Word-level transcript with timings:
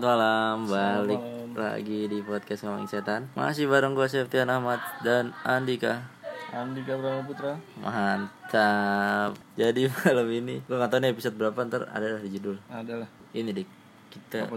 Malam 0.00 0.64
balik 0.64 1.20
lagi 1.52 2.08
di 2.08 2.24
podcast 2.24 2.64
ngomongin 2.64 2.88
setan. 2.88 3.28
Masih 3.36 3.68
bareng 3.68 3.92
gue 3.92 4.08
Septian 4.08 4.48
Ahmad 4.48 4.80
dan 5.04 5.36
Andika. 5.44 6.08
Andika 6.48 6.96
Brahma 6.96 7.20
Putra. 7.20 7.60
Mantap. 7.76 9.36
Jadi 9.54 9.86
malam 9.92 10.24
ini 10.26 10.64
Gue 10.64 10.74
gak 10.74 10.88
tau 10.88 10.98
nih 10.98 11.12
episode 11.12 11.36
berapa 11.36 11.60
ntar 11.62 11.84
ada 11.86 12.16
di 12.16 12.32
judul. 12.32 12.56
Adalah 12.66 13.04
Ini 13.30 13.52
dik. 13.52 13.68
Kita 14.08 14.48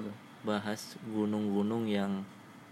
bahas 0.41 0.95
gunung-gunung 1.05 1.91
yang 1.91 2.23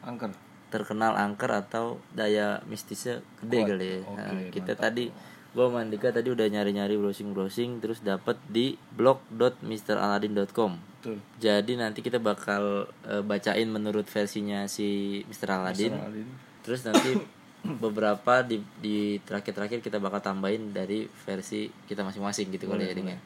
Angker. 0.01 0.31
terkenal 0.71 1.19
angker 1.19 1.51
atau 1.51 1.99
daya 2.09 2.63
mistisnya 2.65 3.19
gede 3.43 3.57
Kuat. 3.57 3.69
kali 3.69 3.83
ya. 3.85 3.99
Oke, 4.01 4.15
Nah, 4.15 4.31
Kita 4.47 4.71
mantap. 4.71 4.83
tadi 4.87 5.05
Gue 5.51 5.65
sama 5.67 5.83
Andika 5.83 6.07
tadi 6.09 6.31
udah 6.31 6.47
nyari-nyari 6.47 6.95
browsing-browsing 6.95 7.83
Terus 7.83 7.99
dapet 7.99 8.39
di 8.47 8.79
blog.mraladin.com 8.95 10.90
Betul. 11.01 11.17
Jadi 11.41 11.73
nanti 11.81 12.05
kita 12.05 12.21
bakal 12.21 12.85
eh, 13.09 13.25
bacain 13.25 13.65
menurut 13.65 14.05
versinya 14.05 14.69
si 14.69 15.19
Mr. 15.25 15.49
Aladin. 15.57 15.97
Saladin. 15.97 16.27
Terus 16.61 16.85
nanti 16.85 17.11
beberapa 17.83 18.45
di 18.45 18.61
di 18.77 19.17
terakhir-terakhir 19.25 19.81
kita 19.81 19.97
bakal 19.97 20.21
tambahin 20.21 20.69
dari 20.69 21.09
versi 21.25 21.65
kita 21.89 22.05
masing-masing 22.05 22.53
gitu 22.53 22.69
kali 22.69 22.85
ya 22.85 22.93
Ding 22.93 23.09
ya. 23.09 23.17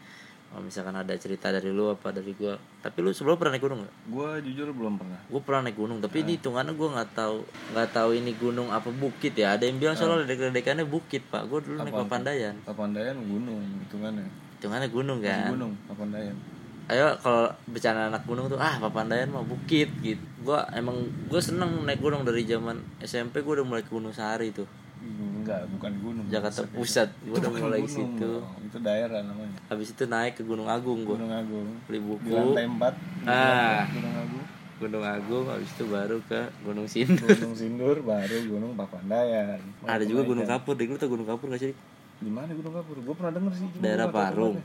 Kalau 0.55 0.63
misalkan 0.63 0.95
ada 0.95 1.11
cerita 1.19 1.51
dari 1.51 1.67
lu 1.67 1.91
apa 1.91 2.15
dari 2.15 2.31
gua. 2.31 2.55
Tapi 2.55 3.03
lu 3.03 3.11
sebelum 3.11 3.35
pernah 3.35 3.59
naik 3.59 3.67
gunung 3.67 3.83
gak? 3.83 3.93
Gua 4.07 4.39
jujur 4.39 4.71
belum 4.71 4.95
pernah. 4.95 5.19
Gue 5.27 5.41
pernah 5.43 5.67
naik 5.67 5.75
gunung, 5.75 5.99
tapi 5.99 6.23
ini 6.23 6.39
hitungannya 6.39 6.71
gue 6.79 6.89
nggak 6.95 7.09
tahu 7.11 7.37
nggak 7.75 7.89
tahu 7.91 8.09
ini 8.15 8.31
gunung 8.39 8.71
apa 8.71 8.87
bukit 8.87 9.35
ya. 9.35 9.59
Ada 9.59 9.67
yang 9.67 9.83
bilang 9.83 9.99
soalnya 9.99 10.23
ledek-ledekannya 10.23 10.87
bukit 10.87 11.27
pak. 11.27 11.43
Gue 11.51 11.59
dulu 11.59 11.83
naik 11.83 11.91
Papandayan. 11.91 12.55
Papandayan 12.63 13.19
gunung 13.19 13.59
hitungannya. 13.83 14.31
Hitungannya 14.55 14.87
gunung 14.95 15.19
kan. 15.19 15.51
Gunung 15.51 15.75
Papandayan. 15.91 16.54
Ayo 16.85 17.17
kalau 17.17 17.49
bercanda 17.65 18.07
anak 18.07 18.21
gunung 18.23 18.45
tuh 18.45 18.57
ah 18.57 18.77
Papandayan 18.77 19.29
mah 19.29 19.41
bukit 19.41 19.89
gitu 19.99 20.21
gua 20.41 20.69
emang 20.71 20.93
gue 21.25 21.41
seneng 21.41 21.81
naik 21.81 21.97
gunung 21.97 22.21
dari 22.21 22.45
zaman 22.45 22.77
SMP 23.01 23.41
gue 23.41 23.53
udah 23.55 23.65
mulai 23.65 23.81
ke 23.81 23.89
Gunung 23.89 24.13
Sahari 24.13 24.53
tuh 24.53 24.69
Enggak, 25.05 25.69
bukan 25.69 25.93
gunung. 26.01 26.25
Jakarta 26.25 26.65
Pusat 26.65 27.13
gue 27.21 27.37
udah 27.37 27.51
mulai 27.51 27.77
gunung, 27.79 27.93
situ 27.93 28.31
oh, 28.41 28.57
Itu 28.59 28.77
daerah 28.81 29.21
namanya. 29.21 29.53
habis 29.65 29.93
itu 29.93 30.03
naik 30.05 30.33
ke 30.33 30.41
Gunung 30.41 30.65
Agung 30.65 31.05
gue 31.05 31.13
Gunung 31.13 31.29
Agung. 31.29 31.67
beli 31.85 31.97
Di 31.97 32.05
buku 32.05 32.33
lantai 32.33 32.65
4 32.65 33.29
Ah. 33.29 33.85
Gunung 33.89 34.15
Agung. 34.15 34.45
Gunung 34.75 35.05
Agung 35.05 35.45
habis 35.45 35.69
itu 35.69 35.85
baru 35.85 36.17
ke 36.25 36.41
Gunung 36.61 36.85
Sindur 36.85 37.29
Gunung 37.29 37.53
Sindur 37.53 37.97
baru 38.01 38.37
Gunung 38.45 38.73
Papandayan. 38.73 39.61
ada 39.85 40.01
juga 40.01 40.21
Gunung 40.25 40.45
Kapur 40.45 40.73
deh 40.73 40.85
lu 40.85 40.97
tau 40.97 41.09
Gunung 41.09 41.25
Kapur 41.25 41.49
gak 41.49 41.61
sih? 41.61 41.73
Di 42.17 42.29
mana 42.29 42.49
Gunung 42.49 42.73
Kapur? 42.73 42.97
Gua 42.99 43.13
pernah 43.13 43.33
denger 43.33 43.53
sih. 43.53 43.67
Daerah 43.77 44.05
nggak 44.05 44.15
Parung. 44.15 44.55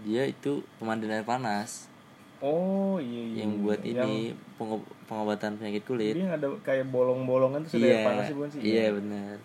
Dia 0.00 0.22
itu 0.24 0.52
pemandian 0.76 1.12
air 1.12 1.24
panas 1.24 1.86
Oh 2.40 2.96
iya 2.96 3.20
iya. 3.22 3.36
yang 3.38 3.60
buat 3.60 3.80
Yang 3.80 3.92
ini 4.00 4.12
pengob- 4.56 4.88
pengobatan 5.04 5.54
penyakit 5.54 5.84
kulit 5.84 6.14
Dia 6.14 6.24
yang 6.24 6.34
ada 6.34 6.48
kayak 6.60 6.88
bolong-bolongan 6.88 7.60
tuh 7.62 7.76
sudah 7.76 7.84
iya 7.86 7.98
panas 8.02 8.24
sih 8.24 8.34
bukan 8.34 8.48
sih? 8.50 8.60
iya 8.62 8.86
benar 8.90 9.36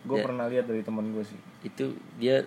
Gue 0.00 0.22
pernah 0.22 0.46
lihat 0.46 0.64
dari 0.64 0.80
teman 0.80 1.10
gue 1.10 1.22
sih. 1.22 1.38
itu 1.60 1.90
dia 2.16 2.46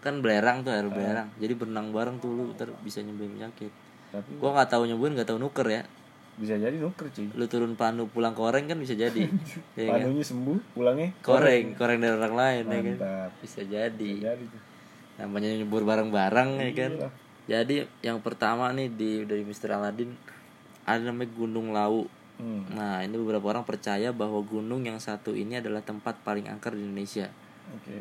kan 0.00 0.16
belerang 0.18 0.64
tuh 0.64 0.72
air 0.72 0.82
Ah. 0.82 0.88
belerang 0.88 1.28
jadi 1.36 1.52
berenang 1.52 1.92
bareng 1.92 2.16
tuh 2.16 2.30
lu 2.30 2.44
ntar 2.50 2.72
bisa 2.80 3.00
nyembuhin 3.00 3.36
penyakit 3.36 3.68
Tapi 4.08 4.30
gua 4.34 4.50
nggak 4.54 4.70
tahu 4.70 4.82
nyembuhin 4.86 5.12
nggak 5.12 5.28
tahu 5.28 5.36
nuker 5.38 5.68
ya 5.68 5.84
bisa 6.32 6.56
jadi 6.56 6.72
nuker 6.72 7.04
cuy. 7.06 7.28
lu 7.30 7.44
turun 7.44 7.76
panu 7.76 8.08
pulang 8.08 8.32
koreng 8.32 8.64
kan 8.64 8.74
bisa 8.74 8.96
jadi 8.96 9.28
ya 9.76 9.84
kan? 9.86 10.00
Panunya 10.00 10.24
sembuh, 10.24 10.56
pulangnya 10.72 11.12
koreng 11.20 11.76
koreng 11.76 12.00
dari 12.00 12.14
orang 12.14 12.32
lain 12.34 12.62
ya 12.64 12.80
kan 12.80 12.96
bisa 13.38 13.60
jadi 13.62 14.12
Jadi 14.16 14.44
tuh. 14.46 14.60
Namanya 15.20 15.52
nyebur 15.52 15.84
bareng-bareng 15.84 16.50
ya 16.58 16.70
kan 16.74 16.92
Iya. 16.96 17.08
jadi 17.46 17.76
yang 18.00 18.18
pertama 18.18 18.70
nih 18.70 18.88
di 18.88 19.10
dari 19.22 19.42
Mr. 19.42 19.72
Aladin 19.72 20.16
ada 20.82 21.02
namanya 21.02 21.30
Gunung 21.30 21.70
Lau 21.70 22.08
Hmm. 22.34 22.64
nah 22.70 23.00
ini 23.00 23.12
beberapa 23.14 23.44
orang 23.46 23.62
percaya 23.62 24.10
bahwa 24.10 24.40
gunung 24.40 24.80
yang 24.80 24.96
satu 24.96 25.30
ini 25.30 25.60
adalah 25.60 25.80
tempat 25.80 26.16
paling 26.18 26.48
angker 26.48 26.72
di 26.72 26.80
Indonesia 26.80 27.28
Oke. 27.70 28.00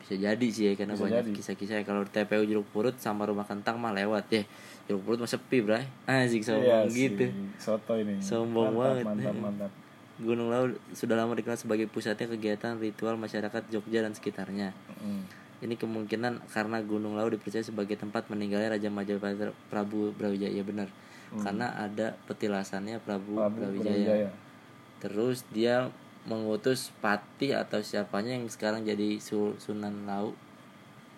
bisa 0.00 0.16
jadi 0.16 0.46
sih 0.46 0.64
ya 0.64 0.72
karena 0.74 0.92
Bisa 0.92 1.04
banyak 1.04 1.24
kisah-kisah 1.34 1.76
kalau 1.82 2.04
TPU 2.04 2.40
Jeruk 2.42 2.64
Purut 2.66 2.96
sama 2.96 3.24
rumah 3.24 3.44
kentang 3.44 3.76
mah 3.76 3.92
lewat 3.92 4.24
ya 4.30 4.48
Jeruk 4.86 5.04
Purut 5.04 5.18
mah 5.18 5.28
sepi 5.28 5.60
bray 5.60 5.84
asik 6.06 6.40
sombong 6.40 6.64
Iya 6.64 6.88
gitu 6.88 7.24
Soto 7.54 7.92
ini. 7.94 8.16
Sombong 8.18 8.72
mantap, 8.72 8.80
banget. 8.80 9.04
Mantap, 9.04 9.34
mantap. 9.36 9.70
Gunung 10.16 10.48
Lau 10.48 10.64
sudah 10.90 11.12
lama 11.14 11.32
dikenal 11.32 11.58
sebagai 11.58 11.84
pusatnya 11.84 12.24
kegiatan 12.26 12.78
ritual 12.78 13.16
masyarakat 13.18 13.60
Jogja 13.68 14.00
dan 14.00 14.12
sekitarnya 14.12 14.72
Hmm. 14.96 15.20
Ini 15.60 15.74
kemungkinan 15.74 16.46
karena 16.46 16.78
Gunung 16.80 17.14
Lau 17.14 17.26
dipercaya 17.26 17.60
sebagai 17.60 17.94
tempat 17.94 18.26
meninggalnya 18.26 18.72
Raja 18.72 18.88
Majapahit 18.88 19.38
Prabu 19.66 20.10
Brawijaya 20.10 20.50
ya 20.50 20.62
benar 20.62 20.88
karena 21.34 21.66
ada 21.74 22.14
petilasannya 22.24 22.98
Prabu, 22.98 23.34
Hmm. 23.36 23.50
Prabu 23.50 23.56
Brawijaya. 23.76 23.94
Brawijaya. 24.04 24.30
terus 24.96 25.42
dia 25.48 25.90
mengutus 26.24 26.88
Patih 26.96 27.52
atau 27.52 27.78
siapanya 27.78 28.32
yang 28.32 28.46
sekarang 28.46 28.82
jadi 28.82 29.18
Su- 29.18 29.56
Sunan 29.56 30.04
Lau 30.04 30.32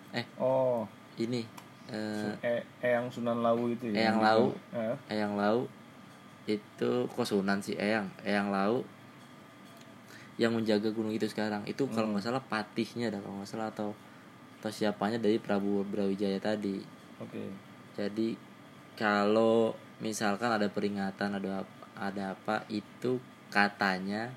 eh 0.09 0.25
Oh, 0.35 0.83
ini 1.15 1.45
eh, 1.87 2.33
eh, 2.41 2.61
Eyang 2.81 3.07
Sunan 3.07 3.39
Lawu 3.39 3.69
itu 3.69 3.87
ya. 3.87 4.05
Eyang 4.05 4.19
Lawu. 4.19 4.47
Eh, 4.71 4.95
Eyang 5.09 5.33
Lau 5.33 5.67
itu 6.45 6.91
kok 7.05 7.23
Sunan 7.23 7.59
sih 7.59 7.75
Eyang 7.75 8.07
Eyang 8.21 8.47
Lau 8.47 8.83
yang 10.37 10.51
menjaga 10.51 10.89
gunung 10.89 11.09
itu 11.09 11.25
sekarang 11.25 11.65
itu 11.65 11.83
kalau 11.89 12.11
nggak 12.11 12.23
salah 12.23 12.41
patihnya 12.41 13.09
dah 13.09 13.17
kalau 13.17 13.39
nggak 13.39 13.49
salah 13.49 13.67
atau 13.67 13.89
atau 14.67 14.75
siapanya 14.83 15.15
dari 15.15 15.39
Prabu 15.39 15.87
Brawijaya 15.87 16.43
tadi 16.43 16.83
Oke. 17.23 17.39
jadi 17.95 18.35
kalau 18.99 19.71
misalkan 20.03 20.51
ada 20.51 20.67
peringatan 20.67 21.39
ada 21.39 21.63
ada 21.95 22.35
apa 22.35 22.67
itu 22.67 23.15
katanya 23.47 24.27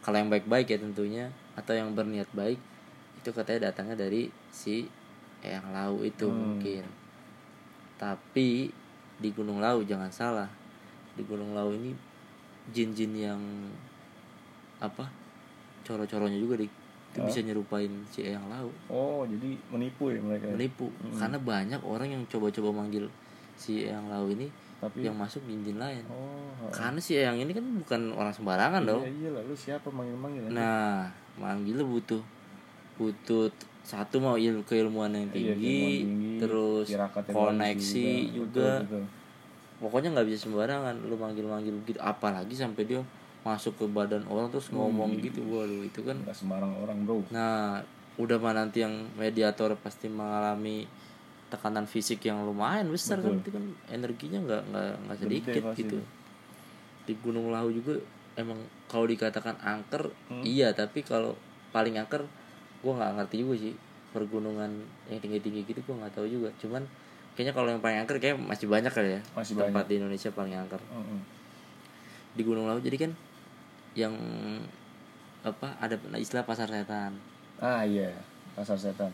kalau 0.00 0.24
yang 0.24 0.32
baik-baik 0.32 0.72
ya 0.72 0.80
tentunya 0.80 1.28
atau 1.52 1.76
yang 1.76 1.92
berniat 1.92 2.32
baik 2.32 2.56
itu 3.20 3.28
katanya 3.28 3.68
datangnya 3.68 4.08
dari 4.08 4.32
si 4.48 4.88
Eyang 5.44 5.68
Lau 5.76 6.00
itu 6.00 6.32
Hmm. 6.32 6.56
mungkin 6.56 6.88
tapi 8.00 8.72
di 9.20 9.28
Gunung 9.36 9.60
Lau 9.60 9.84
jangan 9.84 10.08
salah 10.08 10.48
di 11.12 11.28
Gunung 11.28 11.52
Lau 11.52 11.76
ini 11.76 11.92
jin-jin 12.72 13.12
yang 13.12 13.42
apa 14.80 15.12
coro-coronya 15.84 16.40
juga 16.40 16.56
di 16.64 16.72
itu 17.14 17.22
bisa 17.22 17.38
nyerupain 17.40 17.86
si 18.10 18.26
Eyang 18.26 18.50
Lau 18.50 18.66
Oh, 18.90 19.22
jadi 19.22 19.54
menipu 19.70 20.10
ya 20.10 20.18
mereka. 20.18 20.44
ya? 20.44 20.52
menipu 20.52 20.90
karena 21.14 21.38
banyak 21.38 21.80
orang 21.80 22.10
yang 22.10 22.22
coba-coba 22.26 22.74
manggil 22.74 23.06
si 23.54 23.86
Eyang 23.86 24.10
Lau 24.10 24.26
ini 24.26 24.50
Tapi 24.74 25.00
yang 25.00 25.14
masuk 25.14 25.46
jin-jin 25.46 25.78
lain 25.78 26.02
oh, 26.10 26.66
karena 26.68 26.98
si 26.98 27.14
Eyang 27.14 27.38
ini 27.38 27.54
kan 27.54 27.62
bukan 27.62 28.10
orang 28.10 28.34
sembarangan 28.34 28.82
dong 28.82 29.00
iya, 29.00 29.14
iya 29.14 29.30
lah, 29.30 29.42
lu 29.42 29.54
siapa 29.54 29.86
manggil-manggil 29.88 30.42
ya? 30.44 30.50
nah 30.50 31.06
manggilnya 31.34 31.86
butuh 31.86 32.18
butuh 32.94 33.46
satu 33.80 34.18
mau 34.18 34.34
il 34.34 34.58
keilmuan 34.64 35.10
yang 35.10 35.30
Iya, 35.30 35.54
tinggi, 35.54 35.62
keilmuan 35.62 35.94
tinggi, 36.02 36.32
terus 36.36 36.86
yang 36.90 37.06
koneksi 37.30 38.06
bagus 38.10 38.32
juga 38.32 38.70
Betul, 38.80 38.86
betul. 38.90 39.04
pokoknya 39.78 40.08
nggak 40.10 40.26
bisa 40.26 40.38
sembarangan 40.42 40.94
lu 41.04 41.14
manggil-manggil 41.14 41.74
gitu 41.84 42.00
apalagi 42.00 42.54
sampai 42.54 42.82
dia 42.84 42.98
masuk 43.44 43.76
ke 43.76 43.84
badan 43.86 44.24
orang 44.24 44.48
terus 44.48 44.72
ngomong 44.72 45.20
gitu 45.20 45.44
waduh 45.44 45.84
itu 45.84 46.00
kan 46.00 46.16
Nggak 46.16 46.32
sembarang 46.32 46.72
orang, 46.74 47.04
Bro. 47.04 47.28
Nah, 47.28 47.84
udah 48.16 48.36
mah 48.36 48.56
nanti 48.56 48.80
yang 48.80 48.94
mediator 49.14 49.76
pasti 49.78 50.08
mengalami 50.08 50.88
tekanan 51.46 51.84
fisik 51.84 52.24
yang 52.24 52.40
lumayan 52.42 52.88
besar 52.88 53.20
kan 53.20 53.36
itu 53.36 53.52
kan 53.52 53.62
energinya 53.86 54.40
nggak 54.40 54.62
nggak 54.66 54.86
nggak 55.04 55.18
sedikit 55.20 55.62
gitu. 55.76 55.98
Di 57.04 57.12
Gunung 57.20 57.52
Lahu 57.52 57.68
juga 57.68 58.00
emang 58.34 58.58
kalau 58.88 59.04
dikatakan 59.04 59.54
angker 59.60 60.08
Hmm. 60.26 60.40
iya 60.42 60.72
tapi 60.72 61.04
kalau 61.04 61.36
paling 61.70 61.94
angker 61.94 62.24
gua 62.80 62.92
nggak 62.96 63.12
ngerti 63.20 63.34
juga 63.38 63.54
sih 63.60 63.74
pergunungan 64.10 64.72
yang 65.06 65.20
tinggi-tinggi 65.20 65.62
gitu 65.64 65.84
gua 65.84 66.02
nggak 66.02 66.16
tahu 66.16 66.26
juga. 66.26 66.48
Cuman 66.58 66.82
kayaknya 67.36 67.52
kalau 67.52 67.68
yang 67.68 67.82
paling 67.82 67.98
angker 68.00 68.16
kayak 68.16 68.40
masih 68.40 68.66
banyak 68.66 68.88
kali 68.88 69.18
ya 69.18 69.20
Masih 69.34 69.58
tempat 69.58 69.84
di 69.84 69.98
Indonesia 69.98 70.30
paling 70.30 70.54
angker 70.54 70.78
Heeh. 70.78 71.20
di 72.32 72.42
Gunung 72.42 72.66
Lahu 72.66 72.78
jadi 72.78 72.94
kan 72.94 73.10
yang 73.94 74.14
apa 75.40 75.76
ada 75.78 75.94
istilah 76.14 76.42
pasar 76.42 76.66
setan 76.66 77.14
Ah 77.56 77.82
iya, 77.82 78.10
pasar 78.52 78.74
setan. 78.74 79.12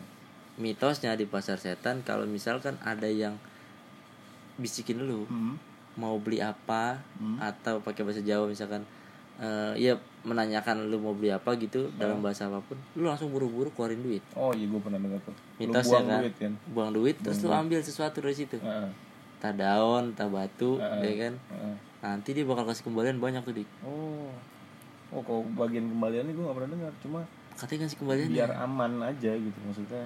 mitosnya 0.53 1.13
di 1.13 1.23
pasar 1.23 1.55
setan 1.55 2.01
kalau 2.01 2.25
misalkan 2.25 2.75
ada 2.81 3.05
yang 3.05 3.37
bisikin 4.57 5.01
lu 5.01 5.23
Hmm. 5.25 5.55
mau 5.93 6.15
beli 6.17 6.39
apa 6.39 6.99
Hmm. 7.15 7.37
atau 7.37 7.79
pakai 7.79 8.01
bahasa 8.01 8.21
Jawa 8.21 8.45
misalkan 8.45 8.83
eh 9.37 9.73
ya 9.75 9.93
menanyakan 10.21 10.85
lu 10.87 10.97
mau 10.97 11.11
beli 11.11 11.29
apa 11.29 11.55
gitu 11.55 11.89
dalam 11.95 12.21
bahasa 12.21 12.45
apa 12.45 12.61
pun 12.61 12.77
lu 12.93 13.03
langsung 13.03 13.29
buru-buru 13.29 13.71
keluarin 13.71 13.97
duit 13.99 14.21
Oh 14.33 14.51
iya, 14.51 14.65
gue 14.65 14.77
pernah 14.77 14.99
dengar 14.99 15.17
tuh. 15.19 15.33
Lu 15.57 15.65
mitosnya 15.67 15.97
buang 15.97 16.07
kan 16.07 16.21
duit 16.21 16.35
kan. 16.37 16.53
buang 16.69 16.91
duit 16.91 17.15
terus 17.17 17.37
lu 17.39 17.49
ambil 17.49 17.79
sesuatu 17.79 18.17
dari 18.17 18.35
situ 18.35 18.55
Heeh. 18.55 18.89
entah 19.35 19.53
daun 19.55 20.13
entah 20.13 20.27
batu 20.27 20.77
Heeh. 20.77 21.01
ya 21.01 21.13
kan 21.21 21.33
heeh. 21.49 21.75
nanti 22.01 22.29
dia 22.31 22.43
bakal 22.43 22.65
kasih 22.65 22.83
kembalian 22.83 23.17
banyak 23.17 23.41
tuh 23.41 23.55
dik 23.55 23.69
Oh. 23.81 24.29
Oh, 25.11 25.19
kalau 25.23 25.43
bagian 25.59 25.91
kembaliannya 25.91 26.31
gue 26.31 26.43
gak 26.47 26.55
pernah 26.55 26.71
dengar, 26.71 26.93
cuma 27.03 27.19
katanya 27.51 27.85
kasih 27.85 27.99
kembalian 27.99 28.27
biar 28.31 28.51
aman 28.63 28.91
aja 29.03 29.31
gitu 29.35 29.57
maksudnya. 29.67 30.03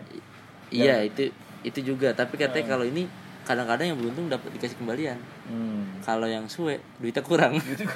iya 0.73 0.95
itu 1.05 1.29
itu 1.61 1.79
juga. 1.93 2.09
Tapi 2.17 2.41
katanya 2.41 2.65
kalau 2.73 2.85
ini 2.89 3.05
kadang-kadang 3.45 3.93
yang 3.93 3.97
beruntung 4.01 4.27
dapat 4.27 4.49
dikasih 4.57 4.77
kembalian. 4.81 5.21
Hmm. 5.45 6.01
kalau 6.01 6.25
yang 6.25 6.49
suwe 6.49 6.81
duitnya 6.97 7.21
kurang. 7.21 7.61
Gitu. 7.61 7.85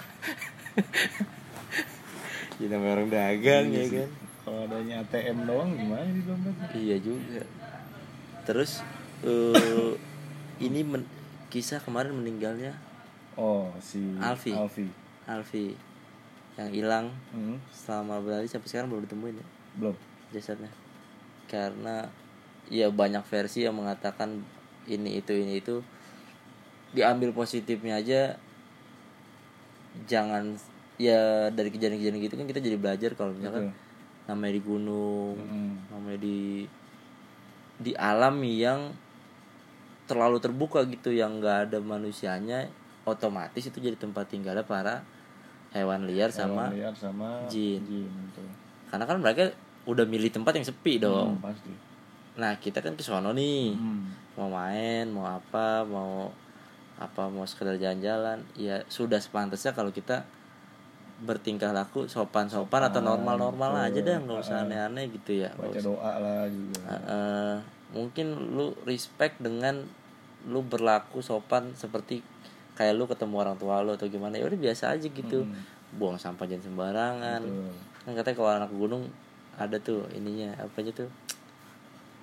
namanya 2.69 2.91
orang 3.01 3.09
dagang 3.09 3.65
Iya 3.71 3.81
ya 3.81 3.87
kan? 3.89 4.09
Kalau 4.45 4.59
adanya 4.69 4.95
ATM 5.05 5.37
doang 5.49 5.69
gimana 5.73 6.05
sih 6.13 6.23
dompet? 6.27 6.53
Iya 6.77 6.97
juga. 7.01 7.43
Terus 8.45 8.85
eh 9.25 9.93
ini 10.69 10.81
men- 10.85 11.09
kisah 11.49 11.81
kemarin 11.81 12.13
meninggalnya 12.13 12.77
oh 13.33 13.73
si 13.81 13.97
Alfi. 14.21 14.53
Alfi. 14.53 14.85
Alfi 15.25 15.88
yang 16.59 16.69
hilang 16.69 17.05
Hmm, 17.31 17.55
selama 17.71 18.19
berhari 18.19 18.45
sampai 18.45 18.67
sekarang 18.67 18.91
belum 18.91 19.07
ditemuin 19.07 19.39
ya? 19.39 19.47
Belum. 19.79 19.95
Jasadnya. 20.29 20.67
Karena 21.47 22.11
ya 22.67 22.91
banyak 22.91 23.23
versi 23.23 23.63
yang 23.63 23.79
mengatakan 23.79 24.43
ini 24.85 25.17
itu 25.17 25.31
ini 25.31 25.57
itu. 25.57 25.79
Diambil 26.91 27.31
positifnya 27.31 27.97
aja 27.97 28.35
jangan 30.05 30.57
ya 30.99 31.47
dari 31.49 31.71
kejadian-kejadian 31.71 32.21
gitu 32.21 32.35
kan 32.35 32.45
kita 32.45 32.59
jadi 32.59 32.77
belajar 32.77 33.11
kalau 33.15 33.31
misalkan 33.33 33.71
Betul. 33.71 34.27
namanya 34.27 34.53
di 34.53 34.61
gunung 34.61 35.35
Hmm. 35.39 35.75
namanya 35.89 36.19
di 36.19 36.67
di 37.79 37.91
alam 37.95 38.35
yang 38.43 38.91
terlalu 40.05 40.37
terbuka 40.41 40.83
gitu 40.85 41.13
yang 41.13 41.39
nggak 41.39 41.69
ada 41.71 41.77
manusianya 41.79 42.67
otomatis 43.05 43.63
itu 43.63 43.77
jadi 43.79 43.95
tempat 43.95 44.27
tinggalnya 44.27 44.65
para 44.65 45.01
hewan 45.71 46.01
liar 46.03 46.29
sama 46.29 46.65
Hewan 46.65 46.75
liar 46.75 46.93
sama 46.93 47.29
jin. 47.45 47.81
jin 47.81 48.09
karena 48.87 49.05
kan 49.05 49.17
mereka 49.17 49.53
udah 49.85 50.03
milih 50.03 50.29
tempat 50.29 50.53
yang 50.53 50.65
sepi 50.65 50.97
dong 50.97 51.35
Hmm, 51.35 51.43
pasti 51.43 51.71
nah 52.35 52.55
kita 52.55 52.79
kan 52.79 52.93
ke 52.93 53.01
sono 53.01 53.29
nih 53.31 53.73
Hmm. 53.73 54.09
mau 54.33 54.49
main 54.49 55.05
mau 55.07 55.27
apa 55.27 55.83
mau 55.83 56.31
apa 56.95 57.27
mau 57.27 57.43
sekedar 57.43 57.75
jalan-jalan 57.75 58.43
ya 58.55 58.83
sudah 58.87 59.17
sepantasnya 59.17 59.71
kalau 59.71 59.89
kita 59.89 60.23
bertingkah 61.19 61.69
laku 61.69 62.07
sopan-sopan 62.07 62.79
atau 62.81 63.01
normal-normal 63.01 63.71
betul. 63.73 63.85
aja 63.85 63.99
dah 64.01 64.17
nggak 64.19 64.39
usah 64.39 64.55
Ah. 64.55 64.63
aneh-aneh 64.63 65.05
gitu 65.11 65.31
ya 65.37 65.51
baca 65.53 65.79
doa 65.81 66.11
lah 66.15 66.47
juga 66.47 66.79
Eh, 66.81 67.01
eh, 67.05 67.55
mungkin 67.91 68.27
lu 68.55 68.71
respect 68.83 69.35
dengan 69.37 69.83
lu 70.45 70.63
berlaku 70.63 71.19
sopan 71.19 71.75
seperti 71.75 72.23
kayak 72.79 72.95
lu 72.95 73.03
ketemu 73.03 73.35
orang 73.35 73.59
tua 73.59 73.83
lu 73.83 73.91
atau 73.91 74.07
gimana 74.07 74.39
ya 74.39 74.47
udah 74.47 74.55
biasa 74.55 74.95
aja 74.95 75.03
gitu. 75.03 75.43
Hmm. 75.43 75.59
buang 75.89 76.15
sampah 76.15 76.45
jangan 76.47 76.63
sembarangan. 76.69 77.41
Betul. 77.43 77.73
kan 77.99 78.11
katanya 78.15 78.35
kalau 78.37 78.51
anak 78.55 78.71
gunung 78.71 79.03
ada 79.57 79.75
tuh 79.77 80.07
ininya 80.15 80.55
apa 80.55 80.79
aja 80.79 80.93
tuh? 80.95 81.09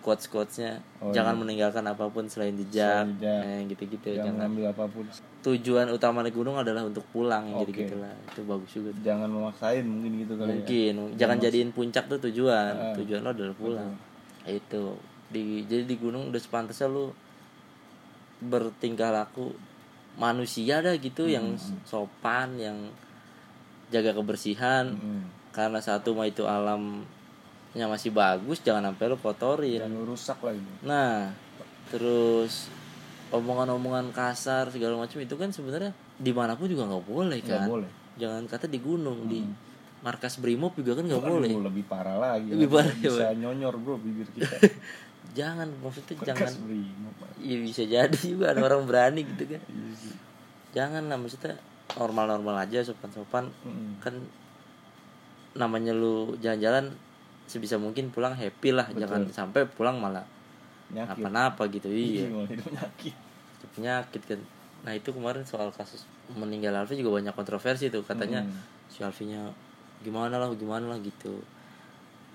Quotes 0.00 0.31
quotesnya 0.31 0.79
Oh, 1.03 1.11
jangan 1.11 1.35
iya. 1.35 1.41
meninggalkan 1.43 1.82
apa 1.82 2.06
pun 2.06 2.31
selain 2.31 2.55
jejak, 2.55 3.11
eh, 3.19 3.67
gitu-gitu 3.67 4.14
jangan 4.14 4.23
jangan. 4.23 4.38
ngambil 4.47 4.64
apa 4.70 4.85
pun. 4.87 5.03
Tujuan 5.43 5.91
utama 5.91 6.23
naik 6.23 6.38
gunung 6.38 6.55
adalah 6.55 6.87
untuk 6.87 7.03
pulang 7.11 7.43
jadi 7.58 7.73
Oke. 7.75 7.81
gitulah 7.91 8.14
itu 8.14 8.41
bagus 8.47 8.70
juga 8.70 8.94
tuh. 8.94 9.03
jangan 9.03 9.29
memaksain 9.29 9.82
mungkin 9.82 10.11
gitu 10.23 10.32
kali 10.38 10.47
ya. 10.47 10.55
Mungkin. 10.55 10.94
Jangan 11.19 11.37
jadiin 11.43 11.70
puncak 11.75 12.05
tuh 12.06 12.19
tujuan. 12.31 12.73
Ah. 12.73 12.94
tujuan 12.94 13.20
lo 13.20 13.35
adalah 13.35 13.56
pulang. 13.58 13.91
Itu. 14.47 14.94
Di 15.26 15.67
jadi 15.67 15.82
di 15.82 15.97
gunung 15.99 16.31
udah 16.31 16.38
sepantasnya 16.38 16.87
lu 16.87 17.11
bertingkah 18.38 19.11
laku 19.11 19.50
manusia 20.16 20.80
dah 20.80 20.96
gitu 20.96 21.28
yang 21.28 21.56
sopan 21.84 22.56
yang 22.56 22.76
jaga 23.92 24.16
kebersihan. 24.16 24.96
Hmm. 24.96 25.24
karena 25.56 25.80
satu 25.80 26.12
mah 26.12 26.28
itu 26.28 26.44
alamnya 26.44 27.86
masih 27.88 28.12
bagus 28.12 28.60
jangan 28.60 28.92
sampai 28.92 29.08
lu 29.08 29.16
kotorin. 29.16 29.80
Jangan 29.80 30.04
rusak 30.04 30.38
lah 30.44 30.52
ini. 30.52 30.72
Nah 30.84 31.32
terus 31.88 32.68
omongan-omongan 33.32 34.12
kasar 34.12 34.68
segala 34.68 35.00
macam 35.00 35.16
itu 35.16 35.32
kan 35.32 35.48
sebenarnya 35.48 35.96
di 36.20 36.32
mana 36.36 36.60
pun 36.60 36.69
juga 36.69 36.84
nggak 36.84 37.04
boleh 37.08 37.40
nggak 37.40 37.56
kan. 37.64 37.69
boleh. 37.72 37.90
Jangan 38.20 38.44
kata 38.44 38.69
di 38.69 38.78
gunung 38.84 39.32
di 39.32 39.40
markas 40.04 40.36
brimob 40.36 40.76
juga 40.76 41.00
kan 41.00 41.08
nggak 41.08 41.24
boleh. 41.24 41.48
lebih 41.48 41.84
parah 41.88 42.20
lagi. 42.20 42.52
Lebih 42.52 42.69
parah, 42.69 42.92
ya, 43.00 43.08
bisa 43.08 43.26
nyonyor 43.32 43.74
bro 43.80 43.96
bibir 43.96 44.28
kita 44.36 44.60
jangan 45.32 45.69
maksudnya 45.81 46.14
jangan. 46.23 46.46
Bekas 46.46 46.56
brimob, 46.62 47.14
Pak. 47.19 47.28
ya 47.40 47.56
bisa 47.58 47.82
jadi 47.82 48.19
juga 48.20 48.52
ada 48.52 48.61
orang 48.62 48.84
berani 48.87 49.25
gitu 49.25 49.44
kan. 49.56 49.62
Iya 49.67 50.14
jangan 50.76 51.08
lah 51.08 51.17
maksudnya 51.17 51.56
normal-normal 51.96 52.69
aja 52.69 52.84
sopan-sopan. 52.84 53.49
Mm-mm. 53.64 53.96
kan 54.05 54.12
namanya 55.56 55.96
lu 55.96 56.37
jalan-jalan 56.37 56.93
sebisa 57.49 57.81
mungkin 57.81 58.12
pulang 58.12 58.37
happy 58.37 58.76
lah. 58.76 58.84
Jangan 58.93 59.32
sampai 59.32 59.64
pulang 59.64 59.96
malah 59.96 60.26
nyakit. 60.93 61.19
apa-apa 61.19 61.67
gitu 61.72 61.88
iya 61.90 62.29
malah 62.29 62.46
hidup 62.52 62.69
nyakit. 62.70 63.14
Penyakit 63.72 64.22
kan. 64.29 64.40
Nah 64.84 64.93
itu 64.93 65.11
kemarin 65.11 65.43
soal 65.49 65.72
kasus 65.72 66.05
meninggal 66.31 66.76
Alfi 66.76 67.00
juga 67.00 67.17
banyak 67.19 67.32
kontroversi 67.32 67.88
tuh. 67.88 68.05
Katanya 68.05 68.44
Hmm. 68.44 68.61
si 68.93 69.00
Alfinya 69.00 69.49
gimana 70.05 70.37
lah 70.37 70.52
gimana 70.52 70.93
lah 70.93 70.99
gitu. 71.00 71.40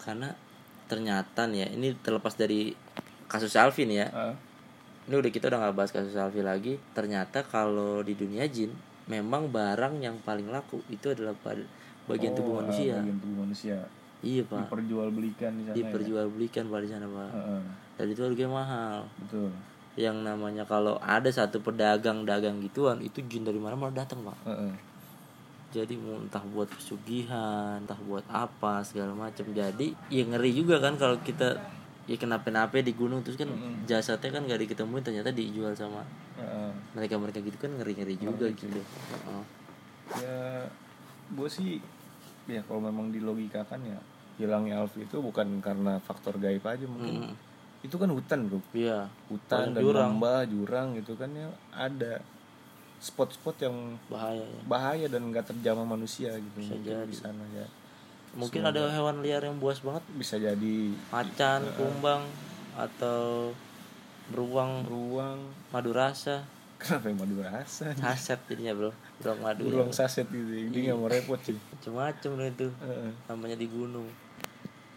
Karena 0.02 0.34
ternyata 0.92 1.48
nih 1.48 1.64
ya 1.64 1.68
ini 1.72 1.88
terlepas 1.96 2.36
dari 2.36 2.76
kasus 3.32 3.56
Alfi 3.56 3.88
nih 3.88 3.98
ya. 4.04 4.08
Ah, 4.12 4.36
ini 5.08 5.16
udah 5.16 5.32
kita 5.32 5.48
udah 5.48 5.60
nggak 5.64 5.76
bahas 5.80 5.96
kasus 5.96 6.20
Alfi 6.20 6.44
lagi. 6.44 6.76
Ternyata 6.92 7.48
kalau 7.48 8.04
di 8.04 8.12
dunia 8.12 8.44
jin 8.52 8.76
memang 9.08 9.48
barang 9.48 10.04
yang 10.04 10.20
paling 10.20 10.52
laku 10.52 10.84
itu 10.92 11.16
adalah 11.16 11.32
pada 11.40 11.64
bagian 12.12 12.36
tubuh 12.36 12.60
oh, 12.60 12.60
ah, 12.60 12.68
manusia. 12.68 13.00
bagian 13.00 13.18
tubuh 13.24 13.38
manusia. 13.48 13.78
Iya 14.20 14.44
pak. 14.44 14.68
Diperjualbelikan 14.68 15.52
di 15.56 15.64
sana 15.64 15.72
ya? 15.72 15.78
diperjualbelikan 15.80 16.64
pak 16.68 16.80
di 16.84 16.90
sana 16.92 17.06
pak. 17.08 17.30
Heeh, 17.32 17.62
dan 17.96 18.06
itu 18.12 18.22
harganya 18.28 18.52
mahal. 18.52 19.00
Betul. 19.24 19.50
Yang 19.96 20.18
namanya 20.28 20.64
kalau 20.68 21.00
ada 21.00 21.32
satu 21.32 21.64
pedagang 21.64 22.28
dagang 22.28 22.60
gituan 22.60 23.00
itu 23.00 23.24
jin 23.32 23.48
dari 23.48 23.64
mana 23.64 23.80
mana 23.80 23.96
datang 23.96 24.28
pak. 24.28 24.36
Heeh. 24.44 24.91
Jadi 25.72 25.96
entah 25.96 26.44
buat 26.46 26.68
pesugihan 26.68 27.80
entah 27.80 27.98
buat 28.04 28.28
apa 28.28 28.84
segala 28.84 29.16
macam 29.16 29.48
jadi 29.50 29.88
ya 30.08 30.24
ngeri 30.24 30.52
juga 30.54 30.78
kan 30.78 30.96
kalau 30.96 31.16
kita 31.18 31.56
ya 32.06 32.16
kenapa-napa 32.16 32.82
di 32.82 32.92
gunung 32.92 33.24
terus 33.24 33.36
kan 33.36 33.48
Mm-mm. 33.48 33.88
jasadnya 33.88 34.30
kan 34.30 34.44
gak 34.44 34.60
diketemuin 34.60 35.00
ternyata 35.02 35.32
dijual 35.32 35.72
sama 35.72 36.04
Heeh. 36.36 36.72
mereka 36.92 37.16
mereka 37.16 37.40
gitu 37.40 37.56
kan 37.56 37.72
ngeri 37.72 37.94
ngeri 37.96 38.16
juga 38.18 38.46
gitu 38.50 38.78
Heeh. 38.78 39.44
ya 40.20 40.38
gue 41.32 41.48
sih 41.48 41.80
ya 42.46 42.60
kalau 42.66 42.84
memang 42.84 43.08
dilogikakan 43.10 43.80
ya 43.86 44.00
hilangnya 44.36 44.82
Alfi 44.82 45.06
itu 45.06 45.22
bukan 45.22 45.62
karena 45.62 46.02
faktor 46.02 46.36
gaib 46.36 46.66
aja 46.66 46.84
mungkin 46.84 47.32
Mm. 47.32 47.36
itu 47.82 47.96
kan 47.96 48.10
hutan 48.10 48.46
bro 48.46 48.60
iya 48.74 49.08
hutan 49.26 49.72
dan 49.72 49.82
jurang. 49.82 50.18
lembah 50.18 50.42
jurang 50.46 50.88
gitu 50.98 51.14
kan 51.16 51.32
ya 51.32 51.48
ada 51.72 52.20
spot-spot 53.02 53.58
yang 53.66 53.98
bahaya 54.06 54.46
ya. 54.46 54.62
bahaya 54.70 55.06
dan 55.10 55.26
nggak 55.34 55.50
terjamah 55.50 55.84
manusia 55.84 56.38
gitu. 56.38 56.62
Bisa 56.62 56.78
mungkin 56.78 56.94
jadi. 56.94 57.10
di 57.10 57.18
sana 57.18 57.44
ya 57.58 57.66
mungkin 58.32 58.64
ada 58.64 58.88
hewan 58.88 59.20
liar 59.20 59.44
yang 59.44 59.60
buas 59.60 59.84
banget. 59.84 60.04
Bisa 60.16 60.40
jadi. 60.40 60.96
Macan 61.12 61.62
kumbang 61.76 62.24
atau 62.80 63.52
beruang 64.32 64.88
beruang. 64.88 65.40
madu 65.76 65.92
rasa 65.92 66.48
kenapa 66.80 67.12
yang 67.12 67.20
madu 67.20 67.44
rasa 67.44 67.92
saset 68.00 68.40
jadinya 68.48 68.72
bro. 68.78 68.92
Beruang 69.20 69.40
madu 69.44 69.62
ya. 69.68 69.70
beruang 69.74 69.92
saset 69.92 70.30
gitu. 70.32 70.72
Dia 70.72 70.94
nggak 70.94 70.98
mau 71.02 71.10
repot 71.12 71.40
sih 71.44 71.58
macam-macam 71.58 72.32
loh 72.38 72.48
itu. 72.48 72.68
Heeh. 72.72 73.12
namanya 73.28 73.58
di 73.60 73.68
gunung. 73.68 74.08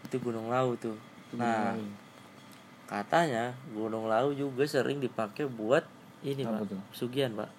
Itu 0.07 0.15
gunung 0.23 0.47
lau 0.47 0.77
tuh. 0.79 0.95
Nah 1.35 1.73
gimana? 1.75 2.03
katanya 2.85 3.43
gunung 3.73 4.05
lau 4.05 4.29
juga 4.31 4.63
sering 4.69 5.01
dipakai 5.01 5.49
buat 5.49 5.83
ini 6.21 6.45
Apa 6.45 6.61
pak? 6.61 6.69
tuh? 6.69 6.81
pesugihan 6.93 7.33
pak 7.33 7.49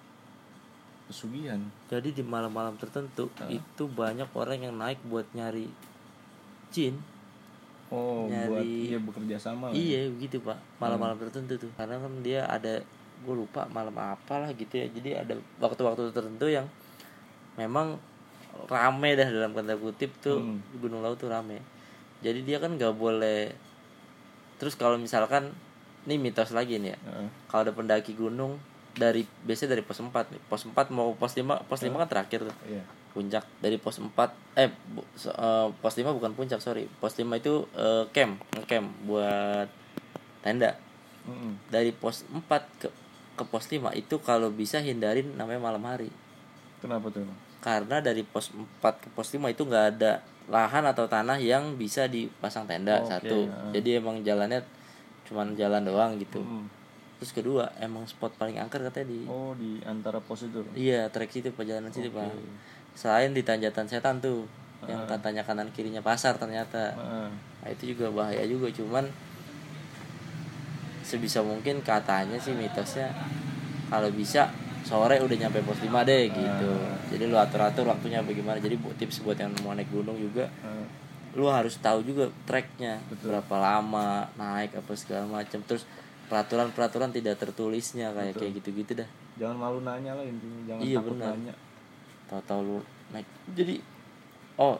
pesugihan. 1.07 1.59
Jadi 1.87 2.11
di 2.11 2.21
malam-malam 2.21 2.75
tertentu 2.75 3.31
itu 3.47 3.83
banyak 3.87 4.27
orang 4.29 4.59
yang 4.61 4.75
naik 4.75 4.99
buat 5.03 5.25
nyari 5.31 5.71
jin. 6.69 6.99
Oh 7.87 8.27
Nyari- 8.27 8.47
buat 8.49 8.63
iya 8.67 8.97
bekerja 8.99 9.35
sama 9.37 9.71
lah. 9.71 9.73
iya 9.73 10.05
begitu 10.07 10.37
pak. 10.39 10.59
Malam-malam 10.77 11.15
tertentu 11.17 11.55
tuh. 11.57 11.71
Karena 11.73 11.95
kan 11.95 12.11
dia 12.19 12.43
ada 12.43 12.83
gue 13.17 13.33
lupa 13.33 13.65
malam 13.67 13.95
apa 13.95 14.35
lah 14.37 14.51
gitu 14.51 14.75
ya. 14.75 14.87
Jadi 14.87 15.15
ada 15.15 15.33
waktu-waktu 15.57 16.11
tertentu 16.11 16.45
yang 16.45 16.67
memang 17.55 17.95
rame 18.65 19.09
dah 19.13 19.25
dalam 19.25 19.51
tanda 19.51 19.73
kutip 19.73 20.11
tuh 20.19 20.37
Hmm. 20.37 20.59
Gunung 20.75 20.99
Laut 20.99 21.15
tuh 21.15 21.31
rame. 21.31 21.63
Jadi 22.19 22.43
dia 22.43 22.57
kan 22.57 22.73
nggak 22.73 22.93
boleh 22.93 23.53
terus 24.57 24.73
kalau 24.73 24.97
misalkan 24.97 25.53
ini 26.03 26.17
mitos 26.17 26.49
lagi 26.49 26.75
nih 26.77 26.91
ya. 26.91 26.99
Heeh. 26.99 27.29
kalau 27.47 27.61
ada 27.63 27.71
pendaki 27.71 28.11
gunung 28.11 28.57
dari 28.97 29.21
biasanya 29.41 29.73
dari 29.73 29.83
pos 29.83 29.97
4 29.97 30.11
nih. 30.27 30.41
Pos 30.43 30.61
4 30.63 30.89
mau 30.89 31.13
pos 31.13 31.31
5 31.31 31.63
pos 31.63 31.79
5 31.79 31.93
kan 31.95 32.09
terakhir 32.09 32.43
tuh. 32.43 32.57
Iya. 32.65 32.83
Puncak. 33.13 33.45
Dari 33.57 33.77
pos 33.77 33.97
4 33.97 34.09
eh 34.53 34.69
bu- 34.87 35.07
so- 35.13 35.31
eh, 35.31 35.67
pos 35.71 35.93
5 35.93 36.11
bukan 36.11 36.33
puncak 36.33 36.59
sorry. 36.59 36.89
Pos 36.97 37.13
5 37.13 37.29
itu 37.33 37.65
eh, 37.73 38.03
camp 38.11 38.37
camp 38.65 38.87
buat 39.03 39.69
tenda. 40.41 40.75
Mm-mm. 41.27 41.59
dari 41.67 41.91
pos 41.91 42.23
4 42.23 42.47
ke 42.79 42.87
ke 43.35 43.43
pos 43.43 43.67
5 43.67 43.91
itu 43.93 44.15
kalau 44.17 44.47
bisa 44.47 44.79
hindarin 44.79 45.35
namanya 45.35 45.59
malam 45.61 45.83
hari. 45.83 46.07
Kenapa 46.79 47.11
tuh 47.11 47.27
karena 47.57 47.99
dari 47.99 48.23
pos 48.23 48.53
4 48.53 48.63
ke 48.79 49.07
pos 49.11 49.27
5 49.27 49.43
itu 49.49 49.61
nggak 49.61 49.85
ada 49.97 50.23
lahan 50.47 50.87
atau 50.87 51.03
tanah 51.03 51.35
yang 51.35 51.75
bisa 51.75 52.07
dipasang 52.07 52.63
tenda 52.63 53.03
Oke, 53.03 53.11
satu. 53.11 53.37
ya. 53.43 53.75
jadi 53.75 53.99
emang 53.99 54.23
jalannya 54.23 54.63
cuman 55.27 55.51
jalan 55.59 55.83
doang 55.83 56.15
gitu. 56.15 56.39
Mm-mm. 56.39 56.63
Terus 57.17 57.31
kedua 57.31 57.73
emang 57.77 58.05
spot 58.05 58.37
paling 58.37 58.57
angker 58.57 58.79
katanya 58.83 59.09
di 59.09 59.25
oh 59.25 59.53
di 59.53 59.81
antara 59.83 60.21
pos 60.21 60.43
itu? 60.43 60.61
Iya 60.71 61.09
trek 61.09 61.29
situ 61.29 61.49
perjalanan 61.49 61.89
situ 61.89 62.09
Oke. 62.09 62.21
pak 62.21 62.29
selain 62.93 63.33
di 63.33 63.41
tanjatan 63.41 63.85
setan 63.85 64.17
tuh 64.17 64.45
yang 64.85 65.05
katanya 65.05 65.41
kanan 65.41 65.73
kirinya 65.73 66.01
pasar 66.01 66.37
ternyata. 66.37 66.93
Heeh. 66.93 67.29
nah, 67.33 67.69
itu 67.69 67.97
juga 67.97 68.13
bahaya 68.13 68.45
juga 68.45 68.69
cuman 68.69 69.09
sebisa 71.01 71.39
mungkin 71.41 71.79
katanya 71.81 72.37
sih 72.37 72.53
mitosnya 72.53 73.09
kalau 73.87 74.11
bisa 74.11 74.51
sore 74.83 75.17
udah 75.17 75.35
nyampe 75.35 75.63
pos 75.63 75.79
5 75.79 76.03
deh 76.03 76.27
gitu. 76.29 76.71
Jadi 77.07 77.23
lu 77.25 77.35
atur 77.35 77.63
atur 77.63 77.87
waktunya 77.87 78.19
bagaimana. 78.19 78.59
Jadi 78.59 78.75
bu- 78.75 78.93
tips 78.93 79.23
buat 79.23 79.35
yang 79.35 79.51
mau 79.63 79.71
naik 79.71 79.87
gunung 79.89 80.15
juga 80.15 80.47
Heeh. 80.61 80.85
lu 81.33 81.47
harus 81.47 81.79
tahu 81.79 82.03
juga 82.03 82.27
treknya. 82.43 82.99
Betul. 83.07 83.31
berapa 83.31 83.55
lama 83.57 84.27
naik 84.35 84.75
apa 84.75 84.91
segala 84.93 85.25
macam. 85.25 85.59
Terus 85.63 85.87
peraturan 86.27 86.67
peraturan 86.75 87.09
tidak 87.15 87.39
tertulisnya 87.39 88.11
kayak 88.11 88.35
Betul. 88.35 88.41
kayak 88.43 88.53
gitu 88.61 88.69
gitu 88.83 88.91
dah. 88.99 89.09
Jangan 89.39 89.55
malu 89.55 89.79
nanya 89.81 90.11
lah 90.13 90.25
intinya 90.27 90.59
jangan 90.67 90.81
Iya, 90.83 90.97
takut 90.99 91.11
benar. 91.15 91.27
nanya. 91.33 91.53
Tahu-tahu 92.27 92.59
lu 92.63 92.77
naik. 93.15 93.27
Jadi 93.55 93.75
oh 94.59 94.75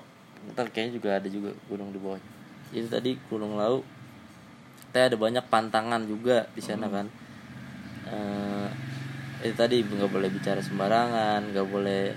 ntar 0.54 0.68
kayaknya 0.70 0.94
juga 1.00 1.10
ada 1.18 1.28
juga 1.32 1.50
gunung 1.72 1.90
di 1.96 2.00
bawahnya. 2.00 2.32
Itu 2.76 2.88
tadi 2.92 3.16
gunung 3.32 3.56
lau. 3.56 3.80
Kita 4.88 5.08
ada 5.08 5.18
banyak 5.20 5.46
pantangan 5.48 6.04
juga 6.04 6.48
di 6.52 6.62
sana 6.62 6.92
kan. 6.92 7.08
Eh 8.08 8.70
itu 9.48 9.54
tadi 9.54 9.86
nggak 9.86 10.10
boleh 10.10 10.34
bicara 10.34 10.58
sembarangan 10.60 11.54
nggak 11.54 11.68
boleh 11.70 12.10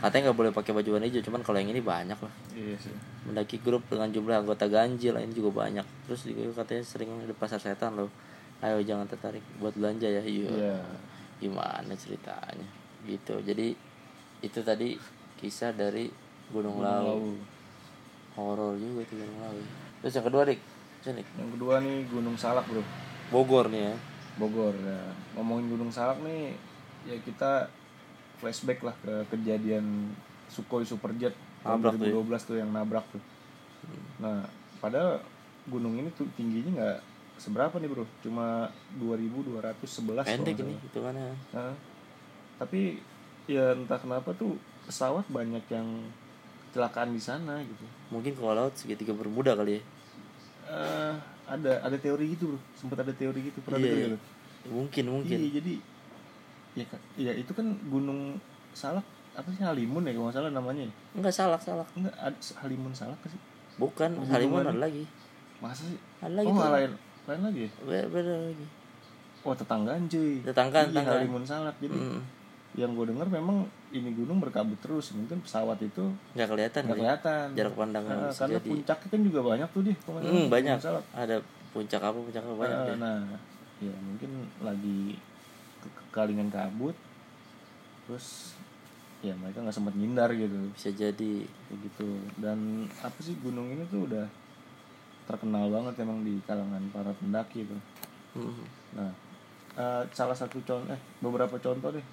katanya 0.00 0.32
nggak 0.32 0.38
boleh 0.40 0.50
pakai 0.52 0.72
baju 0.72 0.88
warna 0.96 1.04
hijau 1.08 1.20
cuman 1.20 1.44
kalau 1.44 1.58
yang 1.60 1.70
ini 1.70 1.84
banyak 1.84 2.18
lah. 2.18 2.34
Iya 2.56 2.76
sih. 2.80 2.94
Mendaki 3.28 3.60
grup 3.62 3.84
dengan 3.86 4.10
jumlah 4.10 4.42
anggota 4.42 4.66
ganjil 4.66 5.14
ini 5.20 5.30
juga 5.30 5.62
banyak. 5.64 5.84
Terus 6.08 6.26
juga 6.26 6.64
katanya 6.64 6.82
sering 6.82 7.08
ada 7.22 7.34
pasar 7.36 7.60
setan 7.62 7.94
loh 7.94 8.10
ayo 8.64 8.80
jangan 8.80 9.04
tertarik 9.04 9.44
buat 9.60 9.76
belanja 9.76 10.08
ya 10.08 10.22
iya. 10.24 10.48
Iya. 10.48 10.76
Gimana 11.36 11.92
ceritanya? 11.92 12.64
Gitu. 13.04 13.36
Jadi 13.44 13.76
itu 14.40 14.60
tadi 14.64 14.96
kisah 15.36 15.76
dari 15.76 16.08
Gunung, 16.48 16.80
Lau 16.80 17.04
Lawu. 17.04 17.32
horor 18.36 18.76
juga 18.80 19.04
itu 19.04 19.20
Gunung 19.20 19.38
Lau 19.40 19.56
terus 20.00 20.14
yang 20.16 20.26
kedua 20.28 20.42
dik? 20.48 20.60
Sini 21.00 21.24
yang 21.36 21.50
kedua 21.52 21.80
nih 21.84 22.08
Gunung 22.08 22.36
Salak 22.36 22.64
bro. 22.68 22.80
Bogor 23.32 23.68
nih 23.68 23.92
ya. 23.92 23.94
Bogor 24.40 24.72
ya. 24.76 25.00
Ngomongin 25.36 25.72
Gunung 25.72 25.92
Salak 25.92 26.20
nih 26.24 26.56
ya 27.04 27.16
kita 27.20 27.68
flashback 28.40 28.80
lah 28.84 28.96
ke 29.00 29.12
kejadian 29.32 30.12
Sukhoi 30.48 30.84
Superjet 30.84 31.32
tahun 31.64 31.80
Nabrak 31.80 31.92
tuh 31.96 32.06
ya. 32.08 32.12
2012 32.20 32.48
tuh 32.48 32.56
yang 32.60 32.70
nabrak 32.72 33.04
tuh. 33.08 33.22
Nah 34.20 34.44
padahal 34.80 35.20
gunung 35.64 35.96
ini 35.96 36.12
tuh 36.12 36.28
tingginya 36.36 36.72
nggak 36.76 36.98
seberapa 37.36 37.74
nih 37.76 37.88
bro? 37.90 38.04
Cuma 38.22 38.70
2211 38.98 39.64
kalau 39.90 40.24
pendek 40.24 40.56
ini 40.60 40.74
salah. 40.74 40.84
hitungannya. 40.88 41.28
Nah, 41.52 41.74
tapi 42.58 42.98
ya 43.44 43.74
entah 43.74 43.98
kenapa 44.00 44.32
tuh 44.34 44.56
pesawat 44.86 45.26
banyak 45.28 45.64
yang 45.68 45.88
kecelakaan 46.70 47.14
di 47.14 47.22
sana 47.22 47.60
gitu. 47.62 47.84
Mungkin 48.10 48.34
kalau 48.34 48.52
laut 48.54 48.74
segitiga 48.74 49.14
bermuda 49.14 49.54
kali 49.54 49.78
ya. 49.78 49.82
Eh, 50.64 51.14
ada 51.44 51.72
ada 51.84 51.96
teori 52.00 52.34
gitu 52.34 52.54
bro. 52.54 52.60
Sempat 52.78 53.04
ada 53.04 53.12
teori 53.12 53.52
gitu. 53.52 53.58
Pernah 53.62 53.78
Iya, 53.78 53.90
dengar 53.90 54.10
iya. 54.16 54.18
mungkin 54.70 55.04
mungkin. 55.10 55.38
Iya, 55.38 55.50
jadi 55.60 55.74
ya 56.74 56.84
ya 57.14 57.32
itu 57.38 57.54
kan 57.54 57.70
gunung 57.86 58.34
Salak 58.74 59.06
apa 59.34 59.46
sih 59.54 59.62
Halimun 59.62 60.02
ya 60.06 60.14
kalau 60.14 60.26
nggak 60.30 60.36
salah 60.38 60.50
namanya? 60.50 60.82
Ya? 60.86 60.92
enggak 61.14 61.34
salah 61.34 61.58
salah 61.58 61.86
Enggak, 61.94 62.14
ada 62.18 62.38
Halimun 62.62 62.90
Salak 62.94 63.18
sih? 63.26 63.38
bukan 63.78 64.10
Halimun 64.30 64.62
ada 64.66 64.78
lagi. 64.78 65.06
Masa 65.58 65.86
sih? 65.86 65.98
ada 66.22 66.34
lagi 66.34 66.50
oh, 66.50 66.58
tuh 66.58 66.94
lain 67.26 67.42
lagi 67.42 67.60
ya? 67.62 67.70
beda, 67.80 68.04
beda 68.08 68.34
lagi 68.44 68.66
Oh, 69.42 69.52
tetanggaan 69.52 70.08
cuy. 70.08 70.40
Tetanggaan, 70.40 70.88
iya, 70.88 70.92
tetanggaan. 70.94 71.20
Halimun 71.20 71.44
Salak. 71.44 71.76
Jadi 71.76 71.92
Mm. 71.92 72.20
yang 72.74 72.90
gue 72.90 73.06
dengar 73.06 73.28
memang 73.28 73.62
ini 73.90 74.08
gunung 74.10 74.40
berkabut 74.40 74.80
terus. 74.80 75.12
Mungkin 75.12 75.38
pesawat 75.38 75.76
itu 75.78 76.00
nggak 76.32 76.48
kelihatan 76.48 76.80
nggak 76.82 76.96
kelihatan. 76.96 77.46
jarak 77.52 77.74
pandang 77.74 78.04
Nah, 78.04 78.32
karena 78.32 78.56
jadi. 78.56 78.68
puncaknya 78.72 79.06
kan 79.06 79.20
juga 79.20 79.40
banyak 79.44 79.68
tuh 79.68 79.82
deh. 79.82 79.96
Gunung 80.02 80.48
banyak 80.48 80.76
Salak. 80.80 81.04
ada 81.12 81.36
puncak 81.70 82.00
apa 82.00 82.16
puncak 82.16 82.40
apa 82.40 82.54
banyak 82.56 82.78
Eh, 82.78 82.86
deh. 82.86 82.96
nah, 82.98 83.18
ya 83.78 83.94
mungkin 84.00 84.30
lagi 84.58 85.20
ke 85.78 85.88
kekalingan 85.92 86.48
kabut. 86.48 86.96
Terus 88.02 88.56
ya 89.20 89.32
mereka 89.34 89.60
nggak 89.60 89.76
sempat 89.76 89.92
ngindar 89.92 90.32
gitu. 90.32 90.56
bisa 90.72 90.88
jadi 90.88 91.32
Kayak 91.68 91.78
gitu. 91.84 92.08
Dan 92.38 92.88
apa 92.98 93.18
sih 93.18 93.36
gunung 93.38 93.68
ini 93.68 93.84
tuh 93.86 94.08
udah 94.08 94.24
terkenal 95.24 95.68
banget 95.68 95.94
emang 96.00 96.20
di 96.20 96.36
kalangan 96.42 96.82
para 96.88 97.12
pendaki 97.12 97.64
itu. 97.64 97.76
Hmm. 98.34 98.64
Nah, 98.92 99.10
eh, 99.74 100.02
salah 100.10 100.34
satu 100.34 100.60
contoh, 100.60 100.88
eh 100.88 101.00
beberapa 101.18 101.56
contoh 101.56 101.90
deh, 101.90 102.04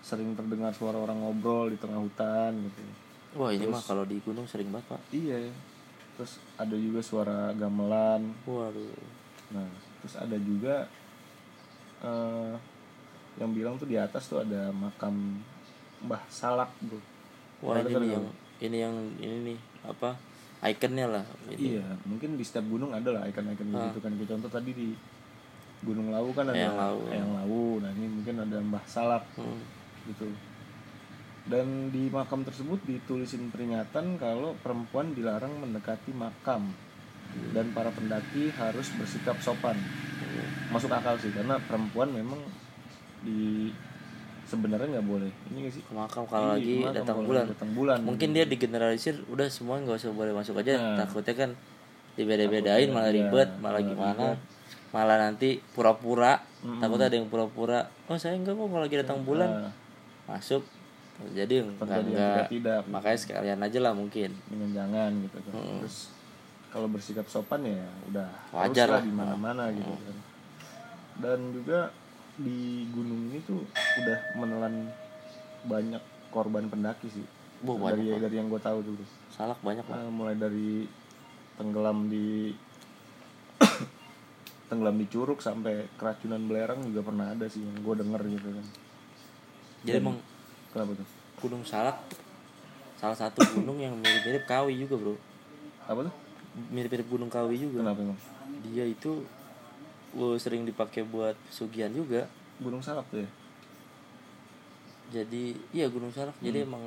sering 0.00 0.32
terdengar 0.32 0.70
suara 0.70 0.94
orang 0.94 1.16
ngobrol 1.18 1.68
di 1.68 1.76
tengah 1.76 1.98
hutan 1.98 2.52
gitu. 2.60 2.82
wah 3.34 3.50
ini 3.50 3.66
Terus- 3.66 3.74
mah 3.74 3.82
kalau 3.82 4.04
di 4.04 4.20
gunung 4.20 4.46
sering 4.46 4.70
banget 4.70 4.94
pak 4.94 5.00
Iya, 5.10 5.50
ya. 5.50 5.54
terus 6.14 6.38
ada 6.54 6.76
juga 6.76 7.00
suara 7.00 7.50
gamelan. 7.50 8.30
waduh 8.44 8.94
Nah, 9.50 9.66
terus 9.98 10.14
ada 10.14 10.36
juga 10.36 10.86
eh 12.00 12.54
yang 13.34 13.50
bilang 13.50 13.74
tuh 13.74 13.88
di 13.88 13.98
atas 13.98 14.28
tuh 14.28 14.38
ada 14.38 14.70
makam 14.70 15.42
Mbah 16.00 16.22
Salak 16.28 16.70
bro. 16.78 17.00
wah 17.58 17.80
ini 17.80 18.12
yang 18.12 18.26
ini 18.60 18.76
yang 18.78 18.94
ini 19.18 19.36
nih 19.50 19.58
apa 19.82 20.14
ikonnya 20.66 21.06
lah 21.06 21.24
ini 21.46 21.76
Iya, 21.76 21.84
mungkin 22.04 22.34
di 22.34 22.42
setiap 22.42 22.64
gunung 22.64 22.90
ada 22.90 23.10
lah 23.10 23.22
ikon-ikon 23.24 23.68
Ah. 23.70 23.88
gitu 23.88 24.00
kan. 24.00 24.12
Kayak 24.12 24.30
contoh 24.32 24.50
tadi 24.50 24.70
di 24.72 24.88
Gunung 25.80 26.08
Lawu 26.08 26.32
kan 26.32 26.48
ada 26.48 26.56
Eyang 26.56 26.74
Lawu. 26.74 27.02
Eyang 27.06 27.32
Lawu. 27.34 27.64
Nah, 27.78 27.90
ini 27.92 28.06
mungkin 28.08 28.34
ada 28.38 28.56
Mbah 28.58 28.84
Salak 28.84 29.24
Hmm. 29.36 29.60
gitu 30.04 30.28
dan 31.44 31.92
di 31.92 32.08
makam 32.08 32.40
tersebut 32.40 32.80
ditulisin 32.82 33.52
peringatan 33.52 34.16
kalau 34.16 34.56
perempuan 34.56 35.12
dilarang 35.12 35.60
mendekati 35.60 36.08
makam 36.10 36.72
dan 37.52 37.68
para 37.76 37.92
pendaki 37.92 38.48
harus 38.50 38.88
bersikap 38.96 39.36
sopan 39.40 39.76
masuk 40.72 40.88
akal 40.88 41.20
sih 41.20 41.28
karena 41.28 41.60
perempuan 41.60 42.08
memang 42.08 42.40
di 43.20 43.68
sebenarnya 44.54 44.88
nggak 44.98 45.08
boleh. 45.10 45.30
Ini 45.50 45.58
nggak 45.66 45.74
sih? 45.74 45.82
Ke 45.82 45.92
makam 45.92 46.22
kalau 46.30 46.48
lagi 46.54 46.76
makam 46.80 46.94
datang 46.94 47.16
kalau 47.18 47.28
bulan? 47.28 47.44
datang 47.50 47.70
bulan? 47.74 47.98
Mungkin 48.06 48.28
dia 48.30 48.44
digeneralisir 48.46 49.14
udah 49.28 49.48
semua 49.50 49.82
nggak 49.82 49.98
usah 49.98 50.14
boleh 50.14 50.32
masuk 50.32 50.54
aja. 50.62 50.72
Nah. 50.78 50.98
takutnya 51.04 51.34
kan 51.34 51.50
dibeda-bedain 52.14 52.88
malah 52.94 53.10
ribet 53.10 53.48
malah 53.58 53.82
malah 53.82 53.82
gimana? 53.82 54.26
Ribet. 54.38 54.38
malah 54.94 55.18
nanti 55.18 55.58
pura-pura 55.74 56.38
Mm-mm. 56.62 56.78
takutnya 56.78 57.10
ada 57.10 57.16
yang 57.18 57.26
pura-pura 57.26 57.90
oh 58.06 58.14
saya 58.14 58.38
enggak 58.38 58.54
kok 58.54 58.70
kalau 58.70 58.82
lagi 58.86 58.96
datang 59.02 59.18
bulan. 59.26 59.50
Nah, 59.66 59.72
masuk 60.30 60.62
jadi 61.34 61.66
enggak 61.66 61.90
enggak 61.90 62.06
tidak 62.06 62.46
tidak 62.50 62.80
makanya 62.86 63.18
sekalian 63.18 63.58
aja 63.58 63.78
lah 63.82 63.92
mungkin. 63.92 64.30
Dengan 64.46 64.70
jangan 64.70 65.10
gitu 65.26 65.36
kan. 65.42 65.52
Mm. 65.58 65.78
terus 65.82 65.96
kalau 66.70 66.86
bersikap 66.90 67.26
sopan 67.30 67.62
ya 67.66 67.86
udah 68.10 68.30
Wajar 68.50 68.98
lah. 68.98 69.02
di 69.02 69.10
mana-mana 69.10 69.70
gitu 69.74 69.90
kan. 69.90 70.16
Dan 71.18 71.38
juga 71.54 71.90
di 72.40 72.90
gunung 72.90 73.30
ini 73.30 73.38
tuh 73.46 73.62
udah 74.02 74.18
menelan 74.34 74.90
banyak 75.64 76.02
korban 76.34 76.66
pendaki 76.66 77.06
sih. 77.10 77.26
Wah, 77.64 77.94
dari 77.94 78.10
banyak, 78.10 78.20
dari 78.26 78.34
yang 78.36 78.48
gue 78.50 78.60
tahu 78.60 78.78
dulu. 78.82 79.04
Salak 79.30 79.62
banyak 79.62 79.86
Pak. 79.86 79.94
Nah, 79.94 80.10
mulai 80.10 80.34
dari 80.36 80.84
tenggelam 81.54 82.10
di 82.10 82.50
tenggelam 84.68 84.98
di 84.98 85.06
curug 85.06 85.38
sampai 85.38 85.86
keracunan 85.94 86.42
belerang 86.44 86.82
juga 86.84 87.06
pernah 87.06 87.30
ada 87.30 87.46
sih 87.46 87.62
yang 87.62 87.78
gue 87.80 87.94
denger 88.02 88.22
gitu 88.34 88.48
kan. 88.50 88.66
Jadi 89.86 89.96
Dan- 89.96 90.02
emang 90.02 90.16
kenapa 90.74 90.92
tuh? 90.98 91.08
Gunung 91.44 91.62
salak 91.62 91.98
salah 92.98 93.18
satu 93.20 93.44
gunung 93.52 93.78
yang 93.78 93.94
mirip-mirip 94.00 94.48
kawi 94.48 94.74
juga 94.80 94.96
bro. 94.96 95.14
Apa 95.86 96.08
tuh? 96.08 96.14
Mirip-mirip 96.72 97.06
gunung 97.06 97.30
kawi 97.30 97.60
juga. 97.60 97.84
Kenapa 97.84 98.00
emang? 98.00 98.18
Dia 98.64 98.84
itu 98.88 99.22
uh, 100.14 100.36
sering 100.36 100.62
dipakai 100.62 101.02
buat 101.02 101.34
pesugihan 101.44 101.90
juga 101.90 102.26
gunung 102.56 102.80
salak 102.80 103.06
tuh 103.08 103.20
ya 103.20 103.30
jadi 105.12 105.44
iya 105.70 105.86
gunung 105.86 106.10
salak 106.10 106.34
jadi 106.38 106.62
Hmm. 106.62 106.68
emang 106.68 106.84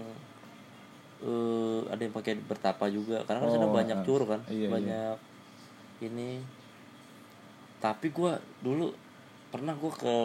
eh 1.17 1.81
ada 1.87 1.97
yang 1.97 2.13
pakai 2.13 2.37
bertapa 2.37 2.85
juga 2.87 3.21
karena 3.23 3.41
kan 3.41 3.49
sana 3.49 3.65
Oh, 3.65 3.73
banyak 3.73 3.97
ah. 3.97 4.03
curug 4.03 4.29
kan 4.29 4.41
Iya, 4.47 4.57
iya. 4.59 4.69
banyak 4.69 5.17
ini 6.03 6.41
tapi 7.77 8.09
gua 8.09 8.35
dulu 8.59 8.93
pernah 9.47 9.73
gua 9.73 9.89
ke 9.91 10.15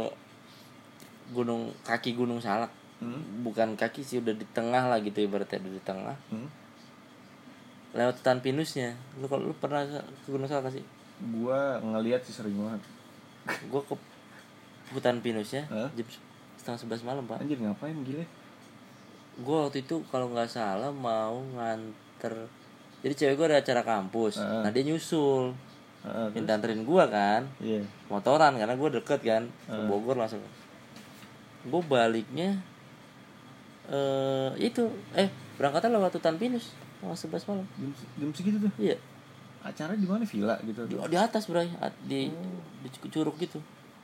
gunung 1.30 1.73
kaki 1.82 2.12
gunung 2.12 2.38
salak 2.38 2.68
hmm? 2.99 3.40
bukan 3.40 3.73
kaki 3.73 4.00
sih 4.00 4.21
udah 4.21 4.32
di 4.32 4.44
tengah 4.50 4.85
lah 4.85 5.00
gitu 5.00 5.16
ibaratnya 5.18 5.59
udah 5.59 5.73
di 5.73 5.82
tengah 5.82 6.16
Hmm? 6.28 6.49
lewat 7.92 8.21
hutan 8.21 8.40
pinusnya 8.40 8.92
lu 9.16 9.26
kalau 9.26 9.49
lu 9.49 9.54
pernah 9.54 9.85
ke 9.85 10.00
gunung 10.26 10.44
salak 10.47 10.73
sih 10.73 10.85
gue 11.23 11.61
ngeliat 11.87 12.21
sih 12.26 12.35
sering 12.35 12.59
banget. 12.59 12.83
Gua 13.71 13.83
ke 13.87 13.95
hutan 14.93 15.19
pinusnya 15.23 15.67
Hah? 15.71 15.88
jam 15.95 16.07
setengah 16.59 16.79
sebelas 16.79 17.02
malam 17.07 17.25
pak. 17.25 17.41
Anjir 17.43 17.59
ngapain 17.59 17.97
gile 18.02 18.26
gue 19.33 19.57
waktu 19.57 19.81
itu 19.81 20.05
kalau 20.12 20.29
nggak 20.29 20.45
salah 20.45 20.93
mau 20.93 21.41
nganter 21.57 22.52
jadi 23.00 23.14
cewek 23.17 23.35
gue 23.41 23.47
ada 23.49 23.59
acara 23.59 23.83
kampus. 23.83 24.38
Heeh. 24.38 24.62
nah 24.62 24.71
dia 24.71 24.85
nyusul. 24.87 25.57
Terus? 26.02 26.35
minta 26.35 26.55
anterin 26.59 26.83
gua 26.83 27.07
kan. 27.07 27.47
Iya. 27.59 27.83
Motoran 28.11 28.59
karena 28.59 28.75
gue 28.75 28.88
deket 29.02 29.21
kan 29.23 29.43
ke. 29.67 29.87
Bogor 29.91 30.14
langsung. 30.14 30.43
Gue 31.67 31.83
baliknya 31.83 32.62
eh 33.91 34.50
itu 34.62 34.87
eh 35.19 35.26
berangkatnya 35.59 35.99
lewat 35.99 36.14
hutan 36.14 36.38
pinus 36.38 36.71
tanggal 37.02 37.19
11 37.19 37.50
malam. 37.50 37.67
Jam, 37.75 37.91
jam 38.23 38.31
segitu 38.31 38.59
tuh? 38.62 38.73
Iya 38.79 38.97
acara 39.62 39.92
di 39.95 40.07
mana? 40.07 40.23
Villa 40.26 40.59
gitu. 40.62 40.81
Di, 40.87 40.95
di 40.99 41.16
atas 41.16 41.47
A- 41.78 41.95
di 42.02 42.28
di 42.83 42.88
curug 43.09 43.38
gitu. 43.38 43.59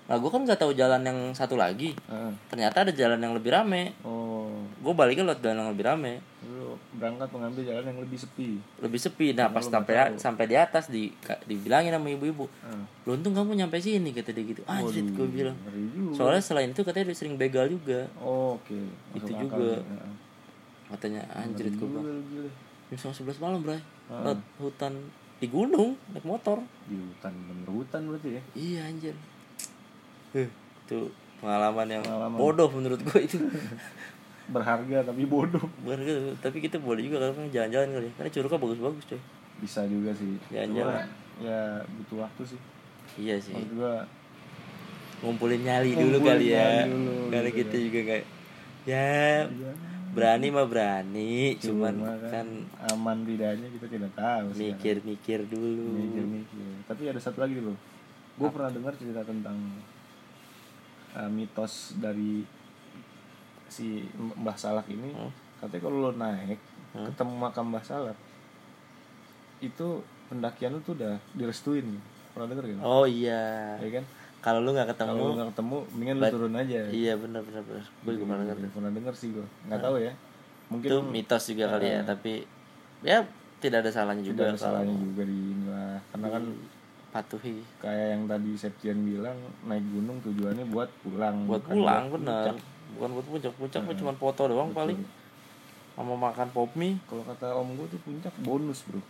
Nah 0.09 0.17
gue 0.17 0.31
kan 0.33 0.41
nggak 0.41 0.57
tahu 0.57 0.73
jalan 0.73 1.05
yang 1.05 1.19
satu 1.37 1.61
lagi. 1.61 1.93
Heeh. 2.09 2.33
ternyata 2.49 2.81
ada 2.81 2.93
jalan 2.97 3.21
yang 3.21 3.37
lebih 3.37 3.53
rame. 3.53 3.93
Oh. 4.01 4.49
Gue 4.81 4.97
baliknya 4.97 5.29
lewat 5.29 5.45
jalan 5.45 5.61
yang 5.61 5.71
lebih 5.77 5.85
rame. 5.85 6.25
Lu 6.49 6.81
berangkat 6.97 7.29
mengambil 7.29 7.63
jalan 7.69 7.85
yang 7.85 7.99
lebih 8.01 8.17
sepi. 8.17 8.57
Lebih 8.81 8.97
sepi. 8.97 9.37
Nah 9.37 9.53
pas 9.53 9.61
lu 9.61 9.69
sampai 9.69 9.95
tahu. 9.95 10.17
sampai 10.17 10.45
di 10.49 10.57
atas 10.57 10.89
di 10.89 11.13
dibilangin 11.45 11.93
sama 11.93 12.09
ibu-ibu 12.09 12.49
Heeh. 12.49 12.83
lu 13.05 13.21
untung 13.21 13.37
kamu 13.37 13.53
nyampe 13.61 13.77
sini 13.85 14.17
kata 14.17 14.33
dia 14.33 14.45
gitu. 14.49 14.65
Anjir 14.65 15.05
Waduh, 15.05 15.13
gue 15.13 15.29
bilang. 15.29 15.57
soalnya 16.17 16.41
selain 16.41 16.73
itu 16.73 16.81
katanya 16.81 17.13
dia 17.13 17.19
sering 17.21 17.37
begal 17.37 17.69
juga. 17.69 18.09
Oh, 18.17 18.57
oke. 18.57 18.79
Itu 19.13 19.29
Masuk 19.29 19.45
juga. 19.45 19.77
akal, 19.77 19.85
Heeh. 19.85 20.13
katanya 20.89 21.21
anjir 21.37 21.69
gue 21.69 21.85
bilang. 21.85 22.49
jam 22.89 23.13
sebelas 23.13 23.37
malam 23.37 23.61
Heeh. 23.61 23.77
lewat 24.09 24.41
hutan 24.57 24.97
di 25.39 25.47
gunung 25.47 25.95
naik 26.11 26.25
motor. 26.25 26.59
Di 26.85 26.95
hutan 26.95 27.33
bener 27.47 27.69
hutan 27.69 28.01
berarti 28.07 28.29
ya? 28.35 28.43
Iya 28.53 28.81
anjir. 28.87 29.15
Huh, 30.31 30.49
itu 30.85 30.99
pengalaman 31.39 31.87
yang 31.89 32.03
Pengalaman. 32.03 32.37
bodoh 32.37 32.69
menurut 32.69 33.01
gue 33.01 33.21
itu. 33.23 33.39
Berharga 34.55 35.05
tapi 35.05 35.23
bodoh. 35.25 35.63
Gitu 35.79 36.35
tapi 36.39 36.59
kita 36.59 36.77
boleh 36.77 37.05
juga 37.05 37.23
kalau 37.23 37.47
jalan-jalan 37.49 37.89
kali 37.93 38.07
ya. 38.07 38.13
karena 38.17 38.31
curugnya 38.33 38.59
bagus-bagus 38.59 39.05
coy. 39.07 39.21
Bisa 39.59 39.81
juga 39.87 40.11
sih. 40.13 40.35
Jalan-jalan. 40.49 40.95
Cuma, 40.99 41.05
ya 41.39 41.61
butuh 41.87 42.17
waktu 42.25 42.43
sih. 42.49 42.61
Iya 43.17 43.37
sih. 43.39 43.55
Maksud 43.55 43.73
gua 43.75 43.95
ngumpulin 45.19 45.61
nyali 45.61 45.91
dulu 45.93 46.17
Ngumpulin 46.17 46.31
kali 46.33 46.47
ya. 46.49 46.87
dulu, 46.87 47.15
karena 47.29 47.51
gitu 47.51 47.59
kita 47.59 47.75
kan. 47.75 47.85
juga 47.85 48.01
kayak 48.05 48.25
ya 48.87 49.05
ya, 49.45 49.73
berani 50.09 50.49
mah 50.49 50.67
berani 50.67 51.55
cuman 51.61 51.95
cuma 51.95 52.13
kan 52.31 52.47
aman 52.91 53.19
tidaknya 53.23 53.69
kita 53.69 53.87
tidak 53.87 54.13
tahu 54.17 54.47
sekarang. 54.51 54.61
mikir-mikir 54.75 55.41
dulu. 55.47 55.89
Mikir-mikir. 56.01 56.73
Tapi 56.89 57.03
ada 57.11 57.21
satu 57.21 57.39
lagi 57.41 57.61
loh 57.61 57.77
gue 58.39 58.49
pernah 58.55 58.71
dengar 58.71 58.95
cerita 58.95 59.27
tentang 59.27 59.59
uh, 61.13 61.27
mitos 61.27 61.99
dari 61.99 62.47
si 63.67 64.07
Mbah 64.15 64.55
Salak 64.55 64.87
ini. 64.89 65.11
Hmm. 65.11 65.33
katanya 65.59 65.83
kalau 65.83 65.99
lo 65.99 66.13
naik 66.15 66.61
Hmm. 66.89 67.05
ketemu 67.05 67.35
makam 67.37 67.69
Mbah 67.69 67.85
Salak 67.85 68.17
itu 69.61 70.01
pendakian 70.33 70.73
lu 70.73 70.81
tuh 70.81 70.97
udah 70.97 71.21
direstuin. 71.37 72.01
Pernah 72.33 72.49
denger 72.49 72.65
kan 72.65 72.81
oh 72.81 73.05
iya. 73.05 73.77
Ya 73.77 74.01
kan 74.01 74.05
kalau 74.39 74.63
lu 74.63 74.71
nggak 74.71 74.95
kalau 74.95 74.95
ketemu 74.95 75.23
lu 75.23 75.35
nggak 75.35 75.51
ketemu 75.55 75.77
mendingan 75.91 76.17
lu 76.17 76.27
turun 76.31 76.55
aja. 76.55 76.81
iya 76.95 77.13
benar 77.19 77.43
benar 77.43 77.63
benar 77.67 77.85
gue 77.85 78.13
juga 78.15 78.25
pernah 78.25 78.39
denger 78.47 78.57
pernah 78.71 78.91
denger 78.95 79.15
sih 79.19 79.29
gue 79.35 79.47
nggak 79.67 79.81
tahu 79.83 79.97
ya. 79.99 80.13
Mungkin 80.69 80.89
itu 80.89 80.97
mitos 81.01 81.45
juga 81.49 81.65
kali 81.73 81.87
ya 81.89 82.01
tapi 82.05 82.33
ya 83.03 83.19
tidak 83.59 83.79
ada 83.83 83.91
salahnya 83.91 84.23
tidak 84.23 84.31
juga 84.31 84.43
ada 84.45 84.55
kalau 84.55 84.63
salahnya 84.63 84.95
juga 84.95 85.23
di 85.27 85.37
inilah. 85.37 85.97
Karena 86.15 86.27
kan 86.31 86.43
patuhi 87.09 87.57
kayak 87.81 88.07
yang 88.15 88.23
tadi 88.29 88.51
Septian 88.55 88.99
bilang 89.01 89.39
naik 89.65 89.85
gunung 89.91 90.21
tujuannya 90.23 90.65
buat 90.69 90.91
pulang 91.01 91.49
buat 91.49 91.65
pulang 91.65 92.13
benar 92.13 92.53
bukan 92.95 93.09
buat 93.17 93.27
puncak 93.27 93.53
puncak 93.57 93.81
mah 93.85 93.97
cuma 93.97 94.13
foto 94.15 94.43
doang 94.47 94.71
paling. 94.73 94.97
Sama 95.99 96.15
makan 96.15 96.55
pop 96.55 96.71
mie. 96.79 96.95
Kalau 97.11 97.27
kata 97.27 97.59
om 97.59 97.75
gue 97.75 97.91
tuh 97.91 97.99
puncak 98.07 98.31
bonus 98.47 98.87
bro 98.87 99.03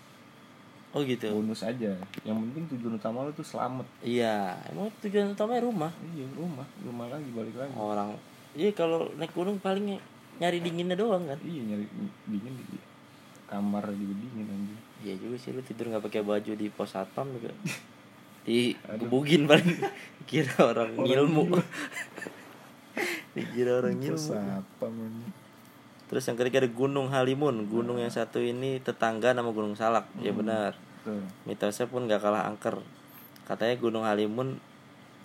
oh 0.95 1.01
gitu. 1.05 1.29
Bonus 1.33 1.63
aja. 1.65 1.93
Yang 2.25 2.37
penting 2.49 2.65
tujuan 2.77 2.95
utama 2.97 3.27
lu 3.27 3.33
tuh 3.35 3.47
selamat. 3.47 3.87
Iya 4.01 4.57
emang 4.73 4.89
tujuan 5.05 5.33
utamanya 5.33 5.63
rumah. 5.65 5.93
Iya 6.15 6.25
rumah. 6.37 6.67
Rumah 6.85 7.07
lagi 7.11 7.29
balik 7.33 7.55
lagi. 7.57 7.73
Orang 7.77 8.17
iya 8.57 8.71
kalau 8.73 9.13
naik 9.15 9.33
gunung 9.37 9.61
paling 9.61 10.01
nyari 10.41 10.59
dinginnya 10.65 10.97
doang 10.97 11.29
kan? 11.29 11.39
Iya 11.45 11.63
nyari 11.75 11.85
dingin 12.29 12.55
di 12.57 12.79
kamar 13.49 13.85
juga 13.93 14.15
dingin 14.17 14.47
anjing. 14.49 14.81
Iya 15.05 15.15
juga 15.21 15.37
sih 15.41 15.51
lu 15.57 15.63
tidur 15.65 15.89
nggak 15.93 16.05
pakai 16.05 16.23
baju 16.25 16.53
di 16.53 16.67
pos 16.73 16.93
satpam 16.93 17.29
juga. 17.37 17.53
Di 18.49 18.73
gebugin 18.73 19.45
paling. 19.45 19.77
Kira 20.29 20.73
orang, 20.73 20.97
ngilmu. 20.97 21.53
dikira 23.37 23.85
orang 23.85 23.97
ngilmu. 24.01 24.17
Terus 24.17 24.33
apa 24.33 24.87
man? 24.89 25.15
Terus 26.09 26.25
yang 26.27 26.37
ketiga 26.41 26.65
ada 26.65 26.71
Gunung 26.73 27.13
Halimun. 27.13 27.69
Gunung 27.69 28.01
yang 28.01 28.11
satu 28.11 28.41
ini 28.41 28.81
tetangga 28.81 29.37
nama 29.37 29.49
Gunung 29.53 29.77
Salak. 29.77 30.09
Ya 30.21 30.33
benar. 30.33 30.75
Tuh. 31.05 31.23
mitosnya 31.47 31.87
pun 31.87 32.05
gak 32.11 32.21
kalah 32.21 32.45
angker. 32.51 32.83
Katanya 33.47 33.77
Gunung 33.81 34.05
Halimun 34.05 34.61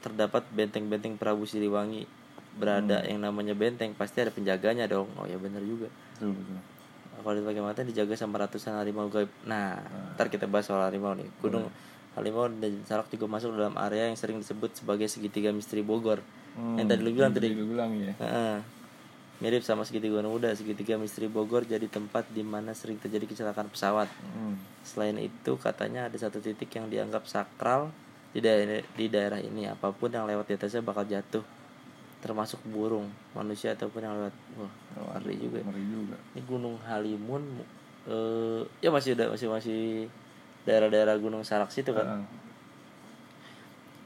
terdapat 0.03 0.43
benteng-benteng 0.53 1.15
Prabu 1.15 1.47
Siliwangi. 1.47 2.05
Berada 2.53 3.01
yang 3.09 3.25
namanya 3.25 3.57
benteng 3.57 3.97
pasti 3.97 4.21
ada 4.21 4.29
penjaganya 4.29 4.85
dong. 4.85 5.09
Oh 5.17 5.25
ya 5.25 5.41
benar 5.41 5.63
juga. 5.65 5.89
Betul, 6.19 6.37
betul. 6.37 6.59
kalau 7.23 7.39
dipakai 7.39 7.63
mata 7.63 7.81
dijaga 7.87 8.19
sama 8.19 8.35
ratusan 8.43 8.75
harimau 8.77 9.07
gaib. 9.07 9.31
Nah 9.47 9.79
ntar 10.13 10.27
kita 10.27 10.45
bahas 10.45 10.67
soal 10.69 10.83
harimau 10.85 11.15
nih. 11.17 11.25
Gunung 11.41 11.71
Halimau 12.13 12.45
dan 12.45 12.77
Salak 12.85 13.09
juga 13.09 13.25
masuk 13.25 13.57
dalam 13.57 13.73
area 13.73 14.05
yang 14.05 14.13
sering 14.13 14.37
disebut 14.37 14.77
sebagai 14.77 15.09
segitiga 15.09 15.49
misteri 15.49 15.81
Bogor. 15.81 16.21
Hmm, 16.53 16.77
yang 16.77 16.85
tadi 16.85 17.01
lu 17.01 17.09
bilang 17.09 17.33
tadi. 17.33 17.49
lu 17.49 17.73
bilang 17.73 17.89
ya 17.97 18.13
Heeh. 18.21 18.55
Mirip 19.43 19.59
sama 19.59 19.83
segitiga 19.83 20.23
muda 20.23 20.55
segitiga 20.55 20.95
misteri 20.95 21.27
Bogor 21.27 21.67
jadi 21.67 21.83
tempat 21.91 22.23
di 22.31 22.47
mana 22.47 22.71
sering 22.71 22.95
terjadi 22.95 23.27
kecelakaan 23.27 23.67
pesawat. 23.67 24.07
Hmm. 24.07 24.55
Selain 24.87 25.19
itu 25.19 25.59
katanya 25.59 26.07
ada 26.07 26.15
satu 26.15 26.39
titik 26.39 26.71
yang 26.71 26.87
dianggap 26.87 27.27
sakral 27.27 27.91
di 28.31 28.39
daerah 28.39 28.79
di 28.95 29.05
daerah 29.11 29.43
ini. 29.43 29.67
Apa 29.67 29.91
pun 29.91 30.15
yang 30.15 30.23
lewat 30.23 30.47
di 30.47 30.55
atasnya 30.55 30.79
bakal 30.79 31.03
jatuh 31.03 31.43
termasuk 32.23 32.63
burung 32.63 33.11
manusia 33.35 33.75
ataupun 33.75 33.99
yang 33.99 34.15
lewat. 34.15 34.35
Wah 34.55 34.71
ngeri 35.19 35.35
juga. 35.35 35.59
ngeri 35.59 35.83
juga. 35.91 36.15
Ini 36.31 36.41
Gunung 36.47 36.79
Halimun 36.87 37.43
eh 38.07 38.63
ya 38.79 38.95
masih 38.95 39.19
ada 39.19 39.27
masih 39.27 39.51
masih 39.51 40.07
daerah-daerah 40.63 41.19
Gunung 41.19 41.43
Salak 41.43 41.75
situ 41.75 41.91
kan? 41.91 42.07
Heeh. 42.07 42.25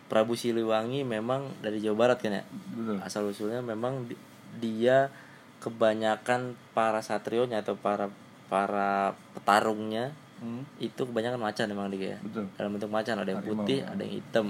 Prabu 0.10 0.34
Siliwangi 0.34 1.06
memang 1.06 1.46
dari 1.62 1.78
Jawa 1.78 2.10
Barat 2.10 2.18
kan 2.26 2.42
ya? 2.42 2.44
Betul. 2.74 2.98
Asal 3.06 3.22
usulnya 3.30 3.62
memang 3.62 4.10
di- 4.10 4.18
dia 4.58 5.12
kebanyakan 5.60 6.42
para 6.72 7.00
satrionya 7.00 7.60
atau 7.60 7.74
para 7.74 8.08
para 8.46 9.14
petarungnya 9.34 10.14
Hmm, 10.38 10.62
itu 10.78 11.02
kebanyakan 11.02 11.42
macan 11.42 11.66
memang 11.66 11.90
dia 11.90 12.14
ya. 12.14 12.18
betul 12.22 12.46
dalam 12.54 12.70
bentuk 12.72 12.92
macan 12.92 13.18
ada 13.18 13.26
yang 13.28 13.42
Harimau, 13.42 13.66
putih 13.66 13.82
ya. 13.82 13.90
ada 13.90 14.02
yang 14.02 14.14
hitam 14.16 14.48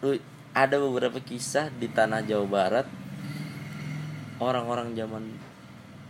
Lu, 0.00 0.14
ada 0.52 0.76
beberapa 0.78 1.18
kisah 1.18 1.66
di 1.72 1.90
tanah 1.90 2.22
Jawa 2.22 2.46
Barat 2.46 2.86
orang-orang 4.38 4.94
zaman 4.94 5.34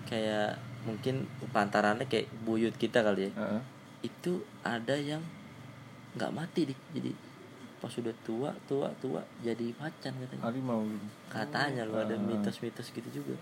kayak 0.05 0.61
mungkin 0.83 1.25
pantarannya 1.49 2.05
kayak 2.05 2.29
buyut 2.43 2.77
kita 2.77 3.01
kali 3.01 3.29
ya 3.29 3.31
Heeh. 3.33 3.61
itu 4.03 4.33
ada 4.61 4.95
yang 4.95 5.25
nggak 6.13 6.29
mati 6.31 6.69
dik 6.69 6.81
jadi 6.93 7.11
pas 7.81 7.89
sudah 7.89 8.13
tua 8.23 8.53
tua 8.69 8.93
tua 9.01 9.25
jadi 9.41 9.73
macan 9.77 10.13
katanya. 10.15 10.43
Harimau. 10.45 10.85
Gitu 10.85 11.07
katanya 11.29 11.83
lo 11.85 11.97
ada 11.99 12.15
mitos-mitos 12.15 12.93
gitu 12.93 13.09
juga. 13.11 13.37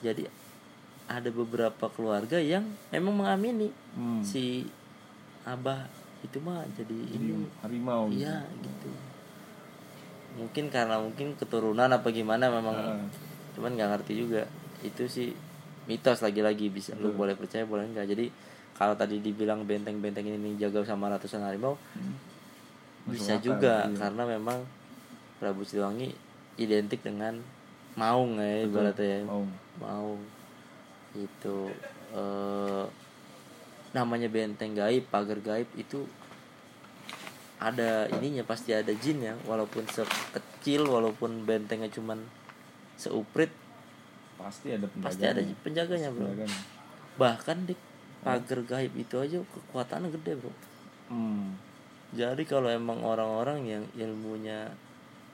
Jadi 0.00 0.28
ada 1.04 1.28
beberapa 1.28 1.88
keluarga 1.88 2.36
yang 2.36 2.64
memang 2.88 3.12
mengamini 3.16 3.68
hmm. 3.96 4.20
si 4.20 4.68
abah 5.44 5.84
itu 6.24 6.40
mah 6.40 6.64
jadi 6.72 6.96
Jadi 6.96 7.20
ini. 7.20 7.44
harimau 7.60 8.08
gitu. 8.08 8.24
iya 8.24 8.40
gitu. 8.64 8.88
mungkin 10.34 10.72
karena 10.72 10.96
mungkin 10.96 11.36
keturunan 11.36 11.86
apa 11.86 12.08
gimana 12.08 12.48
memang 12.48 12.72
Heeh. 12.74 13.04
cuman 13.56 13.70
nggak 13.76 13.90
ngerti 13.96 14.12
juga. 14.18 14.42
Itu 14.80 15.08
sih 15.08 15.32
mitos 15.84 16.20
lagi-lagi 16.20 16.68
bisa 16.68 16.96
lu 16.96 17.12
boleh 17.12 17.36
percaya 17.36 17.64
boleh 17.64 17.84
enggak 17.84 18.08
jadi 18.08 18.32
kalau 18.74 18.96
tadi 18.96 19.20
dibilang 19.20 19.62
benteng-benteng 19.62 20.24
ini 20.26 20.56
jaga 20.56 20.80
sama 20.82 21.08
ratusan 21.08 21.40
harimau 21.40 21.76
Hmm. 21.92 22.16
Bisa 23.08 23.36
akal, 23.36 23.44
juga 23.44 23.74
iya. 23.84 23.96
karena 23.96 24.22
memang 24.24 24.58
Prabu 25.38 25.66
Siliwangi 25.66 26.14
identik 26.56 27.04
dengan 27.04 27.40
maung 27.94 28.38
ya 28.38 28.64
ibaratnya 28.66 29.06
ya 29.06 29.20
Mau. 29.26 29.44
maung 29.78 30.22
itu 31.14 31.70
eh, 32.14 32.84
namanya 33.94 34.26
benteng 34.26 34.74
gaib 34.74 35.06
pagar 35.12 35.38
gaib 35.38 35.70
itu 35.78 36.02
ada 37.62 38.10
ininya 38.18 38.42
pasti 38.42 38.74
ada 38.74 38.90
jin 38.90 39.22
ya 39.22 39.34
walaupun 39.46 39.86
sekecil 39.86 40.84
walaupun 40.84 41.46
bentengnya 41.46 41.86
cuman 41.88 42.18
seuprit 42.98 43.48
pasti 44.34 44.74
ada 44.74 44.90
penjaga 44.90 45.06
pasti 45.06 45.24
ada 45.24 45.42
penjaganya 45.62 46.08
bro 46.10 46.26
penjaganya. 46.26 46.60
bahkan 47.14 47.58
di 47.62 47.74
pagar 48.26 48.60
gaib 48.66 48.92
itu 48.98 49.16
aja 49.16 49.38
kekuatannya 49.40 50.10
gede 50.12 50.32
bro 50.42 50.52
hmm. 51.14 51.73
Jadi 52.14 52.42
kalau 52.44 52.70
emang 52.70 53.02
orang-orang 53.02 53.58
yang 53.64 53.84
ilmunya 53.94 54.70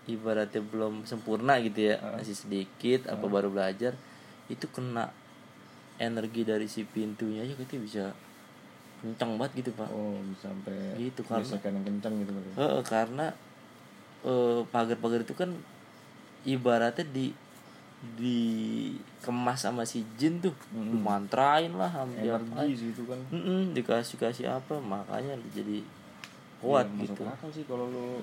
ibaratnya 0.04 0.60
belum 0.60 1.04
sempurna 1.04 1.60
gitu 1.60 1.92
ya 1.92 2.00
masih 2.16 2.34
sedikit 2.34 3.06
apa 3.06 3.22
baru 3.30 3.48
belajar 3.48 3.94
itu 4.48 4.66
kena 4.66 5.12
energi 5.96 6.42
dari 6.42 6.66
si 6.66 6.82
pintunya 6.82 7.44
aja 7.44 7.54
kita 7.54 7.76
bisa 7.76 8.04
kencang 9.00 9.36
banget 9.36 9.64
gitu 9.64 9.70
pak. 9.76 9.88
Oh 9.88 10.16
bisa 10.26 10.48
sampai 10.48 10.96
Gitu, 10.96 11.20
karena- 11.24 11.56
yang 11.56 11.84
kencang 11.84 12.14
gitu. 12.20 12.30
Heeh, 12.56 12.80
karena 12.82 13.26
eh, 14.20 14.60
pagar-pagar 14.68 15.24
itu 15.24 15.32
kan 15.32 15.52
ibaratnya 16.44 17.04
di 17.08 17.32
dikemas 18.16 19.60
sama 19.60 19.84
si 19.84 20.00
jin 20.16 20.40
tuh 20.40 20.56
Mm-mm. 20.72 21.04
mantrain 21.04 21.68
lah 21.76 21.92
hampir 21.92 22.32
energi 22.32 22.72
sih 22.76 22.88
itu 22.96 23.04
kan. 23.04 23.20
Dikasih 23.76 24.16
kasih 24.16 24.46
apa 24.48 24.80
makanya 24.80 25.36
jadi 25.52 25.84
kuat 26.60 26.86
masuk 26.92 27.16
gitu. 27.16 27.22
akal 27.24 27.48
sih 27.50 27.64
kalau 27.64 27.88
lu 27.88 28.20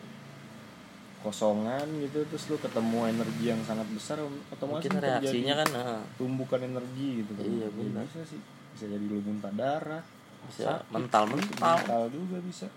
kosongan 1.18 1.84
gitu 2.00 2.22
terus 2.30 2.46
lu 2.48 2.58
ketemu 2.62 3.10
energi 3.10 3.46
yang 3.50 3.62
sangat 3.66 3.90
besar 3.90 4.22
otomatis 4.54 4.86
mungkin 4.86 4.92
kan 4.94 5.04
reaksinya 5.04 5.54
kan 5.58 5.70
heeh, 5.74 6.02
tumbukan 6.16 6.62
energi 6.62 7.08
gitu 7.20 7.32
kan. 7.34 7.44
Iya, 7.44 7.66
Ya, 7.66 7.70
benar. 7.74 8.04
bisa 8.06 8.22
sih. 8.24 8.42
Bisa 8.78 8.86
jadi 8.86 9.02
lu 9.04 9.18
muntah 9.26 9.50
darah 9.52 10.04
bisa 10.48 10.78
sakit, 10.80 10.94
mental-mental. 10.94 11.58
mental 11.58 12.04
juga 12.14 12.38
bisa. 12.46 12.68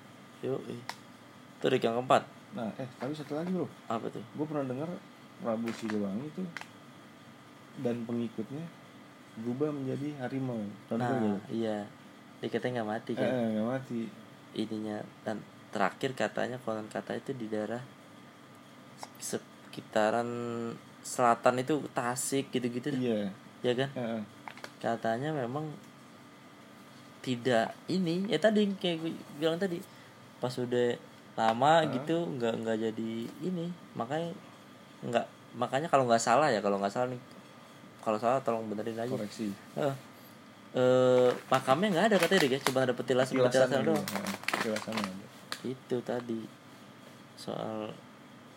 Yuk 0.40 0.61
itu 0.66 1.64
Rick 1.68 1.85
yang 1.85 2.01
keempat. 2.01 2.25
Nah 2.57 2.73
eh 2.81 2.88
tapi 2.96 3.12
satu 3.12 3.37
lagi 3.37 3.53
bro. 3.53 3.68
Apa 3.87 4.09
tuh? 4.09 4.25
Gue 4.33 4.46
pernah 4.49 4.64
dengar 4.64 4.88
Prabu 5.44 5.68
Siliwangi 5.70 6.25
itu 6.27 6.42
dan 7.85 8.03
pengikutnya 8.03 8.64
berubah 9.37 9.70
menjadi 9.70 10.16
harimau. 10.25 10.64
Tahun 10.88 10.99
nah 10.99 11.12
berapa? 11.12 11.38
iya. 11.53 11.85
Dikatanya 12.40 12.81
nggak 12.81 12.88
mati 12.88 13.11
eh, 13.12 13.16
kan 13.20 13.29
eh, 13.29 13.46
nggak 13.55 13.68
mati 13.68 13.99
ininya. 14.54 15.02
Dan 15.22 15.42
terakhir 15.70 16.14
katanya 16.18 16.58
konon 16.62 16.90
kata 16.90 17.16
itu 17.18 17.30
di 17.34 17.46
daerah 17.46 17.80
sekitaran 19.22 20.28
selatan 21.00 21.62
itu 21.62 21.80
Tasik 21.94 22.52
gitu-gitu 22.52 22.92
dah. 22.92 23.00
iya. 23.00 23.20
Ya 23.60 23.72
kan? 23.76 23.88
Eh, 23.96 24.02
eh. 24.18 24.22
katanya 24.80 25.30
memang 25.32 25.68
tidak 27.20 27.76
ini 27.84 28.24
ya 28.32 28.40
tadi 28.40 28.64
kayak 28.80 29.04
gue 29.04 29.12
bilang 29.36 29.60
tadi 29.60 29.76
pas 30.40 30.56
udah 30.56 30.96
lama 31.36 31.84
gitu 31.92 32.16
nggak 32.36 32.54
nggak 32.64 32.78
jadi 32.90 33.12
ini. 33.44 33.66
Makanya 33.96 34.32
nggak 35.04 35.26
makanya 35.56 35.88
kalau 35.88 36.04
nggak 36.08 36.20
salah 36.20 36.48
ya 36.48 36.60
kalau 36.64 36.80
nggak 36.80 36.92
salah 36.92 37.08
nih 37.12 37.20
kalau 38.00 38.16
salah 38.16 38.40
tolong 38.40 38.66
benerin 38.68 38.96
aja. 38.96 39.12
Koreksi. 39.12 39.52
Eh 39.76 40.10
eh, 40.72 41.30
makamnya 41.46 41.88
nggak 41.90 42.06
ada 42.11 42.16
katanya 42.16 42.40
deh 42.40 42.50
guys 42.50 42.64
cuma 42.64 42.80
ada 42.83 42.94
petilasan 42.94 43.35
petilasan 43.37 43.68
Petilasannya, 43.68 43.87
doang. 43.87 44.06
ada. 44.06 45.66
itu 45.66 45.96
tadi. 46.00 46.40
Soal 47.37 47.90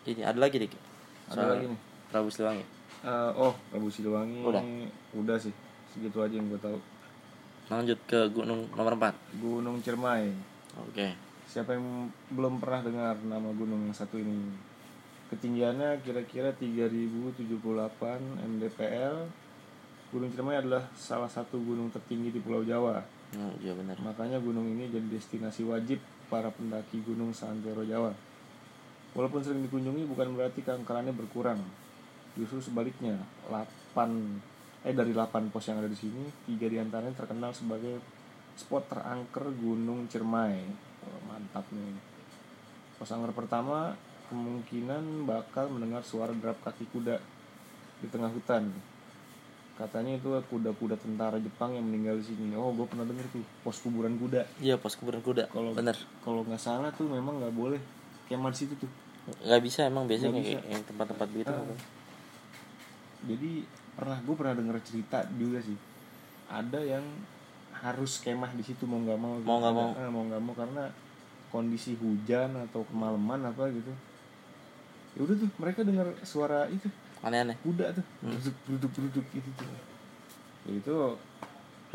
ini 0.04 0.21
ada 0.21 0.38
lagi 0.38 0.56
dik? 0.60 0.73
Ada 1.28 1.36
soal 1.36 1.49
lagi 1.52 1.65
nih. 1.71 1.80
Prabu 2.10 2.30
Siliwangi. 2.30 2.65
Eh, 3.04 3.32
oh 3.36 3.54
Prabu 3.67 3.88
Siliwangi 3.89 4.39
Udah. 4.43 4.63
udah 5.15 5.38
sih. 5.39 5.54
Segitu 5.91 6.17
aja 6.19 6.34
yang 6.34 6.47
gue 6.47 6.58
tahu. 6.58 6.78
Lanjut 7.69 7.99
ke 8.04 8.19
gunung 8.30 8.67
nomor 8.71 8.93
4 8.93 9.39
Gunung 9.39 9.80
Ciremai. 9.80 10.30
Oke. 10.89 11.15
Siapa 11.45 11.73
yang 11.73 12.10
belum 12.30 12.58
pernah 12.58 12.82
dengar 12.82 13.15
nama 13.21 13.49
gunung 13.52 13.86
yang 13.86 13.95
satu 13.95 14.17
ini? 14.17 14.52
Ketinggiannya 15.30 16.02
kira-kira 16.02 16.54
3078 16.54 17.49
mdpl 18.41 19.15
Gunung 20.13 20.30
Ciremai 20.30 20.62
adalah 20.62 20.86
salah 20.93 21.26
satu 21.26 21.58
gunung 21.58 21.89
tertinggi 21.89 22.30
di 22.30 22.38
Pulau 22.38 22.62
Jawa. 22.62 23.02
Oh, 23.34 23.54
iya 23.65 23.73
benar. 23.73 23.97
Makanya 23.97 24.38
gunung 24.38 24.69
ini 24.69 24.86
jadi 24.86 25.10
destinasi 25.10 25.65
wajib 25.65 25.97
para 26.30 26.54
pendaki 26.54 27.02
gunung 27.02 27.34
seantero 27.34 27.82
Jawa. 27.82 28.13
Walaupun 29.17 29.41
sering 29.41 29.65
dikunjungi 29.65 30.06
bukan 30.06 30.38
berarti 30.38 30.62
keangkerannya 30.62 31.17
berkurang. 31.17 31.58
Justru 32.38 32.62
sebaliknya 32.62 33.17
8 33.49 34.86
eh 34.86 34.93
dari 34.93 35.17
8 35.17 35.49
pos 35.49 35.65
yang 35.65 35.82
ada 35.82 35.89
di 35.89 35.97
sini 35.97 36.30
tiga 36.45 36.69
di 36.69 36.78
antaranya 36.78 37.17
terkenal 37.17 37.49
sebagai 37.58 37.97
spot 38.54 38.93
terangker 38.93 39.49
Gunung 39.49 40.06
Ciremai. 40.13 40.62
Wah, 41.10 41.21
mantap 41.26 41.65
nih. 41.73 41.97
Pos 43.02 43.10
angker 43.10 43.34
pertama 43.34 43.97
kemungkinan 44.30 45.26
bakal 45.26 45.73
mendengar 45.73 46.06
suara 46.06 46.38
derap 46.38 46.62
kaki 46.62 46.86
kuda 46.93 47.17
di 47.97 48.08
tengah 48.13 48.30
hutan 48.30 48.92
katanya 49.84 50.15
itu 50.15 50.32
kuda-kuda 50.48 50.96
tentara 50.96 51.36
Jepang 51.43 51.76
yang 51.76 51.84
meninggal 51.84 52.15
di 52.15 52.32
sini. 52.32 52.56
Oh 52.56 52.72
gue 52.72 52.88
pernah 52.88 53.04
denger 53.04 53.28
tuh 53.36 53.43
pos 53.67 53.84
kuburan 53.84 54.15
kuda. 54.15 54.48
Iya 54.63 54.80
pos 54.80 54.96
kuburan 54.96 55.19
kuda 55.19 55.52
kalau 55.52 55.76
bener. 55.76 56.00
kalau 56.24 56.48
nggak 56.48 56.62
salah 56.62 56.88
tuh 56.96 57.12
memang 57.12 57.43
nggak 57.43 57.52
boleh. 57.52 57.82
Kemah 58.32 58.56
di 58.56 58.63
situ 58.63 58.74
tuh. 58.80 58.88
Nggak 59.43 59.62
bisa 59.63 59.84
emang 59.84 60.08
biasanya 60.08 60.39
Nggak 60.39 60.48
kayak 60.48 60.63
yang 60.72 60.84
tempat-tempat 60.88 61.28
gitu 61.36 61.52
Ah. 61.52 61.80
jadi 63.24 63.52
pernah 63.96 64.17
gue 64.19 64.36
pernah 64.36 64.56
denger 64.56 64.78
cerita 64.88 65.19
juga 65.36 65.60
sih. 65.60 65.76
Ada 66.48 66.80
yang 66.80 67.04
harus 67.84 68.24
kemah 68.24 68.56
di 68.56 68.63
situ 68.63 68.88
mau 68.88 69.04
nggak 69.04 69.19
mau 69.19 69.36
Mau 69.43 69.58
nggak 69.60 69.76
mau. 69.76 69.89
Eh, 70.00 70.10
mau 70.12 70.24
nggak 70.24 70.41
mau 70.43 70.56
karena 70.56 70.84
kondisi 71.52 72.00
hujan 72.00 72.56
atau 72.72 72.88
kemalaman 72.88 73.52
apa 73.52 73.67
gitu. 73.69 73.91
Ya 75.13 75.19
udah 75.28 75.36
tuh 75.38 75.50
mereka 75.60 75.84
dengar 75.84 76.08
suara 76.24 76.65
itu 76.72 76.88
aneh-aneh 77.23 77.57
kuda 77.63 77.95
tuh 77.95 78.05
duduk 78.21 78.55
duduk 78.67 78.91
duduk 78.91 79.25
gitu 79.31 79.49
tuh 79.55 79.67
ya 80.67 80.71
itu 80.75 80.95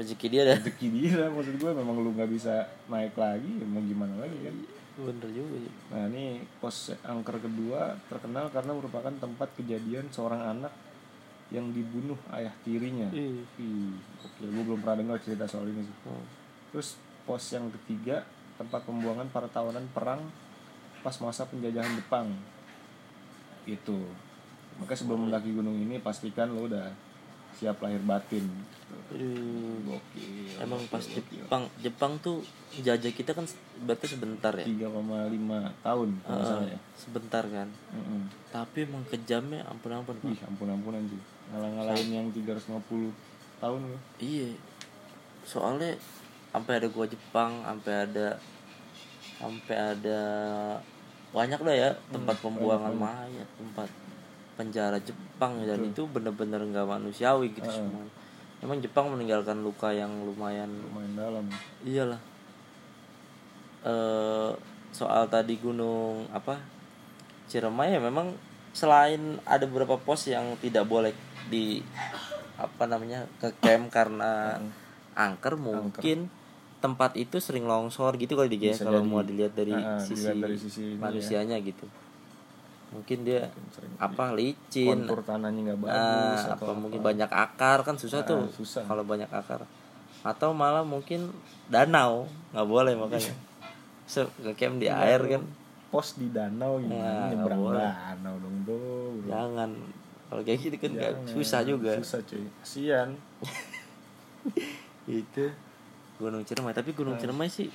rezeki 0.01 0.27
dia 0.31 0.43
dah 0.49 0.57
rezeki 0.57 0.87
dia 0.89 1.13
lah 1.21 1.29
maksud 1.31 1.55
gue 1.61 1.71
memang 1.73 1.97
lu 2.01 2.11
nggak 2.17 2.31
bisa 2.33 2.65
naik 2.89 3.13
lagi 3.15 3.51
ya 3.61 3.67
mau 3.69 3.83
gimana 3.85 4.15
lagi 4.19 4.39
kan 4.41 4.57
bener 4.99 5.31
juga 5.31 5.63
sih 5.63 5.75
Nah 5.95 6.11
ini 6.11 6.43
pos 6.59 6.91
angker 7.07 7.39
kedua 7.39 7.95
terkenal 8.11 8.51
karena 8.51 8.75
merupakan 8.75 9.15
tempat 9.15 9.49
kejadian 9.55 10.11
seorang 10.11 10.43
anak 10.43 10.75
yang 11.49 11.73
dibunuh 11.73 12.19
ayah 12.37 12.53
tirinya. 12.61 13.09
Ih. 13.09 13.41
Ih, 13.57 13.97
oke, 14.21 14.45
gue 14.45 14.65
belum 14.69 14.85
pernah 14.85 15.01
dengar 15.01 15.19
cerita 15.25 15.49
soal 15.49 15.71
ini 15.73 15.81
sih. 15.81 15.97
Hmm. 16.05 16.25
Terus 16.75 17.01
pos 17.25 17.45
yang 17.49 17.73
ketiga 17.73 18.29
tempat 18.61 18.85
pembuangan 18.85 19.33
para 19.33 19.49
tawanan 19.49 19.89
perang 19.97 20.29
pas 21.01 21.17
masa 21.25 21.49
penjajahan 21.49 21.97
Jepang. 21.97 22.29
Itu. 23.65 24.05
Maka 24.79 24.93
sebelum 24.95 25.27
mendaki 25.27 25.51
gunung 25.51 25.75
ini 25.75 25.99
pastikan 25.99 26.51
lo 26.51 26.67
udah 26.67 26.87
siap 27.55 27.83
lahir 27.83 27.99
batin. 28.01 28.47
Aduh. 29.11 29.83
Gokil. 29.85 30.63
emang 30.63 30.81
pas 30.87 31.01
gokil. 31.01 31.43
Jepang 31.43 31.65
Jepang 31.81 32.13
tuh 32.19 32.41
jajah 32.79 33.11
kita 33.11 33.33
kan 33.33 33.45
berarti 33.83 34.07
sebentar 34.07 34.53
ya 34.53 34.65
3,5 34.65 34.89
tahun 35.81 36.09
nggak 36.19 36.41
salah 36.41 36.61
Heeh, 36.61 36.73
ya. 36.73 36.79
sebentar 36.95 37.45
kan 37.45 37.69
Mm-mm. 37.93 38.23
tapi 38.49 38.85
emang 38.85 39.05
kejamnya 39.09 39.65
ampun 39.65 39.93
ampun 39.93 40.15
pak 40.19 40.29
Ih, 40.29 40.41
ampun-ampunan 40.45 41.03
sih. 41.05 41.21
Ngalah-ngalahin 41.49 42.09
yang 42.11 42.27
350 42.33 43.13
tahun 43.59 43.81
loh. 43.89 44.01
iya 44.21 44.49
soalnya 45.43 45.97
sampai 46.49 46.73
ada 46.81 46.89
gua 46.89 47.05
Jepang 47.05 47.65
sampai 47.65 47.95
ada 48.05 48.27
sampai 49.37 49.77
ada 49.77 50.21
banyak 51.29 51.61
lah 51.61 51.75
ya 51.77 51.91
tempat 52.09 52.37
pembuangan 52.41 52.93
mayat 52.93 53.49
tempat 53.57 53.89
penjara 54.59 54.99
Jepang 54.99 55.63
dan 55.63 55.79
itu 55.87 56.03
bener-bener 56.11 56.59
nggak 56.59 56.83
manusiawi 56.91 57.55
gitu 57.55 57.71
semua. 57.71 58.03
Emang 58.59 58.83
Jepang 58.83 59.07
meninggalkan 59.15 59.63
luka 59.63 59.95
yang 59.95 60.11
lumayan 60.27 60.67
Lumayan 60.67 61.15
dalam. 61.15 61.45
iyalah. 61.87 62.19
Eh 63.87 64.51
soal 64.91 65.31
tadi 65.31 65.55
gunung 65.63 66.27
apa 66.35 66.59
Ciremai 67.47 67.95
ya 67.95 68.01
memang 68.03 68.35
selain 68.75 69.39
ada 69.47 69.65
beberapa 69.65 69.95
pos 69.97 70.27
yang 70.27 70.59
tidak 70.61 70.85
boleh 70.91 71.15
di 71.49 71.81
apa 72.59 72.85
namanya 72.91 73.25
ke 73.39 73.55
camp 73.63 73.89
karena 73.95 74.59
angker 75.15 75.55
mungkin 75.55 76.29
tempat 76.79 77.15
itu 77.19 77.39
sering 77.43 77.67
longsor 77.67 78.15
gitu 78.19 78.39
kali 78.39 78.55
dia 78.55 78.75
Bisa 78.75 78.87
kalau 78.87 79.03
mau 79.03 79.23
dilihat 79.23 79.55
dari 79.55 79.75
ah, 79.75 79.99
sisi 79.99 80.31
dilihat 80.31 80.37
dari 80.47 80.57
sisi 80.59 80.83
ya. 80.95 80.99
manusianya 80.99 81.57
gitu 81.63 81.87
mungkin 82.89 83.19
dia 83.23 83.53
Sering. 83.71 83.93
apa 83.97 84.33
licin. 84.33 84.89
Kontur 85.05 85.21
tanahnya 85.21 85.61
nggak 85.69 85.81
bagus 85.81 86.41
Ah, 86.43 86.57
atau 86.57 86.67
apa 86.67 86.73
mungkin 86.75 87.01
banyak 87.01 87.29
akar. 87.29 87.79
Kan 87.83 87.97
susah 87.97 88.21
Ah, 88.21 88.27
tuh 88.27 88.49
susah. 88.51 88.83
kalau 88.85 89.03
banyak 89.03 89.29
akar. 89.29 89.65
Atau 90.21 90.51
malah 90.51 90.83
mungkin 90.83 91.31
danau. 91.67 92.25
Nggak 92.51 92.67
boleh 92.67 92.95
makanya. 92.95 93.35
So, 94.05 94.25
ke 94.37 94.53
camp 94.55 94.79
di 94.79 94.89
air 94.89 95.21
kan. 95.23 95.45
pos 95.89 96.17
di 96.17 96.29
danau 96.29 96.77
Nah, 96.77 96.85
gimana 96.85 97.01
nggak 97.01 97.29
nyebrang 97.33 97.63
danau 97.73 98.35
dong 98.39 98.57
bro, 98.61 98.77
bro. 98.77 99.25
jangan. 99.27 99.71
Kalau 100.29 100.43
kayak 100.45 100.59
gitu 100.61 100.77
kan 100.79 100.93
Jangan. 100.93 101.25
susah 101.25 101.61
juga. 101.65 101.93
Susah 101.97 102.21
cuy. 102.23 102.45
Kasian. 102.61 103.09
Itu 105.09 105.49
Gunung 106.17 106.45
Ciremai. 106.45 106.73
Tapi 106.73 106.93
Gunung 106.93 107.17
Ah. 107.17 107.21
Ciremai 107.21 107.49
sih 107.49 107.69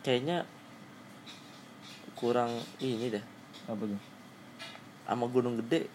kayaknya 0.00 0.46
kurang 2.16 2.50
ini 2.78 3.12
dah 3.12 3.24
apa 3.66 3.82
tuh? 3.84 4.00
Sama 5.04 5.24
Gunung 5.26 5.60
Gede. 5.60 5.86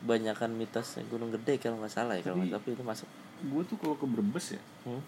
Banyakan 0.00 0.52
mitosnya 0.52 1.04
Gunung 1.06 1.28
Gede 1.30 1.56
kalau 1.56 1.76
nggak 1.78 1.92
salah 1.92 2.14
ya 2.14 2.24
kalau 2.24 2.40
Tapi- 2.42 2.72
itu 2.72 2.82
masuk. 2.82 3.08
gue 3.40 3.62
tuh 3.64 3.76
kalau 3.76 3.94
ke 3.94 4.04
Brebes 4.04 4.52
ya 4.52 4.60
hmm? 4.84 5.00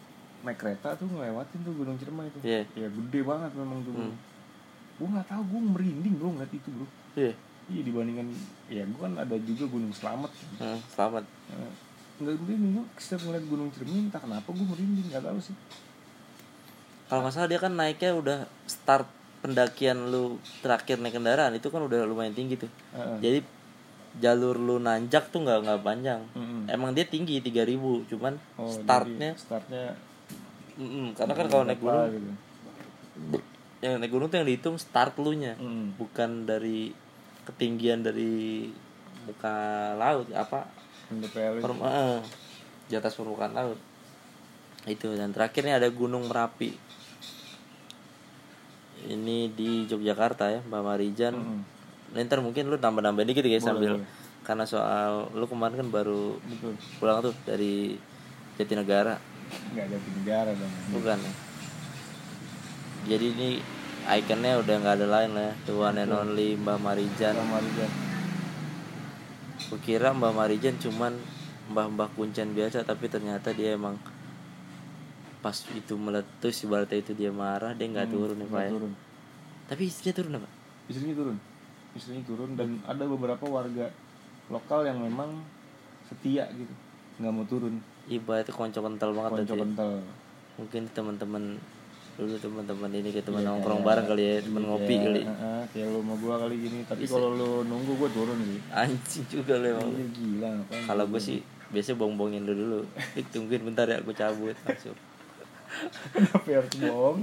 naik 0.42 0.56
kereta 0.56 0.96
tuh 0.96 1.04
ngelewatin 1.06 1.58
tuh 1.61 1.74
Gunung 1.74 1.96
Ciremai 1.96 2.26
itu 2.26 2.40
Iya. 2.42 2.64
ya 2.74 2.88
gede 2.88 3.20
banget 3.22 3.52
memang 3.52 3.78
tuh 3.82 3.92
Hmm. 3.92 4.16
gue 4.94 5.06
nggak 5.06 5.26
tahu 5.26 5.42
gue 5.46 5.61
merinding 5.70 6.14
bro 6.16 6.28
ngeliat 6.30 6.48
itu 6.50 6.68
bro. 6.68 6.88
Iya. 7.12 7.32
Iya 7.68 7.80
dibandingkan 7.85 8.26
ya 8.66 8.82
gue 8.82 8.96
kan 8.98 9.14
ada 9.14 9.37
juga 9.38 9.64
Gunung 9.66 9.92
Selamet. 9.92 10.32
Hmm, 10.56 10.80
selamat 10.88 11.24
Nah, 11.24 11.72
nggak 12.18 12.37
merinding 12.38 12.72
gue 12.74 12.85
setiap 12.96 13.20
ngeliat 13.22 13.44
Gunung 13.46 13.68
Ciremai 13.70 14.00
entah 14.02 14.18
kenapa 14.18 14.48
gue 14.48 14.66
merinding 14.66 15.06
nggak 15.08 15.24
tahu 15.24 15.38
sih. 15.38 15.56
Kalau 17.06 17.20
nggak 17.22 17.35
salah 17.35 17.48
dia 17.48 17.61
kan 17.61 17.72
naiknya 17.74 18.11
udah 18.12 18.38
start 18.64 19.08
pendakian 19.42 20.09
lu 20.09 20.22
terakhir 20.61 20.96
naik 20.96 21.12
kendaraan 21.12 21.52
itu 21.52 21.66
kan 21.66 21.83
udah 21.83 22.02
lumayan 22.02 22.31
tinggi 22.31 22.55
tuh 22.57 22.70
Heeh. 22.92 23.18
jadi 23.18 23.38
jalur 24.14 24.55
lu 24.55 24.78
nanjak 24.78 25.28
tuh 25.28 25.40
nggak 25.40 25.59
nggak 25.62 25.81
panjang 25.83 26.20
emang 26.66 26.92
dia 26.92 27.02
tinggi 27.05 27.40
3000 27.40 27.74
cuman 28.07 28.35
Oh, 28.55 28.68
startnya 28.68 29.35
startnya 29.35 29.98
mm-mm, 30.74 31.12
karena 31.12 31.35
kan 31.35 31.46
kalau 31.48 31.64
naik 31.64 31.78
gunung 31.78 32.07
gitu. 32.09 32.31
yang 33.81 33.98
naik 33.98 34.11
gunung 34.11 34.28
tuh 34.28 34.38
yang 34.38 34.46
dihitung 34.46 34.76
start 34.76 35.18
lu 35.18 35.35
nya 35.35 35.59
Mm. 35.59 35.98
bukan 35.98 36.44
dari 36.44 36.94
ketinggian 37.42 38.00
dari 38.00 38.70
muka 39.24 39.57
laut 39.96 40.31
apa 40.31 40.70
itu. 41.11 41.26
perm- 41.59 41.83
eh, 41.83 42.20
di 42.87 42.94
atas 42.94 43.12
permukaan 43.12 43.52
laut 43.52 43.78
itu 44.85 45.09
dan 45.12 45.31
terakhirnya 45.31 45.78
ada 45.78 45.87
Gunung 45.88 46.26
Merapi 46.26 46.74
ini 49.08 49.50
di 49.50 49.88
Yogyakarta 49.88 50.50
ya 50.50 50.60
Mbak 50.66 50.82
Marijan. 50.82 51.34
Mm-mm. 51.34 51.60
Nah, 52.12 52.20
ntar 52.22 52.44
mungkin 52.44 52.68
lu 52.68 52.76
tambah-nambahin 52.76 53.24
dikit 53.32 53.40
ya 53.42 53.56
Boleh, 53.56 53.64
sambil 53.64 53.92
boleh. 53.96 54.08
karena 54.44 54.64
soal 54.68 55.32
lu 55.32 55.48
kemarin 55.48 55.80
kan 55.80 55.88
baru 55.88 56.36
betul. 56.44 56.76
pulang 57.00 57.24
tuh 57.24 57.32
dari 57.48 57.96
Jatinegara. 58.60 59.16
Nggak 59.72 59.84
ada 59.88 59.96
negara 59.96 60.50
dong. 60.52 60.72
Bukan 60.92 61.16
ya? 61.16 61.32
Jadi 63.02 63.26
ini 63.32 63.48
ikonnya 64.02 64.60
udah 64.60 64.74
nggak 64.82 64.96
ada 65.00 65.06
lain 65.08 65.30
lah 65.32 65.44
ya 65.50 65.54
the 65.64 65.72
one 65.72 65.96
and 65.96 66.12
only 66.12 66.52
Mbak 66.54 66.78
Marijan. 66.78 67.32
Sama 67.34 67.58
Riza 67.58 67.86
Kukira 69.72 70.12
Mbak 70.12 70.32
Marijan 70.36 70.76
cuman 70.76 71.16
mbah-mbah 71.72 72.10
kuncen 72.12 72.52
biasa 72.52 72.84
tapi 72.84 73.08
ternyata 73.08 73.54
dia 73.56 73.72
emang 73.78 73.96
pas 75.42 75.57
itu 75.68 75.94
meletus 75.94 76.55
ibaratnya 76.62 76.98
itu 76.98 77.12
dia 77.12 77.28
marah 77.28 77.74
dia 77.74 77.85
nggak 77.85 78.09
turun 78.09 78.38
nih 78.38 78.46
pak 78.46 78.62
ya. 78.62 78.70
turun. 78.70 78.92
Tapi 79.66 79.83
istrinya 79.85 80.14
turun 80.14 80.33
apa? 80.35 80.48
Istrinya 80.87 81.14
turun. 81.14 81.37
Istrinya 81.92 82.22
turun 82.22 82.50
dan 82.55 82.68
ada 82.83 83.05
beberapa 83.05 83.44
warga 83.44 83.90
lokal 84.48 84.85
yang 84.85 84.98
memang 84.98 85.42
setia 86.05 86.46
gitu 86.48 86.70
nggak 87.18 87.33
mau 87.33 87.44
turun. 87.44 87.74
Ibaratnya 88.05 88.50
konco 88.50 88.78
kental 88.81 89.11
banget 89.12 89.31
konco 89.37 89.52
ya. 89.52 89.61
kental. 89.61 89.92
Mungkin 90.55 90.83
teman-teman 90.90 91.44
dulu 92.12 92.37
teman-teman 92.37 92.90
ini 92.92 93.09
kayak 93.09 93.24
teman 93.24 93.40
Iya, 93.40 93.48
nongkrong 93.48 93.81
kayak- 93.81 93.88
bareng 93.88 94.07
kali 94.07 94.22
ya 94.22 94.35
teman 94.40 94.61
Iya, 94.61 94.68
ngopi 94.68 94.94
kali. 94.96 95.22
heeh, 95.24 95.62
kayak 95.66 95.87
lu 95.88 95.98
sama 95.98 96.14
gua 96.16 96.35
kali 96.38 96.55
gini. 96.61 96.78
Tapi 96.85 97.02
kalau 97.05 97.28
lu 97.33 97.50
nunggu 97.64 97.92
gua 97.96 98.09
turun 98.11 98.38
sih. 98.42 98.61
Anjing 98.70 99.24
juga 99.26 99.55
lu 99.57 99.66
emang. 99.70 99.90
Iya, 99.90 100.07
gila 100.12 100.50
kalau 100.85 101.05
gue 101.09 101.18
sih 101.18 101.38
biasanya 101.68 101.96
bong-bongin 101.98 102.42
lu 102.42 102.52
dulu. 102.52 102.81
Tungguin 103.33 103.64
bentar 103.64 103.87
ya 103.87 103.98
gue 103.98 104.12
cabut 104.12 104.52
langsung 104.62 104.92
kenapa 106.12 106.48
harus 106.48 106.74
bohong? 106.78 107.20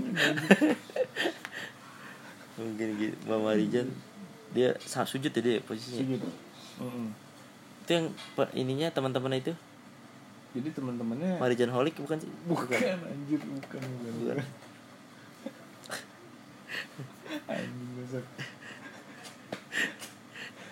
Mungkin 2.59 2.87
gitu 2.99 3.15
Mbak 3.25 3.39
Marijan. 3.39 3.87
Dia 4.51 4.75
sujud 5.05 5.31
ya 5.31 5.41
dia 5.41 5.61
posisinya. 5.63 6.17
Segitu 6.17 6.29
Heeh. 6.79 7.07
itu 7.85 7.91
yang 7.97 8.07
ininya 8.53 8.87
teman-teman 8.93 9.37
itu? 9.37 9.53
Jadi 10.53 10.69
teman-temannya 10.73 11.37
Marijan 11.37 11.73
Holik 11.73 11.97
bukan 12.01 12.17
sih? 12.21 12.31
Bukan 12.49 12.77
anjir 13.05 13.41
bukan 13.41 13.81
bukan, 13.81 14.13
Bukan. 14.17 14.37
anjing 17.45 17.89
besar 18.01 18.23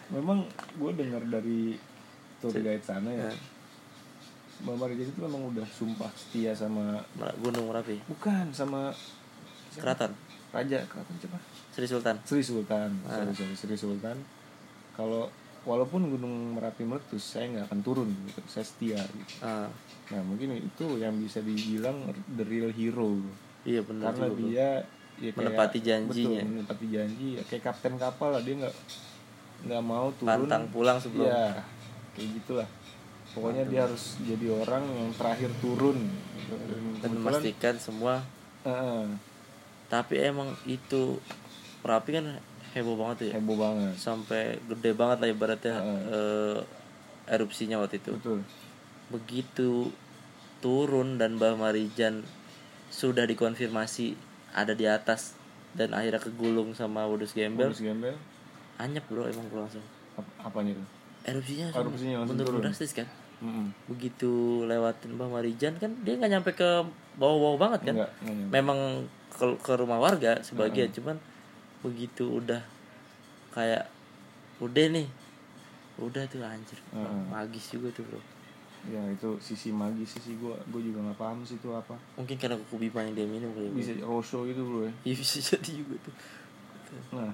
memang 0.08 0.48
gue 0.80 0.92
dengar 0.96 1.24
dari 1.28 1.76
tour 2.40 2.56
guide 2.56 2.84
sana 2.84 3.12
ya. 3.12 3.28
Ya. 3.28 3.34
Mbak 4.58 4.76
Marijan 4.76 5.06
itu 5.06 5.20
memang 5.20 5.42
udah 5.48 5.68
sumpah 5.68 6.10
setia 6.12 6.52
sama 6.52 6.98
Gunung 7.38 7.70
Merapi? 7.70 8.02
Bukan 8.06 8.50
sama 8.52 8.90
Keraton? 9.72 10.10
Raja 10.48 10.80
keraton 10.84 11.16
siapa? 11.18 11.38
Sri 11.70 11.86
Sultan? 11.86 12.16
Sri 12.24 12.42
Sultan 12.42 12.90
Ah. 13.04 13.22
sorry 13.22 13.34
sorry 13.36 13.54
Sri 13.54 13.78
Sultan. 13.78 14.18
Kalau 14.92 15.30
walaupun 15.62 16.10
gunung 16.10 16.56
merapi 16.56 16.82
meletus 16.82 17.36
saya 17.36 17.46
nggak 17.52 17.66
akan 17.70 17.80
turun 17.82 18.10
gitu. 18.26 18.42
Saya 18.48 18.66
setia 18.66 18.98
gitu. 18.98 19.34
ah. 19.40 19.70
Nah 20.10 20.22
mungkin 20.24 20.58
itu 20.58 20.98
yang 20.98 21.14
bisa 21.16 21.38
dibilang 21.40 22.10
the 22.34 22.42
real 22.42 22.72
hero. 22.72 23.22
Iya 23.62 23.84
benar 23.84 24.10
karena 24.10 24.26
juga 24.28 24.42
dia 24.42 24.70
ya 25.20 25.30
kayak- 25.30 25.38
Menepati 25.38 25.80
janjinya. 25.80 26.40
betul, 26.40 26.50
menepati 26.56 26.86
janji. 26.90 27.28
Ya 27.36 27.44
kayak 27.44 27.64
kapten 27.64 27.94
kapal 27.96 28.30
lah 28.32 28.42
dia 28.42 28.56
nggak 28.58 28.76
nggak 29.68 29.84
mau 29.84 30.08
turun. 30.12 30.30
Pantang 30.32 30.64
pulang 30.72 30.98
sebelum. 30.98 31.28
Iya, 31.28 31.62
kayak 32.14 32.30
gitulah 32.34 32.68
pokoknya 33.38 33.70
dia 33.70 33.86
harus 33.86 34.18
jadi 34.26 34.50
orang 34.50 34.82
yang 34.90 35.10
terakhir 35.14 35.54
turun. 35.62 36.10
Dan 37.06 37.22
memastikan 37.22 37.78
semua. 37.78 38.26
Eh, 38.66 39.06
tapi 39.88 40.18
emang 40.18 40.58
itu 40.66 41.22
Merapi 41.86 42.20
kan 42.20 42.42
heboh 42.74 42.98
banget 42.98 43.32
ya. 43.32 43.40
Heboh 43.40 43.56
banget. 43.56 43.94
Sampai 43.96 44.58
gede 44.66 44.92
banget 44.98 45.24
lah 45.24 45.30
ibaratnya 45.30 45.76
eh, 46.10 46.60
erupsinya 47.30 47.78
waktu 47.80 48.02
itu. 48.02 48.18
Betul. 48.18 48.40
Begitu 49.14 49.94
turun 50.60 51.22
dan 51.22 51.38
Mbah 51.38 51.56
Marijan 51.56 52.26
sudah 52.90 53.24
dikonfirmasi 53.30 54.18
ada 54.52 54.74
di 54.74 54.90
atas 54.90 55.38
dan 55.78 55.94
akhirnya 55.94 56.20
kegulung 56.20 56.74
sama 56.74 57.06
Wudus 57.06 57.38
Gembel. 57.38 57.72
Bonus 57.72 57.86
gembel. 57.86 58.18
Anyep 58.82 59.06
bro 59.08 59.30
emang 59.30 59.48
bro 59.48 59.64
langsung. 59.64 59.86
Ap- 60.18 60.50
apanya 60.52 60.74
itu 60.74 60.84
erupsinya 61.28 61.68
erupsinya 61.76 62.16
langsung 62.24 62.40
turun. 62.40 62.64
drastis 62.64 62.96
kan 62.96 63.08
Mm-mm. 63.38 63.70
begitu 63.86 64.66
lewatin 64.66 65.14
Mbah 65.14 65.30
Marijan 65.30 65.78
kan 65.78 65.94
dia 66.02 66.18
nggak 66.18 66.32
nyampe 66.34 66.52
ke 66.58 66.82
bawah-bawah 67.22 67.58
banget 67.70 67.94
kan? 67.94 67.96
Enggak, 68.02 68.12
enggak 68.26 68.50
memang 68.50 68.80
ke, 69.30 69.46
ke 69.62 69.74
rumah 69.78 70.02
warga 70.02 70.42
sebagian 70.42 70.90
cuman 70.90 71.22
begitu 71.86 72.42
udah 72.42 72.66
kayak 73.54 73.86
udah 74.58 74.86
nih. 74.90 75.08
Udah 75.98 76.26
tuh 76.30 76.42
anjir. 76.46 76.78
Heeh. 76.94 77.22
magis 77.30 77.74
juga 77.74 77.90
tuh 77.94 78.06
bro. 78.06 78.22
Ya 78.90 79.02
itu 79.10 79.38
sisi 79.42 79.74
magis 79.74 80.18
sih 80.18 80.38
gue 80.38 80.54
gue 80.74 80.82
juga 80.82 81.06
nggak 81.06 81.18
paham 81.18 81.42
sih 81.46 81.58
itu 81.62 81.70
apa. 81.74 81.98
Mungkin 82.18 82.38
karena 82.42 82.58
bima 82.74 83.02
yang 83.06 83.14
dia 83.18 83.28
minum 83.30 83.54
kali 83.54 83.70
bro. 83.70 83.78
bisa 83.78 83.94
rosho 84.02 84.46
gitu 84.50 84.62
bro 84.66 84.86
ya? 84.86 84.94
Iya, 85.06 85.16
bisa 85.18 85.38
jadi 85.42 85.72
juga 85.86 85.96
tuh. 86.06 86.14
Nah 87.14 87.30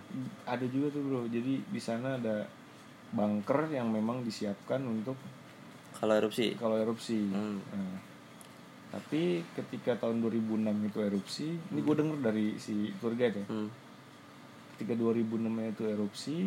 ada 0.48 0.66
juga 0.68 0.92
tuh 0.96 1.04
bro. 1.04 1.22
Jadi 1.32 1.64
di 1.64 1.82
sana 1.84 2.20
ada 2.20 2.48
bunker 3.16 3.72
yang 3.72 3.88
memang 3.88 4.24
disiapkan 4.24 4.84
untuk 4.84 5.16
kalau 6.04 6.20
erupsi. 6.20 6.60
Kalau 6.60 6.76
erupsi. 6.76 7.32
Hmm. 7.32 7.64
Nah, 7.72 7.96
tapi 8.94 9.42
ketika 9.58 9.98
tahun 9.98 10.22
2006 10.22 10.70
itu 10.86 11.00
erupsi 11.02 11.48
ini 11.74 11.82
gue 11.82 11.96
denger 11.98 12.18
dari 12.22 12.48
si 12.62 12.94
tour 13.02 13.18
guide 13.18 13.42
ya 13.42 13.46
hmm. 13.50 13.70
ketika 14.78 14.94
2006 14.94 15.50
itu 15.50 15.84
erupsi 15.90 16.38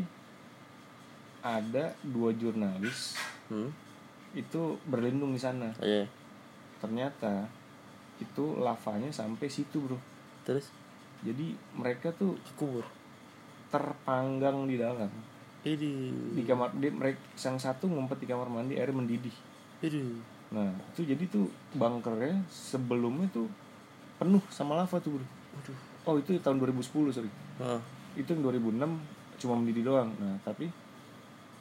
ada 1.43 1.91
dua 2.07 2.31
jurnalis 2.39 3.19
Hmm. 3.47 3.71
itu 4.35 4.75
berlindung 4.91 5.31
di 5.31 5.39
sana. 5.39 5.71
Oh, 5.79 5.87
iya. 5.87 6.03
Ternyata 6.83 7.47
itu 8.19 8.59
lavanya 8.59 9.07
sampai 9.15 9.47
situ 9.47 9.79
bro. 9.79 9.95
Terus? 10.43 10.67
Jadi 11.23 11.55
mereka 11.79 12.11
tuh 12.11 12.35
kubur 12.59 12.83
terpanggang 13.71 14.67
di 14.67 14.75
dalam 14.83 15.07
ini 15.69 15.93
di 16.33 16.43
kamar 16.43 16.71
dia 16.73 16.89
mereka 16.89 17.19
yang 17.37 17.57
satu 17.57 17.85
ngumpet 17.85 18.19
di 18.19 18.27
kamar 18.27 18.47
mandi 18.47 18.75
air 18.75 18.89
mendidih 18.89 19.35
Aduh. 19.81 20.23
nah 20.49 20.71
itu 20.91 21.03
jadi 21.05 21.25
tuh 21.27 21.47
bunkernya 21.73 22.39
sebelumnya 22.47 23.27
tuh 23.29 23.51
penuh 24.17 24.41
sama 24.49 24.75
lava 24.75 24.97
tuh 24.97 25.15
bro 25.15 25.27
Waduh. 25.57 25.77
oh 26.05 26.15
itu 26.17 26.39
tahun 26.39 26.57
2010 26.59 26.87
sorry 27.11 27.31
Oh. 27.57 27.81
itu 28.15 28.29
yang 28.29 28.45
2006 28.45 28.85
cuma 29.39 29.55
mendidih 29.55 29.83
doang 29.83 30.13
nah 30.17 30.37
tapi 30.41 30.69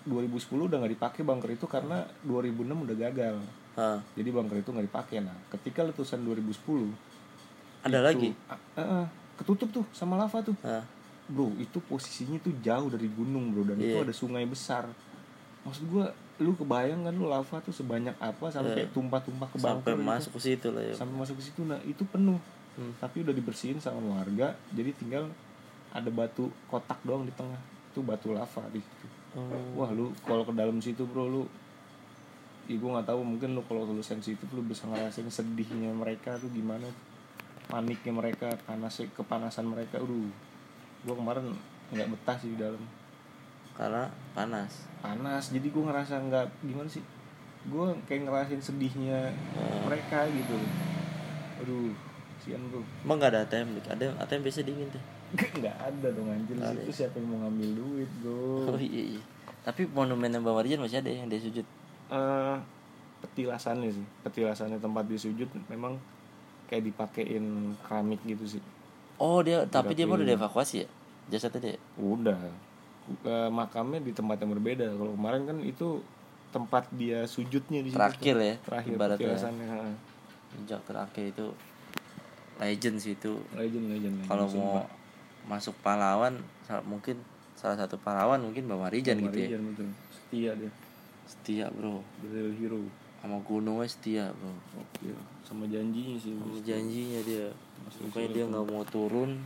2010 0.03 0.37
udah 0.61 0.77
nggak 0.77 0.93
dipakai 0.93 1.21
bunker 1.21 1.49
itu 1.49 1.65
karena 1.65 2.05
2006 2.21 2.61
udah 2.85 2.95
gagal 2.99 3.37
Ah. 3.75 3.99
jadi 4.13 4.29
bunker 4.29 4.55
itu 4.55 4.69
nggak 4.69 4.87
dipakai 4.87 5.19
nah 5.19 5.35
ketika 5.49 5.83
letusan 5.83 6.21
2010 6.21 6.93
ada 7.81 7.91
itu- 7.91 8.05
lagi 8.05 8.29
ah, 8.45 8.55
ah, 8.77 9.05
ketutup 9.35 9.67
tuh 9.69 9.85
sama 9.91 10.15
lava 10.15 10.39
tuh 10.41 10.55
ah. 10.61 10.79
Bro 11.25 11.49
itu 11.57 11.77
posisinya 11.81 12.37
tuh 12.37 12.53
jauh 12.59 12.87
dari 12.87 13.09
gunung 13.09 13.49
bro 13.49 13.65
dan 13.65 13.77
itu 13.77 13.95
Iya. 13.95 14.05
ada 14.05 14.13
sungai 14.13 14.45
besar 14.45 14.85
maksud 15.61 15.89
gua 15.89 16.05
lu 16.35 16.51
kebayang 16.53 17.01
kan 17.01 17.13
lu 17.13 17.25
lava 17.25 17.57
tuh 17.59 17.71
sebanyak 17.71 18.13
apa 18.17 18.45
sampai 18.47 18.85
Iya. 18.85 18.91
tumpah-tumpah 18.91 19.47
ke 19.47 19.57
sampai 19.57 19.73
bunker 19.81 19.95
gitu. 19.95 20.05
masuk 20.05 20.31
ke 20.35 20.39
situ 20.43 20.67
lah 20.69 20.83
ya 20.83 20.93
sampai 20.93 21.15
masuk 21.15 21.35
ke 21.39 21.43
situ 21.43 21.61
nah 21.63 21.79
itu 21.83 22.03
penuh 22.05 22.37
Hmm. 22.75 22.91
tapi 22.99 23.23
udah 23.23 23.31
dibersihin 23.31 23.79
sama 23.79 24.19
warga 24.19 24.51
jadi 24.69 24.91
tinggal 24.91 25.31
ada 25.89 26.11
batu 26.11 26.51
kotak 26.67 26.99
doang 27.01 27.23
di 27.23 27.31
tengah 27.31 27.55
itu 27.87 28.03
batu 28.03 28.35
lava 28.35 28.67
di 28.67 28.83
situ 28.83 29.07
oh. 29.31 29.79
wah 29.79 29.89
lu 29.89 30.11
kalau 30.21 30.43
ke 30.43 30.51
dalam 30.51 30.83
situ 30.83 31.07
bro 31.07 31.23
lu 31.23 31.47
ya 32.67 32.75
gue 32.75 32.89
nggak 32.91 33.07
tahu 33.07 33.23
mungkin 33.23 33.55
lu 33.55 33.63
kalau 33.63 33.87
lu 33.87 34.03
sensitif 34.03 34.43
lu 34.51 34.59
bisa 34.59 34.91
ngerasain 34.91 35.23
sedihnya 35.23 35.95
mereka 35.95 36.35
tuh 36.35 36.51
gimana 36.51 36.83
paniknya 37.65 38.11
mereka 38.11 38.51
panasnya 38.67 39.07
kepanasan 39.13 39.65
mereka 39.65 39.95
aduh 39.97 40.27
gue 41.05 41.15
kemarin 41.15 41.45
nggak 41.93 42.07
betah 42.11 42.37
sih 42.41 42.51
di 42.53 42.57
dalam. 42.57 42.81
Karena 43.77 44.09
panas. 44.33 44.89
Panas 44.99 45.53
jadi 45.53 45.69
gue 45.69 45.83
ngerasa 45.85 46.17
nggak 46.25 46.45
gimana 46.65 46.89
sih? 46.89 47.05
Gue 47.69 47.93
kayak 48.09 48.29
ngerasain 48.29 48.61
sedihnya 48.61 49.29
mereka 49.85 50.25
gitu 50.29 50.57
aduh 51.55 51.91
kasihan 52.37 52.61
bro 52.69 52.83
emang 53.01 53.17
nggak 53.17 53.31
ada 53.31 53.39
ATM 53.47 53.67
ada 53.87 54.05
ATM 54.21 54.41
biasa 54.45 54.59
dingin 54.61 54.87
tuh 54.91 55.03
nggak 55.59 55.77
ada 55.81 56.07
dong 56.13 56.29
anjir. 56.29 56.55
Ada 56.55 56.79
itu 56.85 56.93
siapa 56.93 57.17
yang 57.17 57.27
mau 57.33 57.37
ngambil 57.43 57.69
duit 57.75 58.11
bro? 58.21 58.71
Oh 58.71 58.77
iya, 58.79 59.17
iya. 59.17 59.21
tapi 59.65 59.89
monumen 59.89 60.29
yang 60.31 60.45
Mbak 60.45 60.53
Marijan 60.53 60.79
masih 60.79 61.01
ada 61.01 61.11
yang 61.11 61.27
dia 61.27 61.41
sujud? 61.41 61.65
Eh, 62.13 62.55
petilasannya 63.25 63.89
sih. 63.89 64.05
Petilasannya 64.21 64.77
tempat 64.79 65.09
dia 65.09 65.19
sujud 65.19 65.49
memang 65.67 65.97
kayak 66.69 66.87
dipakein 66.87 67.75
keramik 67.83 68.21
gitu 68.23 68.45
sih. 68.47 68.63
Oh 69.19 69.43
dia 69.43 69.65
tapi 69.67 69.97
dia 69.97 70.07
udah 70.07 70.23
dievakuasi 70.23 70.85
ya 70.85 70.87
jasadnya 71.29 71.73
dia 71.73 71.75
udah. 71.97 72.37
Eh, 73.05 73.49
makamnya 73.53 74.01
di 74.01 74.11
tempat 74.13 74.41
yang 74.41 74.57
berbeda. 74.57 74.89
Kalau 74.89 75.13
kemarin 75.13 75.45
kan 75.45 75.57
itu 75.61 76.01
tempat 76.55 76.87
dia 76.95 77.27
sujudnya 77.27 77.83
di 77.83 77.91
situ 77.91 77.99
terakhir 77.99 78.35
tuh. 78.39 78.47
ya 78.47 78.55
terakhir 78.63 78.93
petilasannya 78.95 79.67
ha. 79.67 79.79
sejak 80.55 80.81
terakhir 80.87 81.25
itu 81.35 81.45
legend 82.63 82.95
sih 83.03 83.13
itu. 83.19 83.33
Legend 83.51 83.85
legend 83.91 84.15
legend. 84.23 84.31
kalau 84.31 84.47
Sumpah. 84.47 84.63
mau 84.63 84.79
masuk 85.51 85.75
pahlawan 85.83 86.39
mungkin 86.87 87.19
salah 87.59 87.75
satu 87.75 87.99
pahlawan 87.99 88.39
mungkin 88.39 88.71
Mbak 88.71 88.79
Marijan 88.79 89.19
gitu 89.19 89.37
ya. 89.37 89.59
Betul. 89.59 89.89
setia 90.15 90.51
dia. 90.55 90.71
Setia 91.27 91.65
bro. 91.75 91.99
Real 92.23 92.55
hero. 92.55 92.81
Sama 93.19 93.37
gunungnya 93.43 93.87
setia 93.91 94.25
bro. 94.31 94.55
Oke. 94.79 95.11
sama 95.43 95.67
janjinya 95.67 96.15
sih. 96.15 96.31
Sama 96.39 96.57
janjinya 96.63 97.19
dia. 97.27 97.51
Masuk 97.83 98.15
dia 98.31 98.43
nggak 98.47 98.65
mau 98.71 98.87
turun 98.87 99.43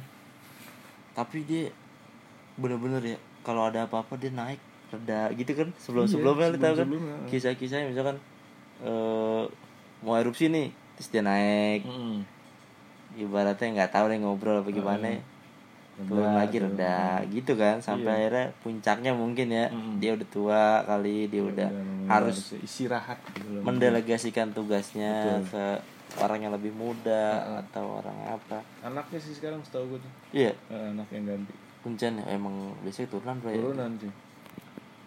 tapi 1.12 1.44
dia 1.44 1.72
bener-bener 2.56 3.02
ya 3.06 3.18
kalau 3.42 3.66
ada 3.66 3.84
apa-apa 3.84 4.16
dia 4.16 4.30
naik 4.30 4.60
reda 4.90 5.30
gitu 5.34 5.52
kan 5.54 5.70
sebelum 5.78 6.06
sebelumnya 6.06 6.50
lu 6.50 6.58
tahu 6.58 6.76
kan 6.76 6.88
kisah-kisahnya 7.28 7.88
misalkan 7.88 8.18
eh 8.80 9.44
mau 10.00 10.16
erupsi 10.16 10.48
nih 10.48 10.68
terus 10.94 11.10
dia 11.10 11.22
naik 11.22 11.84
Mm-mm. 11.84 12.24
ibaratnya 13.16 13.68
nggak 13.76 13.92
tahu 13.92 14.06
nih 14.08 14.20
ngobrol 14.20 14.60
apa 14.60 14.70
gimana 14.70 15.20
turun 16.00 16.24
Reda, 16.24 16.32
lagi 16.34 16.58
turun. 16.58 16.72
reda 16.74 16.98
gitu 17.28 17.52
kan 17.54 17.76
sampai 17.80 18.08
Iya. 18.08 18.18
akhirnya 18.18 18.46
puncaknya 18.58 19.12
mungkin 19.14 19.48
ya 19.50 19.66
Mm-mm. 19.68 20.00
dia 20.00 20.12
udah 20.16 20.28
tua 20.30 20.62
kali 20.84 21.28
dia 21.28 21.44
udah 21.44 21.70
memang 21.70 22.08
harus 22.08 22.56
istirahat 22.58 23.20
gitu 23.30 23.60
mendelegasikan 23.60 24.50
tugasnya 24.50 25.12
Betul. 25.12 25.40
ke 25.52 25.66
orang 26.18 26.40
yang 26.42 26.54
lebih 26.58 26.74
muda 26.74 27.46
atau 27.62 28.02
orang 28.02 28.18
apa. 28.34 28.66
Anaknya 28.82 29.20
sih 29.22 29.38
sekarang 29.38 29.62
setahu 29.62 29.94
gue 29.96 30.00
tuh. 30.02 30.14
Iya. 30.34 30.52
Eh, 30.74 30.86
anak 30.98 31.08
yang 31.14 31.30
ganti. 31.30 31.54
Kuncen 31.86 32.20
ya 32.20 32.26
emang 32.34 32.76
biasanya 32.82 33.08
turunan 33.14 33.36
bro 33.40 33.50
ya 33.54 33.62
turunan 33.62 33.92
sih. 34.02 34.12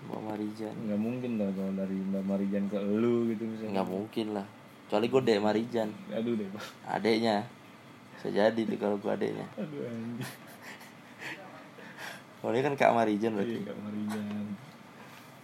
Mbak 0.03 0.21
Marijan 0.25 0.75
nggak 0.89 1.01
mungkin 1.01 1.31
lah 1.39 1.51
kalau 1.55 1.73
dari 1.79 1.97
Mbak 2.01 2.25
Marijan 2.27 2.65
ke 2.71 2.79
elu 2.79 3.17
gitu 3.35 3.43
misalnya. 3.45 3.71
Nggak 3.75 3.89
mungkin 3.91 4.27
lah. 4.35 4.47
Kecuali 4.87 5.07
gue 5.09 5.23
dek 5.27 5.41
Marijan. 5.43 5.89
Aduh 6.15 6.33
deh 6.39 6.49
Pak. 6.49 6.63
adeknya. 6.99 7.37
Bisa 8.17 8.29
jadi 8.31 8.61
tuh 8.63 8.79
kalau 8.79 8.97
gue 8.99 9.11
adeknya. 9.11 9.47
Aduh 9.59 9.83
anjir 9.89 10.29
kalau 12.43 12.53
dia 12.59 12.63
kan 12.67 12.75
kak 12.75 12.93
Marijan 12.95 13.33
berarti. 13.39 13.55
Iya 13.59 13.63
Kak 13.71 13.79
Marijan. 13.83 14.25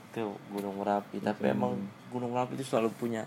Itu 0.09 0.23
Gunung 0.51 0.75
Merapi. 0.83 1.17
Tapi 1.23 1.43
emang 1.51 1.73
Gunung 2.11 2.31
Merapi 2.35 2.59
itu 2.59 2.65
selalu 2.67 2.91
punya 2.99 3.23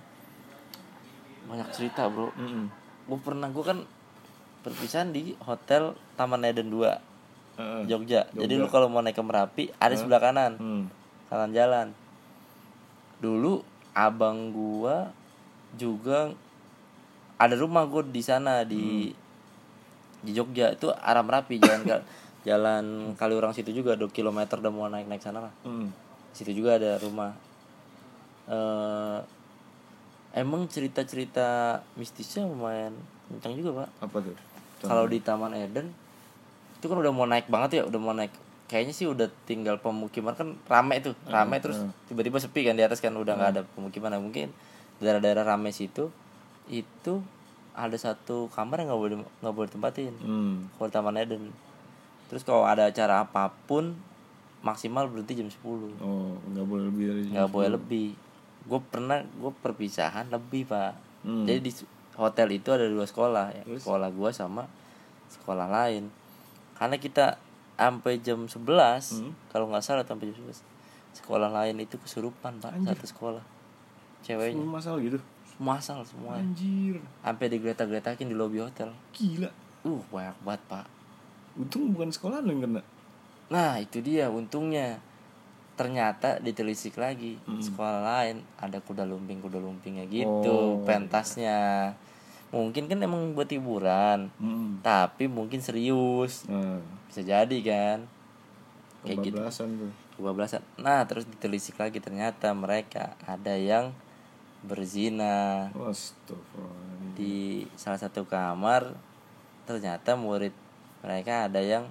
banyak 1.52 1.68
cerita 1.70 2.08
bro 2.08 2.32
Mm-mm. 2.32 2.72
gue 3.04 3.20
pernah 3.20 3.48
gue 3.48 3.60
kan 3.62 3.80
perpisahan 4.62 5.10
di 5.10 5.36
hotel 5.42 5.92
Taman 6.16 6.42
Eden 6.44 6.70
2 6.70 7.12
Heeh. 7.52 7.82
Jogja. 7.84 8.32
Jadi 8.32 8.54
lu 8.56 8.66
kalau 8.66 8.88
mau 8.88 9.00
naik 9.00 9.12
ke 9.12 9.22
Merapi 9.22 9.64
ada 9.76 9.92
sebelah 9.92 10.18
kanan, 10.20 10.56
Hmm. 10.56 10.84
kanan 11.28 11.52
jalan. 11.52 11.88
Dulu 13.20 13.60
abang 13.92 14.50
gua 14.50 15.12
juga 15.74 16.32
ada 17.36 17.54
rumah 17.54 17.84
gua 17.84 18.02
di 18.02 18.22
sana 18.22 18.64
di 18.64 19.12
di 20.18 20.32
Jogja 20.32 20.72
itu 20.72 20.90
arah 20.92 21.22
Merapi 21.22 21.58
jalan 21.58 21.82
ka- 21.84 22.06
jalan 22.48 22.84
Kaliurang 23.14 23.52
situ 23.52 23.70
juga 23.72 23.94
2 23.94 24.08
km 24.10 24.38
udah 24.48 24.72
mau 24.72 24.88
naik 24.88 25.06
naik 25.06 25.20
sana 25.20 25.44
lah. 25.44 25.54
Mm. 25.62 25.92
Situ 26.32 26.54
juga 26.54 26.78
ada 26.78 26.96
rumah. 26.98 27.36
eh 28.44 29.18
emang 30.32 30.67
cerita-cerita 30.67 31.80
mistisnya 32.00 32.48
lumayan 32.48 32.96
kencang 33.30 33.54
juga 33.60 33.70
pak. 33.84 33.89
Apa 34.10 34.17
tuh? 34.24 34.36
Kalau 34.82 35.06
di 35.06 35.22
Taman 35.22 35.54
Eden 35.54 35.94
itu 36.82 36.86
kan 36.89 36.98
udah 36.98 37.13
mau 37.13 37.30
naik 37.30 37.48
banget 37.48 37.82
ya 37.82 37.84
udah 37.86 38.00
mau 38.02 38.15
naik. 38.15 38.34
Kayaknya 38.72 38.94
sih 38.96 39.06
udah 39.06 39.28
tinggal 39.44 39.78
pemukiman 39.84 40.32
kan 40.32 40.56
rame 40.72 41.04
tuh 41.04 41.12
rame 41.28 41.60
terus 41.60 41.84
tiba-tiba 42.08 42.39
sepi 42.39 42.63
kan 42.63 42.80
di 42.80 42.84
atas 42.88 43.04
kan 43.04 43.12
udah 43.12 43.36
nggak 43.36 43.52
ada 43.60 43.62
pemukiman. 43.76 44.15
Nah, 44.15 44.22
mungkin 44.24 44.50
daerah-daerah 45.04 45.44
rame 45.44 45.76
situ 45.76 46.08
itu 46.72 47.20
ada 47.76 47.96
satu 48.00 48.48
kamar 48.52 48.84
yang 48.84 48.96
nggak 48.96 49.02
boleh 49.02 49.17
nggak 49.44 49.56
boleh 49.56 49.70
tempatin 49.70 50.13
hmm. 50.24 50.80
kalau 50.80 50.89
Taman 50.89 51.20
Eden. 51.20 51.52
Terus 52.32 52.48
kalau 52.48 52.63
ada 52.63 52.88
acara 52.88 53.28
apa 53.28 53.52
pun 53.67 53.91
maksimal 54.62 55.10
berhenti 55.10 55.34
jam 55.38 55.50
10 55.50 55.58
oh 55.65 56.38
nggak 56.54 56.65
boleh 56.65 56.84
lebih 56.89 57.04
dari 57.10 57.22
nggak 57.34 57.50
boleh 57.50 57.70
lebih 57.76 58.08
gue 58.62 58.80
pernah 58.88 59.21
gue 59.24 59.52
perpisahan 59.62 60.30
lebih 60.30 60.69
pak. 60.69 60.93
Hmm. 61.21 61.45
jadi 61.45 61.62
di 61.62 61.69
hotel 62.17 62.50
itu 62.50 62.69
ada 62.74 62.89
dua 62.89 63.06
sekolah 63.06 63.54
ya. 63.54 63.63
Terus? 63.65 63.86
sekolah 63.86 64.10
gue 64.10 64.30
sama 64.34 64.63
sekolah 65.30 65.67
lain. 65.69 66.10
Karena 66.76 66.97
kita 66.97 67.38
sampai 67.78 68.21
jam 68.21 68.45
11 68.45 68.62
Hmm. 69.17 69.34
kalau 69.50 69.69
nggak 69.69 69.82
salah 69.82 70.06
sampai 70.06 70.30
jam 70.30 70.45
11 70.45 70.62
sekolah 71.12 71.50
lain 71.50 71.76
itu 71.82 71.97
kesurupan 71.97 72.58
pak 72.58 72.78
satu 72.82 73.06
sekolah. 73.06 73.43
Ceweknya. 74.21 74.58
Semua 74.58 74.78
masalah 74.78 75.00
gitu? 75.02 75.19
Masal 75.62 76.00
semua. 76.06 76.38
Anjir. 76.41 76.97
Sampai 77.21 77.45
digeletak-geletakin 77.50 78.30
di 78.30 78.36
lobi 78.38 78.62
hotel. 78.62 78.89
Gila. 79.13 79.50
Uh 79.86 80.02
banyak 80.10 80.38
banget 80.45 80.62
pak. 80.69 80.86
Untung 81.58 81.93
bukan 81.93 82.10
sekolah 82.10 82.41
lo 82.41 82.50
yang 82.50 82.65
kena. 82.65 82.82
Nah 83.52 83.78
itu 83.78 84.00
dia 84.02 84.30
untungnya 84.32 85.02
ternyata 85.82 86.38
ditelisik 86.38 87.02
lagi. 87.02 87.41
Hmm. 87.50 87.58
sekolah 87.58 88.06
lain 88.06 88.46
ada 88.62 88.78
kuda 88.78 89.02
lumping 89.02 89.41
kuda 89.41 89.58
lumpingnya 89.58 90.06
gitu 90.06 90.78
Oh. 90.78 90.86
pentasnya. 90.86 91.91
Mungkin 92.54 92.86
kan 92.86 93.02
emang 93.02 93.34
buat 93.34 93.50
hiburan 93.50 94.30
hmm. 94.38 94.86
tapi 94.86 95.26
mungkin 95.26 95.58
serius. 95.58 96.46
Nah 96.46 96.78
bisa 97.10 97.26
jadi 97.26 97.58
kan? 97.65 98.06
Kayak 99.02 99.17
gitu. 99.26 99.41
Tuh. 99.41 99.91
Kebablasan. 100.22 100.62
Nah 100.78 101.02
terus 101.10 101.26
ditelisik 101.26 101.82
lagi 101.82 101.98
ternyata 101.98 102.54
mereka 102.54 103.17
ada 103.26 103.58
yang 103.58 103.89
berzina. 104.62 105.74
Di 107.17 107.65
salah 107.74 107.98
satu 107.98 108.30
kamar 108.30 108.94
ternyata 109.65 110.13
murid 110.13 110.54
mereka 111.02 111.50
ada 111.50 111.58
yang 111.58 111.89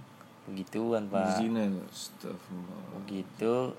begituan 0.48 1.08
pak. 1.12 1.40
Zina 1.40 1.68
begitu 3.02 3.74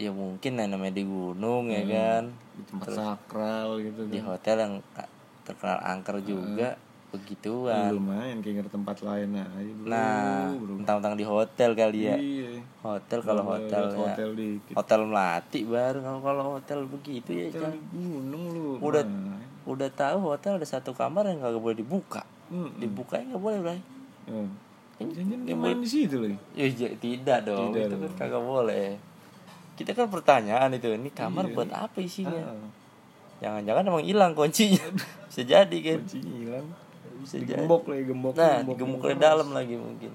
ya 0.00 0.08
mungkin 0.08 0.56
lah 0.56 0.66
namanya 0.66 0.94
di 0.96 1.04
gunung 1.04 1.68
ya 1.68 1.84
kan. 1.84 2.24
di 2.52 2.62
tempat 2.68 2.88
sakral 2.92 3.80
gitu 3.80 4.08
di 4.12 4.20
kan. 4.20 4.36
hotel 4.36 4.56
yang 4.60 4.74
terkenal 5.44 5.78
angker 5.84 6.16
juga 6.24 6.76
begituan. 7.12 7.92
Lumayan 7.92 8.40
kayak 8.40 8.64
nggak 8.64 8.72
tempat 8.72 8.96
lain 9.04 9.36
aja 9.36 9.72
bro. 9.76 9.86
Nah 9.92 10.48
bro. 10.56 10.74
mentang-mentang 10.80 11.14
di 11.20 11.24
hotel 11.28 11.70
kali 11.76 12.08
ya. 12.08 12.16
Iya. 12.16 12.50
Hotel 12.80 13.18
kalau 13.20 13.44
hotel 13.44 13.82
lihat 13.84 13.92
ya. 13.92 14.00
hotel 14.00 14.28
dikit. 14.32 14.74
Hotel 14.74 15.00
melati 15.04 15.60
baru 15.68 15.98
kalau 16.00 16.20
kalau 16.24 16.42
hotel 16.56 16.78
begitu 16.88 17.30
ya 17.36 17.46
hotel 17.52 17.62
Cang. 17.68 17.72
di 17.76 17.80
gunung 17.92 18.42
lu 18.56 18.64
udah 18.80 19.04
Nah, 19.04 19.40
udah 19.68 19.90
tahu 19.92 20.16
hotel 20.32 20.56
ada 20.56 20.66
satu 20.66 20.96
kamar 20.96 21.28
yang 21.28 21.44
nggak 21.44 21.60
boleh 21.60 21.76
dibuka. 21.76 22.24
Mm, 22.48 22.80
dibukanya 22.80 23.24
nggak 23.36 23.44
boleh 23.44 23.60
mm. 24.28 24.71
Kan 25.04 25.10
Jangan 25.12 25.38
yang 25.44 25.58
main 25.58 25.76
di 25.76 25.86
situ 25.86 26.16
lagi 26.16 26.36
Ya, 26.52 26.66
j- 26.66 26.96
tidak 26.96 27.38
dong, 27.44 27.70
Tidak 27.70 27.82
itu 27.82 27.94
kan 27.94 28.02
dong. 28.04 28.14
kagak 28.16 28.42
boleh. 28.42 28.88
Kita 29.72 29.90
kan 29.92 30.06
pertanyaan 30.06 30.70
itu, 30.70 30.86
ini 30.88 31.08
kamar 31.08 31.44
Iya. 31.44 31.54
buat 31.54 31.70
apa 31.70 31.98
isinya? 31.98 32.38
Ah, 32.46 32.68
Jangan-jangan 33.40 33.82
emang 33.84 34.02
hilang 34.02 34.32
kuncinya. 34.32 34.84
Bisa 35.26 35.42
jadi 35.42 35.78
kan. 35.80 35.98
kunci 36.00 36.18
hilang 36.20 36.66
Bisa 37.18 37.36
jadi. 37.36 37.58
digembok 37.58 37.82
lagi 37.86 38.04
gembok 38.04 38.34
Nah, 38.34 38.62
digembok 38.62 39.00
dari 39.02 39.18
dalam 39.18 39.48
lagi 39.50 39.74
mungkin. 39.74 40.12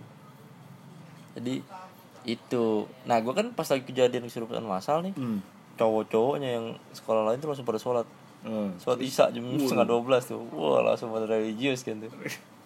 Jadi 1.34 1.56
itu. 2.24 2.66
Nah, 3.04 3.18
gua 3.20 3.34
kan 3.34 3.52
pas 3.52 3.66
lagi 3.66 3.84
kejadian 3.84 4.24
kesurupan 4.24 4.60
masal 4.62 5.00
nih, 5.02 5.12
hmm. 5.12 5.40
cowok-cowoknya 5.76 6.50
yang 6.54 6.66
sekolah 6.92 7.24
lain 7.26 7.38
tuh 7.38 7.48
langsung 7.48 7.64
pada 7.64 7.78
sholat. 7.78 8.08
Ah. 8.42 8.72
Sholat 8.78 9.00
isya 9.00 9.28
jam 9.30 9.44
setengah 9.58 9.86
dua 9.86 10.02
belas 10.02 10.24
tuh. 10.24 10.40
Wah, 10.50 10.82
langsung 10.82 11.10
pada 11.10 11.26
religius 11.26 11.82
kan 11.82 11.98
tuh. 11.98 12.12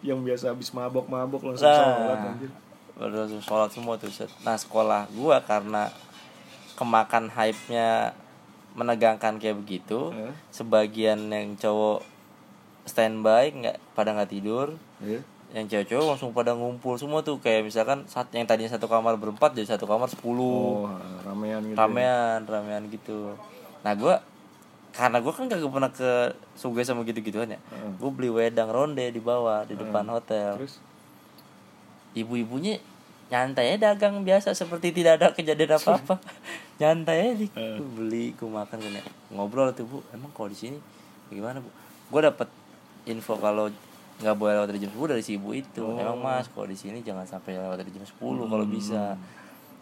yang 0.00 0.22
biasa 0.22 0.52
habis 0.52 0.70
mabok-mabok 0.70 1.42
langsung 1.44 1.66
Nah, 1.66 1.78
sholat 1.96 2.18
anjir 2.28 2.50
Udah 2.94 3.18
langsung 3.22 3.38
sholat 3.40 3.70
semua 3.70 3.94
tuh 3.94 4.10
set. 4.10 4.26
Nah 4.42 4.54
sekolah 4.54 5.06
gua 5.12 5.38
karena 5.40 5.86
kemakan 6.74 7.26
hype-nya 7.28 8.14
menegangkan 8.72 9.38
kayak 9.38 9.54
begitu 9.56 10.10
Eh? 10.12 10.34
Sebagian 10.50 11.26
yang 11.28 11.54
cowok 11.54 12.02
standby 12.84 13.50
nggak 13.52 13.76
pada 13.92 14.14
nggak 14.14 14.30
tidur 14.30 14.74
Iya. 14.98 15.20
yang 15.48 15.64
cewek-cewek 15.66 16.04
langsung 16.04 16.32
pada 16.32 16.52
ngumpul 16.52 16.96
semua 16.96 17.20
tuh 17.20 17.38
kayak 17.38 17.64
misalkan 17.64 18.04
saat 18.04 18.28
yang 18.32 18.44
tadinya 18.44 18.68
satu 18.68 18.84
kamar 18.84 19.14
berempat 19.14 19.52
jadi 19.52 19.76
satu 19.76 19.84
kamar 19.84 20.08
sepuluh 20.08 20.84
oh 20.84 20.92
ramean 21.22 21.60
gitu 21.62 21.72
ya. 21.72 21.80
ramean 21.80 22.38
ramean 22.44 22.82
gitu 22.88 23.32
nah 23.80 23.92
gua 23.92 24.20
karena 24.90 25.18
gue 25.18 25.30
kan 25.30 25.44
gak 25.46 25.60
pernah 25.62 25.90
ke 25.90 26.10
Sugoi 26.52 26.82
sama 26.82 27.02
gitu-gituan 27.02 27.48
ya. 27.48 27.60
Gue 27.96 28.10
beli 28.10 28.28
wedang 28.28 28.68
ronde 28.68 29.04
di 29.04 29.18
bawah 29.18 29.62
di 29.62 29.74
depan 29.74 30.04
hotel. 30.06 30.56
Terus? 30.56 30.80
Ibu-ibunya 32.14 32.80
nyantai 33.28 33.76
dagang 33.76 34.24
biasa 34.24 34.56
seperti 34.56 34.90
tidak 34.90 35.20
ada 35.20 35.26
kejadian 35.30 35.76
apa-apa. 35.76 36.16
Nyantai 36.80 37.16
aja 37.28 37.46
gue 37.50 37.88
beli 37.90 38.32
gue 38.32 38.46
makan 38.46 38.78
kan 38.78 38.92
ya. 38.92 39.02
ngobrol 39.30 39.68
tuh 39.70 39.84
bu. 39.84 39.98
Emang 40.10 40.32
kalau 40.32 40.48
di 40.48 40.56
sini 40.56 40.78
gimana 41.28 41.58
bu? 41.58 41.68
Gue 42.08 42.20
dapet 42.22 42.48
info 43.04 43.36
kalau 43.36 43.68
nggak 44.18 44.34
boleh 44.34 44.56
lewat 44.56 44.68
dari 44.68 44.80
jam 44.80 44.90
10 44.90 44.98
dari 45.08 45.22
si 45.22 45.36
ibu 45.36 45.52
itu. 45.52 45.78
Oh. 45.80 45.94
emang 45.94 46.18
mas 46.18 46.48
kalau 46.48 46.64
di 46.64 46.74
sini 46.74 47.02
jangan 47.02 47.22
sampai 47.22 47.54
lewat 47.54 47.78
dari 47.78 47.92
jam 47.92 48.02
10 48.02 48.16
kalau 48.18 48.64
Hmm. 48.64 48.72
bisa. 48.72 49.02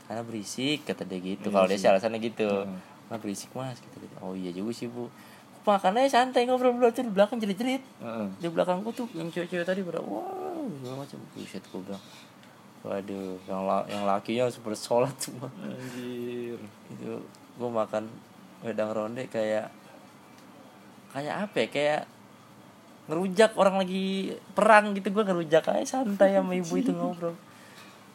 Karena 0.07 0.23
berisik 0.23 0.83
kata 0.85 1.03
dia 1.03 1.19
gitu. 1.21 1.47
Iya 1.47 1.55
kalau 1.55 1.67
dia 1.67 1.79
sih. 1.79 1.87
alasannya 1.87 2.19
gitu. 2.19 2.49
Nah 3.07 3.17
berisik 3.21 3.51
mas 3.55 3.79
kata 3.79 4.03
dia. 4.03 4.11
Oh 4.19 4.35
iya 4.35 4.51
juga 4.51 4.75
sih 4.75 4.91
bu. 4.91 5.07
Makannya 5.67 6.07
santai 6.07 6.47
ngobrol-ngobrol 6.47 6.95
tuh 6.95 7.03
di 7.03 7.11
belakang 7.11 7.43
jerit-jerit. 7.43 7.83
Heeh. 7.83 8.29
di 8.39 8.47
belakangku 8.47 8.91
tuh 8.95 9.07
yang 9.19 9.27
cewek-cewek 9.31 9.67
tadi 9.67 9.83
pada 9.83 9.99
wow 10.03 10.63
segala 10.79 11.03
macam. 11.03 11.19
Buset 11.35 11.63
gue 11.63 11.81
bilang. 11.83 12.05
Waduh 12.87 13.35
yang 13.51 13.61
la 13.67 13.83
yang 13.91 14.05
lakinya 14.07 14.47
harus 14.47 14.59
bersolat 14.63 15.15
semua. 15.19 15.51
Anjir. 15.59 16.59
Itu 16.91 17.23
gue 17.59 17.71
makan 17.71 18.07
wedang 18.63 18.95
ronde 18.95 19.27
kayak 19.27 19.71
kayak 21.11 21.35
apa 21.51 21.57
ya? 21.67 21.69
Kayak 21.71 22.03
ngerujak 23.07 23.55
orang 23.55 23.79
lagi 23.79 24.35
perang 24.55 24.91
gitu 24.99 25.15
gue 25.15 25.23
ngerujak 25.23 25.63
aja 25.71 26.03
santai 26.03 26.35
sama 26.35 26.59
ibu 26.59 26.75
itu 26.75 26.91
ngobrol 26.99 27.39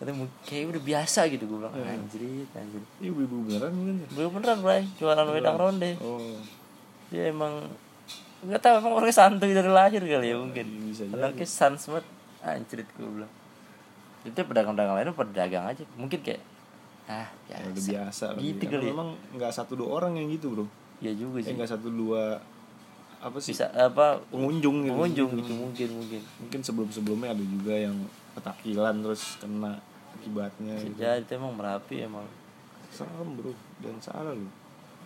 "Mu- 0.09 0.33
kayak 0.49 0.73
udah 0.73 0.81
biasa 0.81 1.29
gitu 1.29 1.45
gue 1.45 1.57
bilang 1.61 1.75
anjrit 1.77 2.49
anjrit 2.57 2.85
ini 2.97 3.05
ibu-ibu 3.13 3.45
beneran 3.45 3.69
mungkin 3.69 3.95
ya? 4.01 4.07
Belum 4.17 4.31
beneran 4.33 4.59
bray. 4.65 4.83
Jualan 4.97 5.27
wedang 5.29 5.57
ronde. 5.61 5.91
Oh. 6.01 6.41
Dia 7.13 7.29
emang 7.29 7.69
nggak 8.41 8.57
tahu 8.57 8.73
emang 8.81 8.93
orangnya 8.97 9.13
santuy 9.13 9.53
dari 9.53 9.69
lahir 9.69 10.01
kali 10.01 10.33
ya 10.33 10.37
mungkin. 10.41 10.65
anaknya 11.13 11.45
sans 11.45 11.85
banget. 11.85 12.05
Anjrit 12.41 12.89
gue 12.97 13.05
bilang. 13.05 13.31
Itu 14.25 14.41
pedagang-pedagang 14.41 14.95
lain 14.97 15.13
pedagang 15.13 15.65
aja. 15.69 15.85
Mungkin 15.93 16.25
kayak 16.25 16.41
ah 17.09 17.27
ya 17.49 17.59
biasa, 17.59 17.69
udah 17.69 17.83
biasa 17.83 18.25
gitu 18.39 18.63
kali 18.71 18.85
ya. 18.87 18.89
memang 18.93 19.09
nggak 19.35 19.51
satu 19.51 19.73
dua 19.77 19.89
orang 20.01 20.17
yang 20.17 20.33
gitu 20.33 20.53
bro. 20.53 20.65
Ya 20.97 21.13
juga 21.13 21.41
eh 21.41 21.49
sih. 21.49 21.53
nggak 21.53 21.69
satu 21.77 21.93
dua 21.93 22.41
apa 23.21 23.37
sih? 23.37 23.53
Bisa 23.53 23.69
apa 23.73 24.17
pengunjung 24.33 24.85
gitu. 24.85 24.97
pengunjung 24.97 25.29
gitu 25.37 25.53
mungkin 25.53 25.89
mungkin. 25.93 26.21
Mungkin 26.41 26.59
sebelum 26.65 26.89
sebelumnya 26.89 27.37
ada 27.37 27.43
juga 27.45 27.73
yang 27.77 27.93
petakilan 28.33 28.95
terus 29.05 29.37
kena 29.37 29.77
akibatnya 30.21 30.77
gitu. 30.77 31.01
jadi 31.01 31.25
itu 31.25 31.31
emang 31.33 31.57
merapi 31.57 32.05
emang. 32.05 32.25
Serem 32.93 33.33
bro. 33.33 33.51
Dan 33.81 33.97
salah 33.97 34.37
lu. 34.37 34.45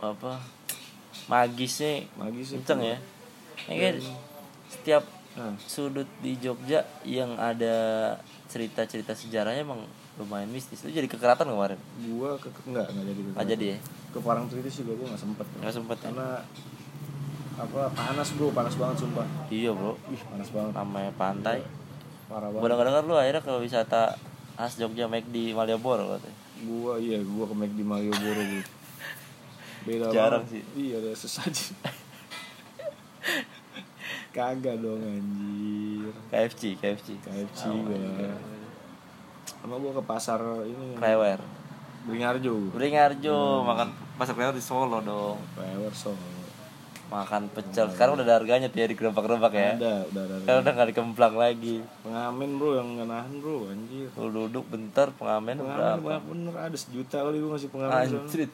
Apa? 0.04 0.44
Magisnya 1.32 2.04
magis 2.20 2.52
sih 2.52 2.60
kenceng 2.60 2.84
ya? 2.84 2.98
Ini 3.72 3.80
kan? 3.80 3.96
Setiap 4.68 5.04
nah, 5.40 5.56
sudut 5.64 6.10
di 6.20 6.36
Jogja 6.36 6.84
yang 7.08 7.40
ada 7.40 7.76
cerita-cerita 8.52 9.16
sejarahnya 9.16 9.64
emang 9.64 9.88
lumayan 10.20 10.52
mistis. 10.52 10.84
Lu 10.84 10.92
jadi 10.92 11.08
kekeratan 11.08 11.48
kemarin? 11.48 11.80
Gua 12.12 12.36
ke 12.36 12.52
enggak 12.68 12.92
enggak 12.92 13.06
jadi 13.08 13.22
ke, 13.24 13.30
nggak 13.32 13.48
jadi 13.56 13.66
ya? 13.66 13.78
Ke 14.12 14.20
Parangtritis 14.20 14.76
juga 14.84 14.92
gua 15.00 15.08
nggak 15.16 15.22
sempet 15.24 15.46
nggak 15.64 15.76
sempet 15.76 15.98
ya? 15.98 16.06
Karena 16.12 16.30
apa 17.56 17.82
panas 17.96 18.30
bro. 18.36 18.48
Panas 18.52 18.76
banget 18.76 18.98
sumpah. 19.08 19.28
Iya 19.48 19.72
bro. 19.72 19.96
Ih 20.12 20.22
panas 20.28 20.50
banget. 20.52 20.72
Namanya 20.76 21.12
pantai. 21.16 21.60
Parah 22.26 22.50
gue 22.50 22.60
banget. 22.60 22.86
dengar 22.90 23.04
lu 23.06 23.16
akhirnya 23.16 23.42
ke 23.46 23.54
wisata 23.62 24.18
khas 24.56 24.74
Jogja 24.76 25.06
make 25.06 25.28
di 25.28 25.52
Malioboro 25.52 26.16
katanya 26.16 26.38
gua 26.64 26.94
iya 26.98 27.20
gua 27.22 27.46
ke 27.46 27.56
McD 27.56 27.80
Malioboro 27.82 28.42
bro 28.42 28.62
beda 29.86 30.06
Jarang 30.10 30.44
banget. 30.44 30.54
sih. 30.56 30.64
iya 30.76 30.96
ada 30.98 31.12
sesaji 31.14 31.66
kagak 34.32 34.76
dong 34.78 35.00
anjir. 35.00 36.12
KFC 36.28 36.76
KFC 36.76 37.08
KFC 37.20 37.62
Oh, 37.66 37.80
gua. 37.82 37.96
Iya. 37.96 38.36
sama 39.58 39.76
gua 39.78 39.92
ke 39.94 40.04
pasar 40.04 40.40
ini. 40.64 40.94
Klewer 40.94 41.40
Beringharjo 42.06 42.70
Beringharjo 42.70 43.38
makan 43.64 43.88
pasar 44.16 44.34
Klewer 44.34 44.54
di 44.54 44.62
Solo 44.62 45.00
dong. 45.02 45.40
Klewer 45.56 45.90
Solo 45.92 46.20
makan 47.12 47.48
pecel. 47.54 47.88
Sekarang 47.94 48.18
udah 48.18 48.26
ada 48.26 48.36
harganya 48.42 48.68
tuh 48.68 48.80
ya 48.82 48.88
di 48.90 48.96
gerobak-gerobak 48.98 49.54
ya. 49.54 49.78
Ada 49.78 49.94
udah 50.10 50.22
ada 50.26 50.36
sekarang 50.42 50.60
udah 50.66 50.74
nggak 50.74 50.90
dikemplang 50.94 51.36
lagi. 51.38 51.76
Pengamen 52.02 52.50
bro 52.58 52.70
yang 52.76 52.88
nggak 52.98 53.08
nahan 53.08 53.34
bro 53.40 53.58
anjir. 53.70 54.10
Lu 54.18 54.28
duduk 54.30 54.66
bentar 54.68 55.08
pengamen 55.14 55.62
pengamen 55.62 55.78
berapa? 55.78 56.02
banyak 56.02 56.24
bener 56.30 56.56
ada 56.58 56.78
sejuta 56.78 57.18
kali 57.22 57.38
gua 57.42 57.50
ngasih 57.56 57.70
pengamen 57.70 57.96
anjrit. 57.96 58.52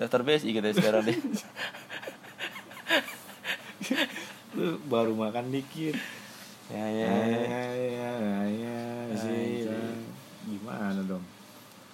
Daftar 0.00 0.20
BSI 0.24 0.50
gitu 0.52 0.68
sekarang 0.76 1.02
deh 1.08 1.18
lu 4.58 4.74
baru 4.90 5.14
makan 5.14 5.54
dikit. 5.54 5.94
Ya 6.68 6.84
ya. 6.84 7.08
Ya 7.08 7.16
ya. 7.24 7.64
ya 7.78 8.12
ya 8.18 8.78
ya 9.08 9.16
sih 9.16 9.64
Anjir. 9.64 10.04
gimana 10.44 11.00
dong 11.08 11.24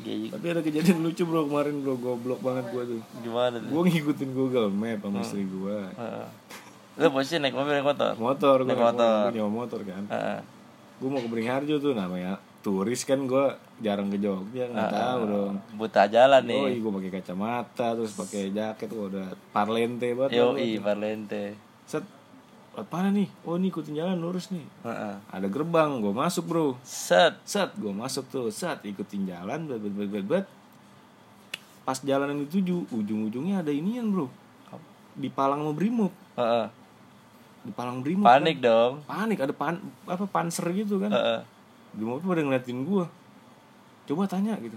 Kayak 0.04 0.30
tapi 0.30 0.46
ada 0.46 0.60
kejadian 0.60 0.98
lucu 1.00 1.22
bro 1.22 1.42
kemarin 1.44 1.80
bro 1.80 1.94
goblok 1.96 2.38
banget 2.38 2.64
gua 2.68 2.82
tuh 2.84 3.00
gimana 3.18 3.56
tuh 3.56 3.68
gua 3.68 3.82
ngikutin 3.82 4.30
Google 4.30 4.68
Map 4.68 5.00
sama 5.00 5.18
istri 5.18 5.42
gua 5.44 5.88
Heeh. 5.90 6.26
lu 6.94 7.08
posisi 7.10 7.36
naik 7.36 7.52
mobil 7.52 7.72
naik 7.72 7.86
motor 7.86 8.12
motor 8.14 8.56
gua 8.60 8.68
Naik 8.68 8.82
motor. 8.84 9.16
gua 9.22 9.32
nyewa 9.32 9.50
motor 9.50 9.80
kan 9.82 10.04
Heeh. 10.06 10.38
gua 10.96 11.08
mau 11.08 11.18
ke 11.18 11.28
Beringharjo 11.28 11.74
tuh 11.78 11.92
namanya 11.92 12.32
turis 12.60 13.02
kan 13.02 13.24
gua 13.24 13.56
jarang 13.76 14.06
ke 14.06 14.16
Jogja 14.16 14.64
nggak 14.66 14.90
tahu 14.90 15.20
dong 15.26 15.54
buta 15.74 16.06
jalan 16.06 16.42
nih 16.42 16.60
Oh, 16.60 16.68
gue 16.70 16.92
pakai 16.94 17.12
kacamata 17.14 17.86
terus 17.92 18.12
pakai 18.12 18.48
jaket 18.48 18.86
tuh 18.86 19.10
udah 19.10 19.26
parlente 19.50 20.12
banget. 20.12 20.32
yo 20.34 20.52
gua 20.52 20.60
i. 20.60 20.78
Parlente 20.78 21.56
Set. 21.84 22.04
Lewat 22.74 22.90
mana 22.90 23.08
nih? 23.14 23.30
Oh, 23.46 23.54
ini 23.54 23.70
ikutin 23.70 23.94
jalan 23.94 24.18
lurus 24.18 24.50
nih. 24.50 24.66
Heeh. 24.82 25.14
Ada 25.30 25.46
gerbang, 25.46 26.02
gue 26.02 26.10
masuk, 26.10 26.50
Bro. 26.50 26.66
set 26.82 27.38
Set, 27.46 27.70
gue 27.78 27.94
masuk 27.94 28.26
tuh. 28.26 28.50
Set, 28.50 28.82
ikutin 28.82 29.30
jalan, 29.30 29.70
bet, 29.70 29.78
bet, 29.78 29.94
bet, 29.94 30.08
bet, 30.10 30.26
bet. 30.26 30.46
Pas 31.86 31.94
jalan 32.02 32.34
yang 32.34 32.40
dituju, 32.50 32.90
ujung-ujungnya 32.90 33.62
ada 33.62 33.70
inian, 33.70 34.10
Bro. 34.10 34.26
Di 35.14 35.30
Palang 35.30 35.62
mau 35.62 35.70
Brimob. 35.70 36.10
Heeh. 36.34 36.66
Di 37.62 37.70
Palang 37.70 38.02
Brimob. 38.02 38.26
panik 38.26 38.58
dong 38.58 39.06
kan. 39.06 39.22
Panik, 39.22 39.38
ada 39.38 39.54
pan 39.54 39.78
apa 40.10 40.26
panser 40.26 40.66
gitu 40.74 40.98
kan. 40.98 41.14
Brimob 41.94 42.18
tuh 42.18 42.34
pada 42.34 42.42
ngeliatin 42.42 42.82
gue. 42.82 43.06
Coba 44.10 44.26
tanya 44.26 44.58
gitu. 44.58 44.74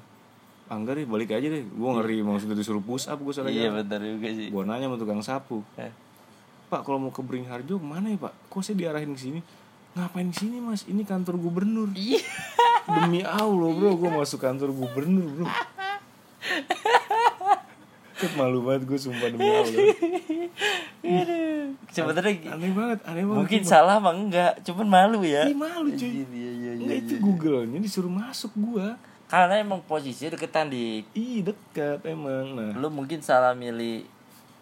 Enggak 0.70 1.02
deh, 1.02 1.10
balik 1.10 1.34
aja 1.34 1.48
deh. 1.50 1.66
Gue 1.66 1.89
ngeri, 1.98 2.22
maksudnya 2.22 2.54
disuruh 2.54 2.86
push 2.86 3.10
up 3.10 3.18
gue 3.18 3.34
soalnya. 3.34 3.58
iya 3.58 3.70
benar 3.74 4.04
juga 4.06 4.30
sih 4.30 4.54
Gue 4.54 4.64
nanya 4.70 4.86
sama 4.86 5.02
tukang 5.02 5.26
sapu. 5.26 5.66
Eh. 5.82 5.89
Pak 6.68 6.84
kalau 6.84 6.99
mau 6.99 7.11
ke 7.11 7.20
Beringharjo 7.20 7.76
ke 7.76 7.86
mana 7.86 8.11
ya 8.11 8.20
Pak? 8.20 8.34
Kok 8.47 8.59
saya 8.59 8.76
diarahin 8.76 9.11
ke 9.11 9.22
sini? 9.22 9.39
Ngapain 9.93 10.28
ke 10.30 10.38
sini 10.38 10.59
Mas? 10.59 10.84
Ini 10.84 11.03
kantor 11.03 11.39
gubernur. 11.39 11.89
iya 11.93 12.20
Demi 12.88 13.20
Allah 13.20 13.68
bro, 13.70 13.95
gue 13.95 14.09
masuk 14.09 14.39
kantor 14.39 14.72
gubernur 14.72 15.28
bro. 15.34 15.47
Cet 18.18 18.34
malu 18.34 18.65
banget 18.65 18.84
gue 18.84 18.97
sumpah 18.97 19.30
demi 19.30 19.45
Allah. 19.45 19.93
sebenarnya 21.88 22.34
Aneh 22.49 22.72
banget, 22.74 22.99
aneh 23.05 23.24
banget. 23.24 23.38
mungkin 23.45 23.61
salah 23.61 24.01
mah 24.01 24.11
enggak 24.11 24.57
cuman 24.63 24.88
malu 24.88 25.22
ya 25.22 25.45
Ih, 25.45 25.53
malu 25.53 25.93
cuy. 25.93 26.09
Iya 26.09 26.26
iya 26.28 26.51
iya 26.57 26.72
Nggak, 26.78 26.97
itu 26.97 27.13
Google-nya 27.20 27.78
disuruh 27.78 28.09
masuk 28.09 28.51
gua. 28.55 28.97
karena 29.28 29.59
emang 29.59 29.84
posisi 29.84 30.24
deketan 30.26 30.68
di 30.68 31.03
Ih 31.11 31.43
dekat 31.43 31.99
emang. 32.07 32.55
Nah 32.55 32.72
lu 32.74 32.88
mungkin 32.88 33.20
salah 33.20 33.51
milih 33.51 34.07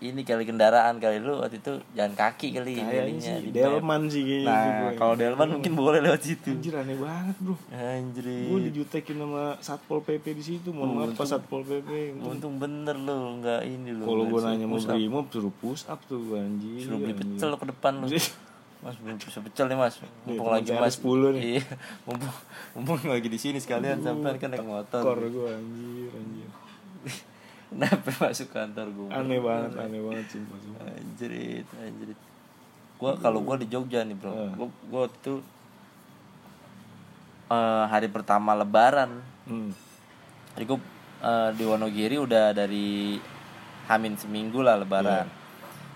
ini 0.09 0.21
kali 0.21 0.43
kendaraan 0.43 0.97
kali 0.97 1.17
lu 1.17 1.41
waktu 1.41 1.57
itu 1.57 1.81
jalan 1.93 2.13
kaki 2.13 2.53
kali 2.53 2.77
milihnya 2.77 3.39
sih. 3.39 3.49
Delman 3.49 4.05
sih 4.05 4.21
kayaknya. 4.21 4.51
nah 4.51 4.91
kalau 4.93 5.15
Delman 5.15 5.47
mungkin 5.57 5.73
boleh 5.73 5.99
lewat 6.01 6.21
situ 6.21 6.51
Anjir 6.51 6.75
aneh 6.75 6.93
banget 6.93 7.35
bro. 7.39 7.55
anjir 7.69 8.25
Gue 8.25 8.59
dijutekin 8.69 9.17
sama 9.17 9.57
satpol 9.59 9.99
pp 10.01 10.25
di 10.31 10.43
situ. 10.43 10.69
Mohon 10.69 11.09
maaf 11.09 11.17
pak 11.17 11.27
satpol 11.27 11.61
pp. 11.61 11.89
untung 12.19 12.55
bener 12.55 12.95
lu 12.95 13.39
nggak 13.39 13.61
ini 13.63 13.89
lu 13.91 14.03
Kalau 14.03 14.23
gue 14.25 14.39
nanya 14.41 14.65
mau 14.65 14.77
up. 14.77 14.89
brimob 14.91 15.25
suruh 15.29 15.53
push 15.53 15.83
up 15.87 15.99
tuh 16.05 16.37
anjir. 16.37 16.85
suruh 16.85 16.99
beli 16.99 17.13
pecel 17.13 17.49
ke 17.51 17.65
depan 17.69 17.93
lu 18.01 18.07
mas 18.85 19.01
belum 19.01 19.17
bisa 19.17 19.41
pecel 19.41 19.65
nih 19.65 19.77
mas 19.81 19.97
mumpung 20.29 20.53
lagi 20.53 20.69
mas 20.69 21.01
10 21.01 21.33
nih. 21.33 21.41
iya 21.57 21.63
mumpung 22.05 22.35
mumpung 22.77 23.09
lagi 23.09 23.25
di 23.25 23.39
sini 23.41 23.57
sekalian 23.57 23.97
sampai 23.97 24.37
kan 24.37 24.53
naik 24.53 24.61
motor 24.61 25.01
Kor 25.01 25.17
gue 25.17 25.49
anjir 25.49 26.13
anjir. 26.13 26.45
Kenapa 27.75 28.07
masuk 28.21 28.47
kantor 28.49 28.87
gue 28.89 29.07
Aneh 29.09 29.37
banget, 29.37 29.71
aneh 29.77 29.99
banget 29.99 30.25
sumpah. 30.29 30.57
sumpah. 30.57 30.87
anjrit 30.89 31.67
anjrit 31.75 32.19
gua 32.95 33.11
kalau 33.15 33.39
gua 33.41 33.55
di 33.55 33.67
Jogja 33.67 34.01
nih 34.01 34.15
bro 34.15 34.31
Eh. 34.31 34.51
gua 34.55 34.67
gua 34.87 35.03
itu 35.05 35.43
eh, 37.47 37.83
hari 37.85 38.07
pertama 38.07 38.53
Lebaran 38.53 39.21
Hmm. 39.45 39.69
jadi 40.53 40.65
gua 40.65 40.79
eh, 41.21 41.49
di 41.53 41.63
Wonogiri 41.63 42.17
udah 42.17 42.49
dari 42.49 43.19
Hamin 43.85 44.15
seminggu 44.15 44.59
lah 44.59 44.73
Lebaran 44.75 45.29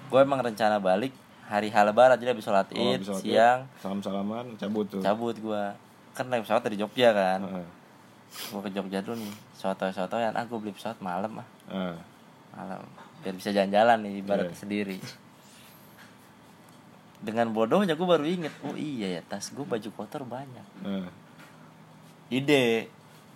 gua 0.07 0.19
emang 0.19 0.37
rencana 0.39 0.77
balik 0.77 1.09
hari 1.43 1.67
H 1.67 1.81
Lebaran 1.81 2.13
jadi 2.15 2.31
habis 2.31 2.43
sholat 2.43 2.69
Oh, 2.69 2.93
id 2.93 3.01
Id. 3.01 3.09
siang 3.15 3.65
Salam 3.79 3.99
salaman 3.99 4.53
cabut 4.55 4.85
tuh. 4.85 5.01
cabut 5.01 5.33
gua 5.39 5.73
kan 6.11 6.27
naik 6.27 6.43
pesawat 6.43 6.61
dari 6.61 6.75
Jogja 6.75 7.09
kan 7.09 7.41
Heeh. 7.41 7.67
gua 8.51 8.61
ke 8.61 8.69
Jogja 8.69 8.99
dulu 8.99 9.17
nih 9.17 9.33
soto 9.55 9.87
yang 10.15 10.31
ah 10.31 10.43
gua 10.43 10.59
beli 10.59 10.69
pesawat 10.71 10.99
malam 10.99 11.31
ah 11.35 11.47
Heeh. 11.69 11.95
malam. 12.49 12.81
Biar 13.19 13.33
bisa 13.33 13.49
jalan-jalan 13.49 13.97
nih 14.01 14.13
ibaratnya 14.19 14.51
Iya. 14.51 14.59
sendiri. 14.59 14.97
Dengan 17.19 17.51
bodohnya 17.51 17.93
gue 17.93 18.07
baru 18.07 18.23
inget. 18.23 18.51
Oh 18.63 18.73
iya 18.73 19.19
ya 19.19 19.21
tas 19.21 19.51
gue 19.51 19.61
baju 19.61 19.89
kotor 19.93 20.23
banyak. 20.23 20.63
Nah, 20.81 21.07
ide. 22.29 22.87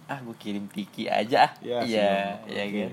Ah 0.07 0.19
gue 0.19 0.35
kirim 0.35 0.67
tiki 0.67 1.07
aja 1.07 1.47
ah. 1.47 1.51
Ya, 1.59 1.77
iya 1.83 2.09
semua. 2.39 2.47
iya 2.49 2.63
Oke. 2.63 2.79
kan? 2.79 2.91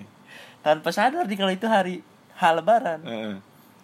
Tanpa 0.61 0.88
sadar 0.91 1.24
nih 1.24 1.38
kalau 1.38 1.53
itu 1.53 1.66
hari 1.66 1.95
hal 2.36 2.59
lebaran 2.59 3.01
Heeh. 3.03 3.34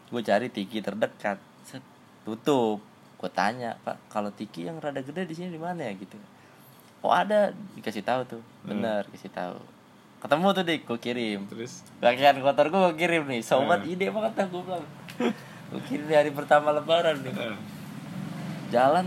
gue 0.07 0.23
cari 0.23 0.47
tiki 0.49 0.83
terdekat. 0.83 1.39
Set, 1.63 1.83
tutup. 2.23 2.83
Gue 3.17 3.31
tanya 3.31 3.79
pak 3.81 3.97
kalau 4.07 4.29
tiki 4.29 4.67
yang 4.67 4.77
rada 4.77 4.99
gede 5.01 5.25
di 5.25 5.35
sini 5.35 5.49
di 5.49 5.63
mana 5.63 5.83
ya? 5.83 5.95
Gitu. 5.95 6.19
Oh 7.01 7.11
ada. 7.11 7.55
Dikasih 7.75 8.03
tahu 8.03 8.27
tuh. 8.27 8.43
Hmm. 8.63 8.83
bener 8.83 9.07
kasih 9.09 9.31
tahu 9.31 9.57
ketemu 10.27 10.47
tuh 10.51 10.65
dik 10.65 10.83
gue 10.83 10.99
kirim. 10.99 11.41
Terus? 11.47 11.87
Pakaian 11.97 12.37
kotor 12.37 12.67
gue 12.67 12.81
gue 12.83 12.95
kirim 12.97 13.25
nih. 13.25 13.41
Sobat 13.41 13.81
Hmm. 13.81 13.93
ide 13.95 14.11
banget 14.11 14.33
dah 14.35 14.47
gue 14.47 14.61
bilang. 14.61 14.85
Gue 15.67 15.83
kirim 15.83 16.07
di 16.07 16.15
hari 16.15 16.31
pertama 16.31 16.71
lebaran 16.71 17.23
nih. 17.23 17.31
Heeh. 17.33 17.59
jalan 18.67 19.07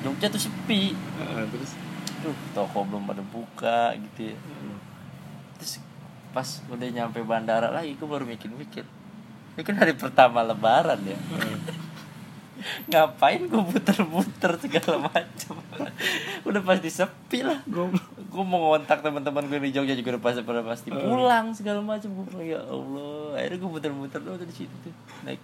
Jogja 0.00 0.28
tuh 0.28 0.36
sepi. 0.38 0.92
Heeh, 0.92 1.44
terus? 1.48 1.72
Tuh 2.20 2.32
toko 2.52 2.84
belum 2.84 3.04
pada 3.04 3.20
buka 3.22 3.92
gitu 3.94 4.32
ya. 4.32 4.36
Hmm. 4.36 4.76
terus 5.56 5.80
pas 6.32 6.44
udah 6.66 6.88
nyampe 6.90 7.20
bandara 7.22 7.68
lagi 7.68 7.94
gue 7.94 8.04
baru 8.04 8.24
mikir-mikir. 8.24 8.84
Ini 9.54 9.62
kan 9.62 9.76
hari 9.76 9.92
pertama 9.94 10.40
lebaran 10.42 11.00
ya. 11.04 11.16
Ngapain 12.88 13.44
gue 13.44 13.60
muter-muter 13.60 14.52
segala 14.56 14.96
macam 15.04 15.54
udah 16.48 16.60
pasti 16.60 16.90
sepi 16.90 17.44
lah 17.44 17.60
Goblok. 17.64 18.13
Gue 18.34 18.42
mau 18.42 18.58
ngontak 18.74 18.98
teman-teman 18.98 19.46
gue 19.46 19.58
di 19.62 19.70
Jogja 19.70 19.94
juga 19.94 20.18
udah 20.18 20.22
pasti 20.26 20.40
pada 20.42 20.62
pasti. 20.66 20.88
Pulang 20.90 21.54
segala 21.54 21.78
macam. 21.78 22.10
Gue 22.10 22.24
bilang 22.26 22.46
ya 22.50 22.60
Allah. 22.66 23.38
Akhirnya 23.38 23.58
gue 23.62 23.70
muter-muter 23.70 24.18
tuh 24.18 24.42
di 24.42 24.54
situ 24.54 24.74
tuh. 24.82 24.94
Naik 25.22 25.38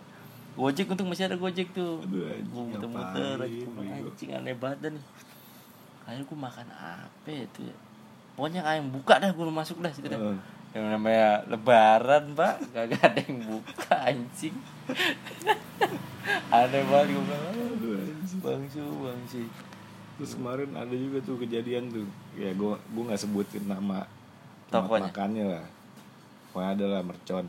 gojek 0.59 0.91
untung 0.91 1.07
masih 1.07 1.31
ada 1.31 1.39
gojek 1.39 1.71
tuh. 1.71 2.03
Gue 2.03 2.63
muter-muter 2.67 3.39
bego. 3.39 3.71
anjing 3.79 4.31
aneh 4.35 4.59
banget 4.59 4.79
dah 4.83 4.91
nih. 4.99 5.05
Akhirnya 6.03 6.25
gue 6.27 6.39
makan 6.43 6.67
apa 6.75 7.29
itu 7.31 7.61
ya? 7.71 7.77
Pokoknya 8.35 8.61
ayam 8.67 8.91
buka 8.91 9.15
dah 9.23 9.31
gue 9.31 9.45
masuk 9.47 9.79
dah 9.79 9.93
situ 9.95 10.11
dah. 10.11 10.19
Yang 10.75 10.87
namanya 10.91 11.47
lebaran 11.47 12.35
pak. 12.35 12.59
Gak 12.75 12.99
ada 12.99 13.21
yang 13.23 13.39
buka 13.47 13.95
anjing. 14.03 14.57
Aneh 16.59 16.83
banget 16.91 17.07
gue 17.15 17.23
bilang. 17.23 17.55
Bangsu 18.43 18.83
bangsu 18.83 19.47
Terus 20.21 20.37
kemarin 20.37 20.69
ada 20.77 20.93
juga 20.93 21.25
tuh 21.25 21.41
kejadian 21.41 21.89
tuh. 21.89 22.05
Ya 22.37 22.53
gua 22.53 22.77
gua 22.93 23.09
nggak 23.09 23.21
sebutin 23.25 23.65
nama 23.65 24.05
tempat 24.69 25.01
Tokonya? 25.01 25.09
makannya 25.09 25.45
lah. 25.49 25.65
Pokoknya 26.53 26.71
ada 26.77 26.85
lah 26.93 27.01
mercon. 27.01 27.47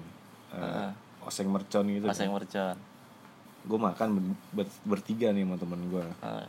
Eh, 0.51 0.55
Heeh. 0.55 0.91
oseng 1.27 1.51
mercon 1.51 1.85
gitu. 1.91 2.07
pas 2.07 2.15
yang 2.15 2.31
mercon 2.31 2.77
Gue 3.61 3.77
makan 3.77 4.07
ber- 4.17 4.39
ber- 4.63 4.79
bertiga 4.87 5.29
nih 5.29 5.45
sama 5.45 5.59
temen 5.59 5.81
gue. 5.85 6.05
Ah. 6.23 6.47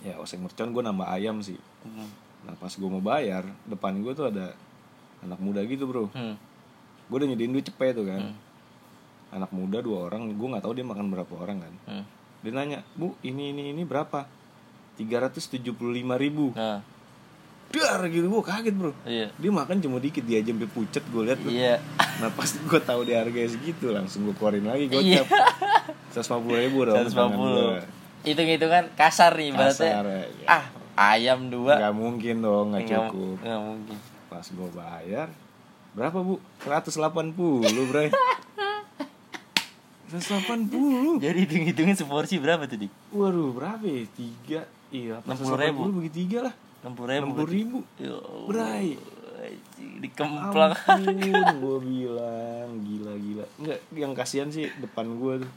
Ya 0.00 0.16
oseng 0.18 0.42
mercon 0.42 0.72
gue 0.72 0.82
nambah 0.82 1.06
ayam 1.06 1.38
sih. 1.38 1.60
Hmm. 1.84 2.08
Nah 2.48 2.56
pas 2.56 2.72
gue 2.72 2.88
mau 2.88 2.98
bayar 2.98 3.44
depan 3.68 3.94
gue 4.00 4.12
tuh 4.12 4.26
ada 4.26 4.56
anak 5.20 5.38
muda 5.38 5.60
gitu 5.68 5.84
bro. 5.86 6.08
Hmm. 6.10 6.34
Gue 7.06 7.16
udah 7.20 7.28
nyediain 7.28 7.52
duit 7.52 7.62
cepet 7.62 7.94
tuh 7.94 8.08
kan. 8.08 8.32
Hmm. 8.32 8.36
Anak 9.36 9.52
muda 9.52 9.78
dua 9.84 10.08
orang. 10.08 10.32
Gue 10.34 10.48
nggak 10.50 10.64
tahu 10.64 10.74
dia 10.74 10.86
makan 10.86 11.12
berapa 11.12 11.32
orang 11.36 11.58
kan. 11.62 11.74
Hmm. 11.86 12.04
Dia 12.42 12.52
nanya, 12.52 12.78
bu 12.98 13.14
ini 13.22 13.54
ini 13.54 13.70
ini 13.70 13.82
berapa? 13.86 14.26
375 14.96 15.74
ribu. 16.16 16.54
Nah, 16.54 16.80
Dar 17.66 18.06
gitu 18.06 18.30
gue 18.30 18.38
kaget 18.40 18.70
bro. 18.70 18.94
iya. 19.02 19.34
Dia 19.34 19.50
makan 19.50 19.82
cuma 19.82 19.98
dikit 19.98 20.22
dia 20.22 20.38
aja 20.38 20.54
sampai 20.54 20.70
pucet 20.70 21.02
gue 21.04 21.22
liat 21.24 21.38
tuh. 21.38 21.50
Iya. 21.50 21.82
Nah 22.22 22.30
pas 22.30 22.46
gue 22.46 22.80
tahu 22.80 23.00
dia 23.02 23.18
harganya 23.18 23.50
segitu 23.50 23.90
langsung 23.90 24.22
gue 24.24 24.34
keluarin 24.34 24.62
lagi 24.62 24.86
Iya. 24.86 25.26
gocap. 25.26 25.26
150 26.14 26.54
ribu 26.60 26.78
dong. 26.84 27.02
tangan 27.02 27.34
150. 27.34 28.24
Hitung-hitungan 28.24 28.84
kasar 28.94 29.34
nih 29.34 29.46
ibaratnya. 29.50 29.90
Kasar, 29.90 30.04
ya. 30.06 30.22
Ah, 30.46 30.64
ayam 31.12 31.50
dua. 31.50 31.76
Gak 31.76 31.92
mungkin 31.92 32.34
dong, 32.40 32.66
gak 32.72 32.86
Nggak- 32.86 33.10
cukup. 33.10 33.36
nggak 33.42 33.60
mungkin. 33.60 33.96
Pas 34.30 34.46
gue 34.46 34.68
bayar, 34.70 35.28
berapa 35.92 36.18
bu? 36.22 36.34
180 36.62 37.34
bray. 37.84 38.08
180 40.06 41.18
Jadi 41.18 41.38
hitung-hitungin 41.42 41.96
seporsi 41.96 42.38
berapa 42.38 42.64
tuh, 42.64 42.86
Dik? 42.86 42.92
Waduh 43.10 43.50
berapa 43.50 43.82
ya? 43.82 44.62
Iya 44.94 45.18
60.000. 45.26 45.74
180 45.74 45.98
bagi 45.98 46.12
tiga 46.14 46.38
lah 46.46 46.54
60 46.86 47.10
ribu. 47.10 47.26
60 47.42 47.56
ribu 47.56 47.78
Ya 47.98 48.14
Allah, 48.14 48.46
Bray. 48.46 48.88
anjing, 49.42 49.92
Dikemplang. 49.98 50.72
Ampun 50.72 51.56
gue 51.66 51.78
bilang 51.82 52.68
Gila-gila 52.80 53.46
Enggak 53.58 53.78
yang 53.90 54.12
kasihan 54.14 54.48
sih 54.48 54.70
depan 54.78 55.18
gue 55.18 55.42
tuh 55.42 55.52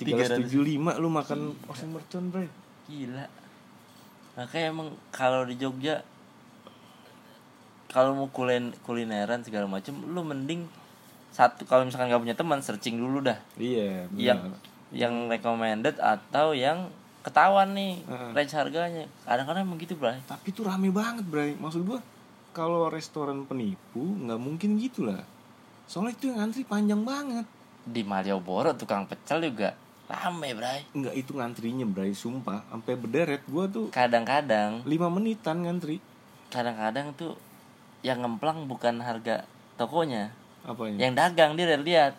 375 0.00 0.48
lu 0.96 1.08
makan 1.12 1.52
oseng 1.68 1.92
mercon 1.92 2.32
bray 2.32 2.48
Gila. 2.88 3.28
Makanya 4.40 4.66
emang 4.72 4.88
kalau 5.12 5.44
di 5.44 5.60
Jogja 5.60 6.00
kalau 7.86 8.16
mau 8.16 8.28
kulen 8.32 8.74
kulineran 8.82 9.46
segala 9.46 9.70
macam 9.70 9.94
lu 10.02 10.24
mending 10.26 10.66
satu 11.30 11.62
kalau 11.62 11.86
misalkan 11.86 12.10
nggak 12.10 12.22
punya 12.26 12.36
teman 12.36 12.58
searching 12.58 12.98
dulu 12.98 13.22
dah 13.22 13.38
Iya 13.54 14.10
yang 14.18 14.50
yang 14.90 15.30
recommended 15.30 16.02
atau 16.02 16.54
yang 16.58 16.90
ketahuan 17.24 17.72
nih 17.72 18.04
Heeh. 18.04 18.30
range 18.36 18.54
harganya. 18.54 19.04
Kadang-kadang 19.24 19.64
emang 19.64 19.80
gitu 19.80 19.96
bray. 19.96 20.20
Tapi 20.28 20.52
tuh 20.52 20.68
rame 20.68 20.92
banget 20.92 21.24
bray. 21.24 21.56
Maksud 21.56 21.82
gue 21.82 22.00
Kalau 22.54 22.86
restoran 22.86 23.42
penipu 23.50 23.98
nggak 23.98 24.38
mungkin 24.38 24.78
gitu 24.78 25.10
lah. 25.10 25.26
Soalnya 25.90 26.14
itu 26.14 26.30
yang 26.30 26.38
ngantri 26.38 26.62
panjang 26.62 27.02
banget. 27.02 27.42
Di 27.82 28.06
Malioboro 28.06 28.70
tukang 28.78 29.10
pecel 29.10 29.42
juga 29.42 29.74
rame 30.06 30.54
bray. 30.54 30.86
Enggak 30.94 31.18
itu 31.18 31.34
ngantrinya 31.34 31.82
bray 31.88 32.14
Sumpah. 32.14 32.62
Sampai 32.70 32.94
berderet 32.94 33.42
Gue 33.50 33.66
tuh 33.66 33.90
kadang-kadang. 33.90 34.86
5 34.86 35.16
menitan 35.16 35.66
ngantri. 35.66 35.98
Kadang-kadang 36.52 37.10
tuh 37.18 37.34
yang 38.06 38.22
ngemplang 38.22 38.68
bukan 38.70 39.00
harga 39.00 39.48
tokonya. 39.80 40.30
Apanya? 40.64 40.96
yang 40.96 41.12
dagang 41.12 41.58
dia 41.58 41.76
lihat. 41.76 42.16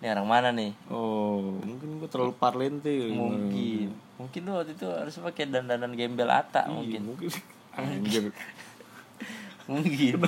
Ini 0.00 0.12
orang 0.12 0.28
mana 0.28 0.48
nih? 0.52 0.72
Oh 0.92 1.56
mungkin 1.60 2.00
gue 2.00 2.08
terlalu 2.08 2.32
parlente. 2.36 2.92
Mungkin 3.12 4.05
mungkin 4.16 4.40
lu 4.42 4.52
waktu 4.54 4.72
itu 4.72 4.86
harus 4.88 5.14
pakai 5.16 5.44
dandanan 5.46 5.92
gembel 5.92 6.28
ata 6.28 6.64
Iya, 6.64 6.72
mungkin. 6.72 7.00
mungkin. 7.04 7.28
Anjir. 7.76 8.24
Mungkin. 9.66 10.22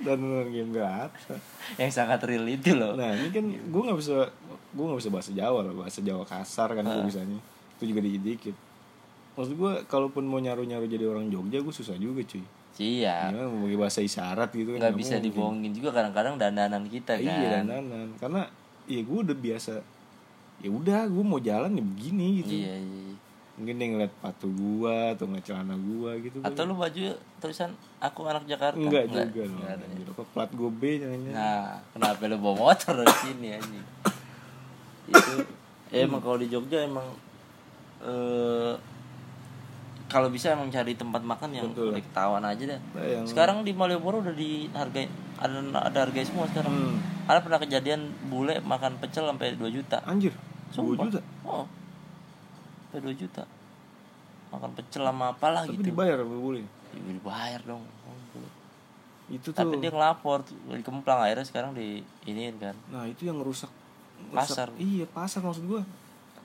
Dan 0.00 0.18
game 0.48 0.70
gak 0.72 1.10
apa 1.10 1.34
yang 1.76 1.90
sangat 1.90 2.22
real 2.24 2.46
itu 2.46 2.72
loh. 2.72 2.94
Nah 2.94 3.12
ini 3.12 3.28
kan 3.28 3.44
gue 3.44 3.82
gak 3.82 3.98
bisa 3.98 4.30
Gue 4.72 4.88
gak 4.88 5.04
bisa 5.04 5.10
bahasa 5.12 5.30
Jawa 5.36 5.60
lah 5.60 5.74
Bahasa 5.76 6.00
Jawa 6.00 6.24
kasar 6.24 6.72
kan 6.72 6.80
gue 6.80 7.04
bisanya. 7.04 7.38
Itu 7.76 7.90
juga 7.90 8.00
dikit-dikit. 8.00 8.56
Maksud 9.34 9.52
gue 9.52 9.72
kalaupun 9.84 10.24
mau 10.24 10.38
nyaru-nyaru 10.38 10.86
jadi 10.86 11.04
orang 11.04 11.28
Jogja 11.28 11.60
gue 11.60 11.74
susah 11.74 11.96
juga 11.96 12.22
cuy. 12.22 12.40
Iya. 12.78 13.34
Ya, 13.34 13.44
mau 13.44 13.68
bahasa 13.76 14.00
isyarat 14.00 14.48
gitu 14.48 14.72
kan 14.72 14.80
nggak 14.80 14.88
nggak 14.88 14.96
bisa 14.96 15.14
mungkin. 15.18 15.26
dibohongin 15.28 15.72
juga 15.76 15.90
kadang-kadang 15.92 16.34
dandanan 16.40 16.88
kita 16.88 17.18
kan. 17.18 17.26
Iya 17.26 17.48
dandanan. 17.60 18.16
Karena 18.16 18.42
ya 18.86 19.00
gue 19.02 19.18
udah 19.20 19.36
biasa 19.36 19.72
ya 20.62 20.70
udah 20.70 21.00
gue 21.04 21.24
mau 21.24 21.38
jalan 21.38 21.74
ya 21.74 21.84
begini 21.84 22.26
gitu 22.40 22.54
iya 22.56 22.74
iya 22.74 23.10
mungkin 23.52 23.76
dia 23.76 23.88
ngeliat 23.90 24.14
patu 24.16 24.48
gua 24.48 25.12
atau 25.12 25.28
ngeliat 25.28 25.44
celana 25.44 25.76
gua 25.76 26.16
gitu 26.16 26.40
atau 26.40 26.62
lu 26.64 26.72
baju 26.72 27.04
tulisan 27.36 27.70
aku 28.00 28.24
anak 28.24 28.48
Jakarta 28.48 28.74
enggak 28.74 29.06
juga 29.06 29.44
dong 29.44 29.60
Enggak 29.60 29.76
ya. 29.76 29.84
anjir. 29.84 30.06
apa 30.08 30.22
plat 30.24 30.50
gue 30.50 30.70
B 30.72 30.82
jangan 30.96 31.18
Nah, 31.28 31.64
kenapa 31.92 32.22
lu 32.24 32.36
bawa 32.38 32.54
motor 32.64 32.94
di 32.96 33.16
sini 33.20 33.48
anjing? 33.52 33.84
Itu 35.04 35.32
ya 35.90 35.98
emang 36.02 36.24
kalau 36.24 36.40
di 36.40 36.48
Jogja 36.48 36.80
emang 36.80 37.04
eh 38.00 38.72
kalau 40.08 40.28
bisa 40.28 40.52
emang 40.52 40.68
cari 40.68 40.92
tempat 40.92 41.20
makan 41.20 41.50
yang 41.52 41.66
Betul. 41.72 41.92
udah 41.92 42.02
ketahuan 42.02 42.44
aja 42.44 42.64
deh. 42.66 42.80
Nah, 42.92 43.04
yang- 43.06 43.28
Sekarang 43.28 43.64
di 43.64 43.72
Malioboro 43.72 44.20
udah 44.20 44.32
dihargai 44.32 45.08
ada 45.38 45.56
ada 45.82 45.98
harga 46.02 46.20
semua 46.22 46.44
sekarang. 46.46 46.72
Hmm. 46.72 46.96
Ada 47.24 47.40
pernah 47.40 47.58
kejadian 47.58 48.00
bule 48.26 48.60
makan 48.60 48.96
pecel 48.96 49.24
sampai 49.24 49.54
2 49.54 49.68
juta. 49.70 50.00
anjir 50.04 50.32
Sumpah. 50.72 51.04
juta 51.04 51.20
Oh. 51.42 51.64
Sampai 52.86 53.00
2 53.04 53.14
juta. 53.14 53.44
Makan 54.50 54.70
pecel 54.74 55.02
sama 55.02 55.30
apalah 55.30 55.62
tapi 55.62 55.76
gitu. 55.76 55.88
dibayar 55.88 56.18
apa 56.18 56.28
boleh 56.30 56.64
Ya, 56.92 57.00
dibayar 57.10 57.60
dong. 57.62 57.84
itu 59.28 59.48
tuh 59.48 59.56
Tapi 59.56 59.80
dia 59.80 59.88
ngelapor 59.88 60.42
tuh, 60.42 60.52
di 60.68 60.82
Kemplang 60.82 61.20
akhirnya 61.22 61.40
sekarang 61.42 61.72
di 61.72 62.04
iniin 62.22 62.58
kan. 62.58 62.76
nah 62.90 63.04
itu 63.04 63.24
yang 63.24 63.38
ngerusak 63.38 63.70
ngerusak- 64.22 64.68
Pasar. 64.68 64.68
iya 64.76 65.04
pasar 65.06 65.40
maksud 65.40 65.64
gua 65.64 65.80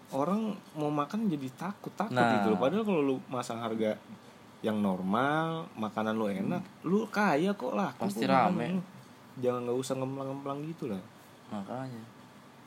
orang 0.10 0.56
mau 0.72 0.88
makan 0.88 1.28
jadi 1.28 1.52
takut 1.54 1.92
takut 1.92 2.16
Nah. 2.16 2.40
gitu 2.40 2.48
loh 2.50 2.58
padahal 2.58 2.82
kalau 2.82 3.02
lu 3.04 3.16
masang 3.28 3.60
harga 3.60 4.00
yang 4.62 4.80
normal 4.80 5.68
makanan 5.76 6.16
lu 6.16 6.26
enak 6.28 6.64
lu 6.82 7.04
kaya 7.08 7.52
kok 7.52 7.76
lah 7.76 7.92
Pasti 7.94 8.24
rame. 8.24 8.80
jangan 9.36 9.68
nggak 9.68 9.78
usah 9.78 9.94
ngemplang-ngemplang 9.94 10.60
gitu 10.66 10.88
lah 10.88 11.02
makanya 11.50 12.02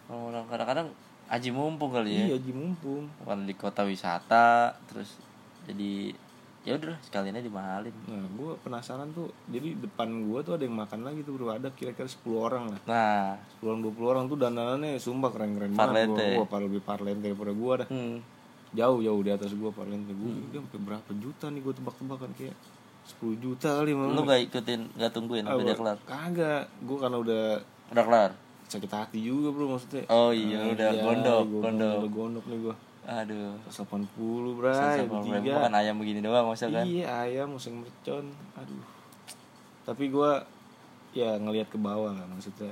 kalau 0.05 0.29
orang 0.29 0.45
kadang-kadang 0.47 0.89
aji 1.31 1.51
mumpung 1.55 1.95
kali 1.95 2.11
ya. 2.11 2.25
Iya 2.35 2.37
ji 2.43 2.51
mumpung. 2.51 3.07
Bukan 3.23 3.47
di 3.47 3.55
kota 3.55 3.87
wisata 3.87 4.75
terus 4.91 5.15
jadi 5.71 6.11
ya 6.61 6.77
udah 6.77 6.99
sekalian 7.07 7.39
aja 7.39 7.47
dimahalin. 7.47 7.95
Nah 8.11 8.27
gue 8.35 8.53
penasaran 8.67 9.09
tuh 9.15 9.31
jadi 9.47 9.79
depan 9.79 10.11
gue 10.27 10.39
tuh 10.43 10.59
ada 10.59 10.67
yang 10.67 10.75
makan 10.75 11.07
lagi 11.07 11.23
tuh 11.23 11.39
bro. 11.39 11.55
Ada 11.55 11.71
kira-kira 11.71 12.11
10 12.11 12.19
orang 12.35 12.65
lah. 12.75 12.81
Nah. 12.85 13.39
10 13.63 13.71
orang 13.71 13.81
20 13.87 14.13
orang 14.13 14.25
tuh 14.27 14.37
dandanannya 14.37 14.99
sumpah 14.99 15.31
keren-keren 15.31 15.73
banget 15.79 16.11
gue 16.11 16.43
wah 16.43 16.61
lebih 16.61 16.83
parlente 16.83 17.23
daripada 17.23 17.53
gue 17.55 17.75
dah. 17.87 17.89
Hmm. 17.89 18.19
jauh 18.71 19.03
jauh 19.03 19.23
di 19.23 19.31
atas 19.31 19.55
gue 19.55 19.71
parlente. 19.71 20.11
Gue 20.11 20.35
dia 20.51 20.59
sampai 20.59 20.81
berapa 20.83 21.11
juta 21.15 21.47
nih 21.55 21.63
gue 21.63 21.75
tebak-tebakan 21.79 22.31
kayak 22.35 22.57
10 23.23 23.39
juta 23.43 23.69
kali 23.81 23.91
lu 23.97 23.99
malah 23.99 24.37
gak 24.37 24.43
ikutin 24.51 24.81
gak 24.99 25.11
tungguin 25.15 25.47
sampai 25.47 25.65
dia 25.67 25.79
kelar? 25.79 25.99
kagak. 26.07 26.65
Gue 26.83 26.99
karena 26.99 27.17
udah 27.23 27.45
udah 27.95 28.05
kelar 28.07 28.31
sakit 28.71 28.87
hati 28.89 29.19
juga 29.21 29.51
bro 29.51 29.75
maksudnya. 29.75 30.07
Oh 30.07 30.31
iya 30.31 30.63
Ah, 30.63 30.71
udah 30.71 30.89
iya, 30.89 31.03
gondok 31.03 31.43
gua 31.45 31.61
gondok. 31.67 31.97
udah 31.99 32.11
gondok 32.11 32.45
nih 32.47 32.59
gue 32.63 32.77
aduh. 33.03 33.51
180 33.67 34.55
bray 34.55 35.03
makan 35.03 35.73
ayam 35.75 35.99
begini 35.99 36.23
doang 36.23 36.47
masa 36.47 36.71
kan? 36.71 36.87
Iya 36.87 37.07
ayam 37.21 37.51
musim 37.51 37.83
mercon 37.83 38.31
Aduh. 38.55 38.85
Tapi 39.83 40.07
gue 40.09 40.33
Ya 41.11 41.35
ngelihat 41.35 41.67
ke 41.67 41.75
bawah 41.75 42.15
lah 42.15 42.23
maksudnya. 42.25 42.71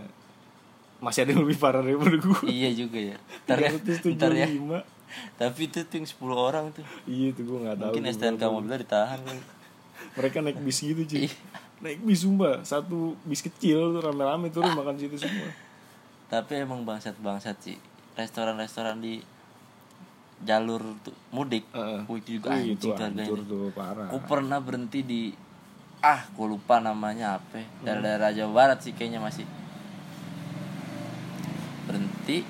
Masih 1.03 1.27
ada 1.27 1.35
yang 1.35 1.43
lebih 1.43 1.59
parah 1.59 1.83
daripada 1.83 2.15
gue 2.15 2.39
iya 2.47 2.71
juga 2.71 3.03
ya. 3.03 3.19
Ntar 3.51 3.59
ya 3.59 3.71
ntar 4.15 4.31
ya. 4.33 4.47
375 4.47 4.95
tapi 5.35 5.61
itu 5.65 5.81
tuh 5.83 5.95
yang 5.97 6.07
10 6.07 6.15
orang 6.39 6.65
tuh. 6.71 6.87
Iya 7.03 7.33
itu 7.33 7.43
gue 7.43 7.59
gak 7.65 7.79
tahu 7.81 7.93
mungkin. 7.99 8.13
STNK 8.15 8.43
mobilnya 8.47 8.79
ditahan 8.79 9.19
kan. 9.19 9.39
Mereka 10.23 10.47
naik 10.47 10.63
bis 10.63 10.79
gitu 10.79 11.03
cuy 11.03 11.27
Iya. 11.27 11.35
Naik 11.79 11.99
bis 12.03 12.23
sumpah. 12.23 12.63
Satu 12.63 13.19
bis 13.25 13.43
kecil 13.43 13.91
tuh 13.91 14.01
rame-rame 14.01 14.51
turun 14.51 14.71
makan 14.71 14.95
situ 14.95 15.19
semua 15.19 15.51
tapi 16.29 16.61
emang 16.61 16.85
bangsat 16.85 17.17
bangsat 17.21 17.57
sih. 17.61 17.77
Restoran-restoran 18.15 19.01
di 19.01 19.21
jalur 20.45 20.83
tuh 21.03 21.15
mudik. 21.35 21.67
Wih, 22.07 22.21
itu 22.23 22.39
juga 22.39 22.55
Wih, 22.55 22.77
anjing 22.77 22.79
itu 22.79 22.89
hancur 22.95 23.39
tuh 23.43 23.73
parah. 23.75 24.07
Aku 24.13 24.23
pernah 24.23 24.63
berhenti 24.63 25.03
di 25.03 25.23
ah 25.99 26.23
gue 26.31 26.47
lupa 26.47 26.79
namanya 26.79 27.43
apa. 27.43 27.65
Dari 27.83 27.99
daerah 28.05 28.31
Jawa 28.31 28.53
Barat 28.55 28.79
sih 28.85 28.95
kayaknya 28.95 29.19
masih. 29.19 29.49
Berhenti. 31.89 32.45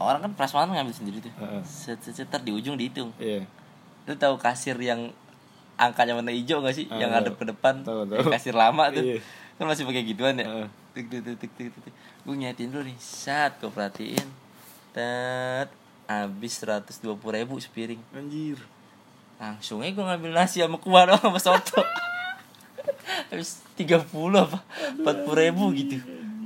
Orang 0.00 0.24
kan 0.24 0.32
prasmanan 0.32 0.76
ngambil 0.76 0.96
sendiri 0.96 1.18
tuh. 1.20 1.32
Heeh. 1.38 1.62
set 1.64 2.00
set 2.02 2.28
di 2.42 2.52
ujung 2.52 2.76
dihitung. 2.76 3.12
Iya. 3.20 3.44
Lu 4.08 4.16
tahu 4.16 4.40
kasir 4.40 4.76
yang 4.80 5.12
angkanya 5.80 6.12
warna 6.16 6.32
hijau 6.32 6.60
gak 6.60 6.76
sih? 6.76 6.88
Ah, 6.92 7.00
yang 7.00 7.08
ngadep 7.12 7.40
ke 7.40 7.44
depan 7.48 7.80
Tahu, 7.80 8.04
tahu. 8.04 8.28
kasir 8.28 8.52
lama 8.52 8.92
tuh. 8.92 9.00
Iya. 9.00 9.20
kan 9.60 9.64
masih 9.68 9.84
pakai 9.84 10.04
gituan 10.08 10.40
ya. 10.40 10.44
Heeh. 10.48 10.68
tik 10.96 11.06
tik 11.12 11.20
tik 11.22 11.36
tik 11.38 11.52
tik 11.56 11.68
tik 11.84 11.94
gue 12.26 12.34
nyatin 12.36 12.70
dulu 12.70 12.84
nih. 12.86 12.98
Saat 13.00 13.58
gue 13.60 13.70
perhatiin. 13.72 14.28
Tet 14.90 15.70
habis 16.10 16.52
seratus 16.58 16.98
dua 16.98 17.14
puluh 17.14 17.38
ribu 17.38 17.56
sepiring. 17.62 18.02
Anjir. 18.12 18.58
Langsung 19.40 19.80
aja 19.80 19.94
gue 19.94 20.04
ngambil 20.04 20.30
nasi 20.36 20.60
sama 20.60 20.76
kuah 20.76 21.08
doang 21.08 21.22
sama 21.22 21.40
soto. 21.40 21.80
Habis 23.30 23.62
tiga 23.78 24.02
puluh 24.02 24.44
apa 24.44 24.60
empat 25.00 25.16
puluh 25.24 25.40
ribu 25.40 25.70
gitu. 25.72 25.96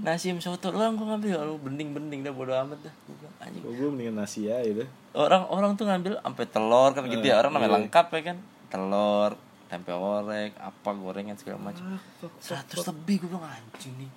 Nasi 0.04 0.30
sama 0.30 0.44
soto 0.44 0.70
doang 0.70 0.94
gue 0.94 1.06
ngambil. 1.08 1.42
Lu 1.42 1.56
bening 1.58 1.90
bening 1.96 2.20
dah 2.22 2.30
bodo 2.30 2.52
amat 2.54 2.78
dah. 2.84 2.94
Gua 3.08 3.14
bilang, 3.18 3.34
anjing. 3.42 3.62
Gue 3.64 3.88
mendingan 3.90 4.14
nasi 4.20 4.46
aja 4.46 4.70
deh. 4.70 4.88
Orang 5.16 5.48
orang 5.48 5.74
tuh 5.74 5.90
ngambil 5.90 6.20
sampai 6.20 6.46
telur 6.46 6.90
kan 6.92 7.02
gitu 7.08 7.24
ya. 7.24 7.40
Orang 7.40 7.56
namanya 7.56 7.70
iya. 7.72 7.78
lengkap 7.82 8.06
ya 8.14 8.20
kan. 8.30 8.36
Telur 8.68 9.32
tempe 9.64 9.90
orek 9.90 10.54
apa 10.60 10.90
gorengan 10.94 11.34
segala 11.40 11.58
macam. 11.72 11.98
Seratus 12.38 12.84
lebih 12.84 13.26
gue 13.26 13.32
bilang 13.32 13.48
anjing 13.48 13.96
nih 13.96 14.10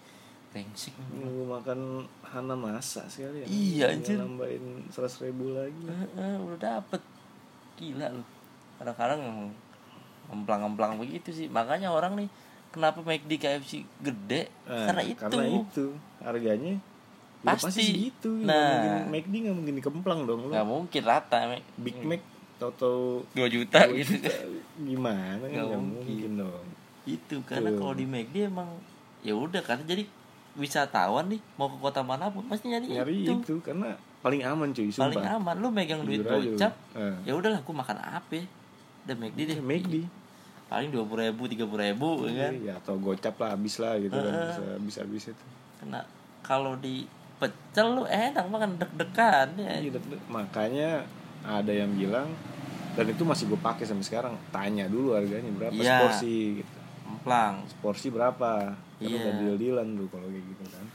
brengsek 0.58 0.94
Nunggu 1.14 1.44
makan 1.48 1.80
Hana 2.24 2.54
masa 2.54 3.06
sekali 3.06 3.42
ya 3.42 3.46
Iya, 3.46 3.86
anjir. 3.94 4.18
Nambahin 4.18 4.66
seratus 4.90 5.22
ribu 5.22 5.54
lagi 5.54 5.86
Heeh, 5.86 6.34
udah 6.40 6.58
dapet 6.58 7.02
gila 7.78 8.10
lu 8.10 8.26
kadang-kadang 8.78 9.22
ngemplang-ngemplang 10.28 10.98
begitu 10.98 11.30
sih 11.30 11.46
makanya 11.48 11.90
orang 11.90 12.14
nih 12.16 12.30
kenapa 12.70 13.00
McD 13.00 13.32
KFC 13.38 13.74
gede 13.98 14.50
Nah, 14.66 14.86
karena 14.86 15.04
itu 15.04 15.22
Karena 15.24 15.46
itu 15.48 15.86
Harganya 16.20 16.74
udah 17.38 17.54
Pasti. 17.54 17.66
pasti 17.70 17.82
segitu 17.88 18.30
Nah. 18.42 18.50
nah. 18.50 18.74
mungkin 18.74 19.14
McD 19.14 19.34
gak 19.40 19.56
mungkin 19.56 19.74
dikemplang 19.78 20.20
dong 20.26 20.40
lu. 20.42 20.50
nggak 20.50 20.68
mungkin 20.68 21.02
rata 21.02 21.38
Mac. 21.48 21.64
Big 21.78 21.98
Mac 22.02 22.22
Tau-tau 22.58 23.22
2 23.32 23.46
juta 23.48 23.86
dua 23.86 23.94
gitu 23.96 24.18
juta, 24.18 24.32
Gimana 24.76 25.38
kan 25.38 25.48
Nggak 25.48 25.66
Gak 25.68 25.80
mungkin. 25.80 26.14
mungkin 26.18 26.32
dong 26.36 26.66
itu 27.08 27.36
karena 27.46 27.72
kalau 27.72 27.94
di 27.94 28.04
McD 28.04 28.36
emang 28.44 28.68
ya 29.22 29.32
udah 29.32 29.64
karena 29.64 29.86
jadi 29.86 30.04
wisatawan 30.58 31.26
nih 31.28 31.40
mau 31.56 31.68
ke 31.68 31.78
kota 31.78 32.02
mana 32.02 32.28
pun 32.28 32.42
pasti 32.46 32.68
nyari, 32.68 32.90
Nyari 32.90 33.16
itu. 33.24 33.34
itu, 33.38 33.56
Karena 33.62 33.94
paling 34.18 34.42
aman 34.42 34.70
cuy 34.70 34.90
paling 34.90 35.14
Sumpah 35.14 35.38
aman 35.38 35.56
lu 35.56 35.70
megang 35.70 36.02
duit 36.02 36.20
Jujur 36.20 36.58
gocap 36.58 36.74
Eh. 36.92 37.16
ya 37.24 37.34
udahlah 37.34 37.62
aku 37.62 37.72
makan 37.72 37.98
apa 37.98 38.42
udah 39.06 39.16
McD 39.16 39.40
deh 39.48 39.60
McD 39.60 39.96
paling 40.68 40.90
dua 40.90 41.06
puluh 41.06 41.24
ribu 41.24 41.46
tiga 41.46 41.64
puluh 41.64 41.86
ribu 41.86 42.26
ya 42.26 42.34
kan 42.44 42.54
Ya 42.60 42.74
atau 42.76 42.98
gocap 42.98 43.38
lah 43.38 43.54
habis 43.54 43.78
lah 43.78 43.96
gitu 43.96 44.12
kan 44.14 44.28
Heeh. 44.28 44.50
Bisa 44.50 44.62
habis-habis 44.74 45.24
itu 45.32 45.46
kena 45.78 46.02
kalau 46.42 46.74
di 46.76 47.06
pecel 47.38 47.94
lu 47.94 48.04
enak 48.04 48.44
makan 48.44 48.76
deg-degan 48.76 49.48
ya 49.56 49.78
Iya, 49.78 49.90
dek-dek. 49.94 50.20
makanya 50.28 51.06
ada 51.42 51.70
yang 51.70 51.94
bilang 51.94 52.28
dan 52.94 53.06
itu 53.06 53.22
masih 53.22 53.46
gue 53.46 53.60
pakai 53.62 53.86
sampai 53.86 54.02
sekarang 54.04 54.34
tanya 54.50 54.90
dulu 54.90 55.14
harganya 55.14 55.48
berapa 55.52 55.72
Iya. 55.72 56.02
seporsi 56.02 56.36
gitu 56.58 56.78
emplang 57.08 57.62
porsi 57.80 58.08
berapa 58.10 58.52
kan 58.68 58.87
Iya. 58.98 59.22
udah 59.22 59.34
deal 59.38 59.56
dealan 59.62 59.88
tuh 59.94 60.08
kalau 60.10 60.28
kayak 60.28 60.46
gitu 60.46 60.64
kan. 60.74 60.86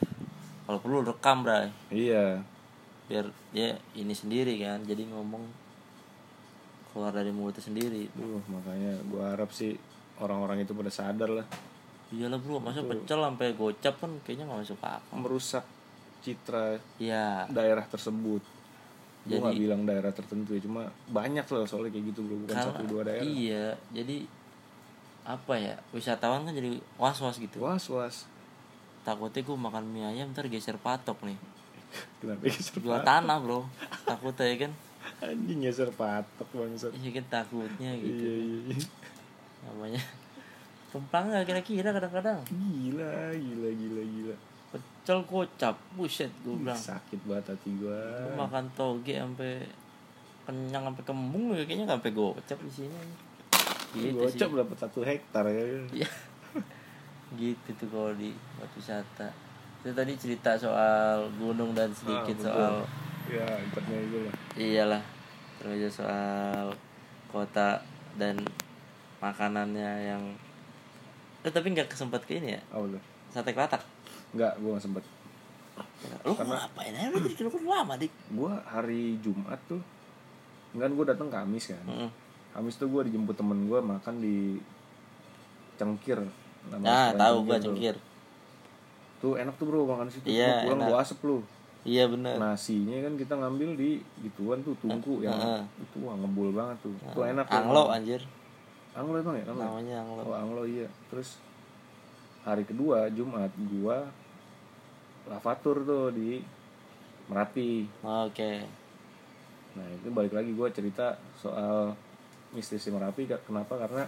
Kalau 0.67 0.79
perlu 0.83 0.99
rekam 1.03 1.37
bray. 1.47 1.71
Iya. 1.91 2.43
Biar 3.07 3.27
dia 3.55 3.79
ini 3.95 4.15
sendiri 4.15 4.59
kan 4.59 4.83
jadi 4.83 5.07
ngomong 5.07 5.43
keluar 6.93 7.13
dari 7.15 7.31
mulutnya 7.33 7.63
sendiri. 7.63 8.11
Duh, 8.13 8.43
makanya 8.51 9.01
gue 9.07 9.23
harap 9.23 9.51
sih 9.51 9.75
orang-orang 10.21 10.63
itu 10.63 10.77
pada 10.77 10.93
sadar 10.93 11.31
lah. 11.31 11.47
Iyalah 12.13 12.37
bro 12.37 12.61
masa 12.61 12.85
pecel 12.85 13.25
sampai 13.25 13.57
gocap 13.57 13.95
kan 13.97 14.13
kayaknya 14.21 14.45
nggak 14.45 14.61
masuk 14.69 14.81
akal. 14.85 15.17
Merusak 15.17 15.65
citra 16.21 16.77
ya 17.01 17.49
daerah 17.49 17.87
tersebut. 17.89 18.45
Jadi- 19.23 19.39
nggak 19.41 19.57
bilang 19.57 19.83
daerah 19.87 20.13
tertentu 20.13 20.53
ya 20.53 20.61
cuma 20.61 20.91
banyak 21.09 21.47
loh 21.49 21.65
soalnya 21.65 21.95
kayak 21.95 22.13
gitu 22.13 22.21
bro. 22.27 22.37
Bukan 22.45 22.53
karena 22.53 22.69
satu 22.69 22.83
dua 22.85 23.03
daerah. 23.09 23.25
iya 23.25 23.67
jadi 23.95 24.17
apa 25.23 25.55
ya 25.55 25.79
wisatawan 25.95 26.43
kan 26.43 26.55
jadi 26.55 26.83
was 26.99 27.19
was 27.23 27.39
gitu. 27.39 27.63
Was 27.63 27.87
was 27.87 28.27
takutnya 29.03 29.43
gue 29.43 29.57
makan 29.59 29.85
mie 29.91 30.07
ayam 30.07 30.31
ntar 30.31 30.47
geser 30.47 30.79
patok 30.79 31.19
nih. 31.27 31.39
Kenapa 32.23 32.43
geser 32.47 32.79
jual 32.79 32.99
patok? 33.03 33.07
tanah 33.07 33.37
bro. 33.43 33.61
Takutnya 34.07 34.47
ya 34.47 34.57
kan? 34.67 34.73
Anjing 35.23 35.59
geser 35.63 35.91
patok 35.95 36.49
bangsat. 36.55 36.91
Iya 36.95 37.11
kan 37.19 37.25
takutnya 37.31 37.91
gitu. 37.99 38.23
Iya 38.23 38.35
iya 38.39 38.59
iya. 38.75 38.87
Namanya 39.67 40.03
tumpang 40.95 41.31
nggak 41.31 41.47
kira-kira 41.49 41.89
kadang-kadang? 41.91 42.39
Gila 42.51 43.35
gila 43.35 43.71
gila 43.75 44.03
gila. 44.03 44.37
Pecel 44.73 45.19
kocap 45.29 45.77
buset 45.99 46.31
gue 46.47 46.57
bilang. 46.57 46.79
sakit 46.79 47.21
banget 47.29 47.53
hati 47.53 47.71
gue 47.77 48.01
makan 48.39 48.65
toge 48.73 49.21
sampai 49.21 49.61
kenyang 50.49 50.89
sampai 50.89 51.05
kembung 51.05 51.55
ya 51.55 51.63
kayaknya 51.69 51.87
sampai 51.87 52.11
gocap 52.17 52.57
di 52.57 52.73
sini 52.73 52.97
gitu 53.93 54.17
gocap 54.17 54.49
sih 54.49 54.59
dapat 54.59 54.77
satu 54.79 55.01
hektar 55.03 55.45
ya. 55.47 55.63
Iya. 55.93 56.09
gitu 57.41 57.69
tuh 57.77 57.89
kalau 57.89 58.13
di 58.13 58.33
buat 58.57 58.71
wisata 58.73 59.29
itu 59.83 59.91
tadi 59.91 60.13
cerita 60.15 60.55
soal 60.55 61.27
gunung 61.37 61.75
dan 61.75 61.91
sedikit 61.91 62.39
Ah, 62.45 62.45
betul. 62.45 62.47
soal 62.47 62.75
ya 63.27 63.47
internnya 63.59 63.99
itu 63.99 64.19
lah. 64.23 64.35
Iyalah 64.55 65.03
terus 65.59 65.95
soal 65.95 66.75
kota 67.29 67.81
dan 68.15 68.37
makanannya 69.19 69.93
yang 70.05 70.23
eh 71.43 71.51
tapi 71.51 71.71
nggak 71.71 71.91
kesempet 71.91 72.23
ke 72.23 72.39
ini 72.39 72.55
ya? 72.55 72.63
Oh 72.71 72.87
udah 72.87 73.03
sate 73.31 73.51
kelatak? 73.51 73.83
Nggak 74.35 74.53
gue 74.61 74.71
nggak 74.71 74.85
sempet. 74.85 75.05
Lu 76.23 76.33
ngapain 76.37 76.93
aja 76.93 77.09
lu 77.09 77.19
jadi 77.25 77.49
keluar 77.49 77.83
lama 77.83 77.97
dik. 77.97 78.13
Gue 78.31 78.53
hari 78.63 79.17
Jumat 79.19 79.59
tuh 79.67 79.81
kan 80.73 80.89
gue 80.89 81.05
datang 81.05 81.29
Kamis 81.29 81.73
kan. 81.73 81.83
Mm-mm. 81.85 82.11
Kamis 82.53 82.77
tuh 82.77 82.89
gue 82.89 83.03
dijemput 83.09 83.37
temen 83.37 83.65
gue 83.65 83.81
makan 83.81 84.15
di 84.21 84.61
Cengkir. 85.81 86.21
Nah 86.71 87.11
tahu 87.17 87.49
tuh. 87.49 87.59
cengkir. 87.59 87.97
Tuh 89.19 89.35
enak 89.41 89.55
tuh 89.57 89.67
bro 89.67 89.89
makan 89.89 90.07
situ. 90.13 90.29
Iya, 90.29 90.67
Gua 90.67 90.77
pulang 90.77 90.79
enak. 90.79 90.89
gue 90.93 90.99
asep 91.01 91.19
lu. 91.25 91.39
Iya 91.83 92.05
bener. 92.07 92.39
Nasinya 92.39 92.95
kan 93.03 93.15
kita 93.19 93.35
ngambil 93.35 93.75
di 93.75 93.91
gituan 94.23 94.63
tuh 94.63 94.79
tungku 94.79 95.19
yang 95.19 95.35
Heeh. 95.35 95.63
itu 95.83 95.99
wah 96.07 96.15
ngebul 96.15 96.55
banget 96.55 96.79
tuh. 96.85 96.95
Itu 96.95 97.21
enak 97.27 97.47
tuh 97.49 97.59
anglo 97.59 97.83
emang. 97.91 97.97
anjir. 97.99 98.23
Anglo 98.93 99.17
emang 99.19 99.35
ya 99.35 99.45
anglo 99.49 99.59
ya? 99.59 99.67
namanya 99.67 99.97
anglo. 100.07 100.21
Oh 100.23 100.35
anglo 100.37 100.63
iya. 100.63 100.87
Terus 101.11 101.43
hari 102.47 102.63
kedua 102.63 103.11
Jumat 103.11 103.51
gua 103.81 104.07
lavatur 105.27 105.83
tuh 105.83 106.15
di 106.15 106.39
Merapi. 107.27 107.87
Oke. 108.03 108.63
Nah 109.75 109.87
itu 109.91 110.09
balik 110.15 110.37
lagi 110.37 110.55
gua 110.55 110.71
cerita 110.71 111.19
soal 111.35 111.95
mistis 112.53 112.89
Merapi 112.89 113.27
Kenapa? 113.27 113.75
Karena 113.77 114.05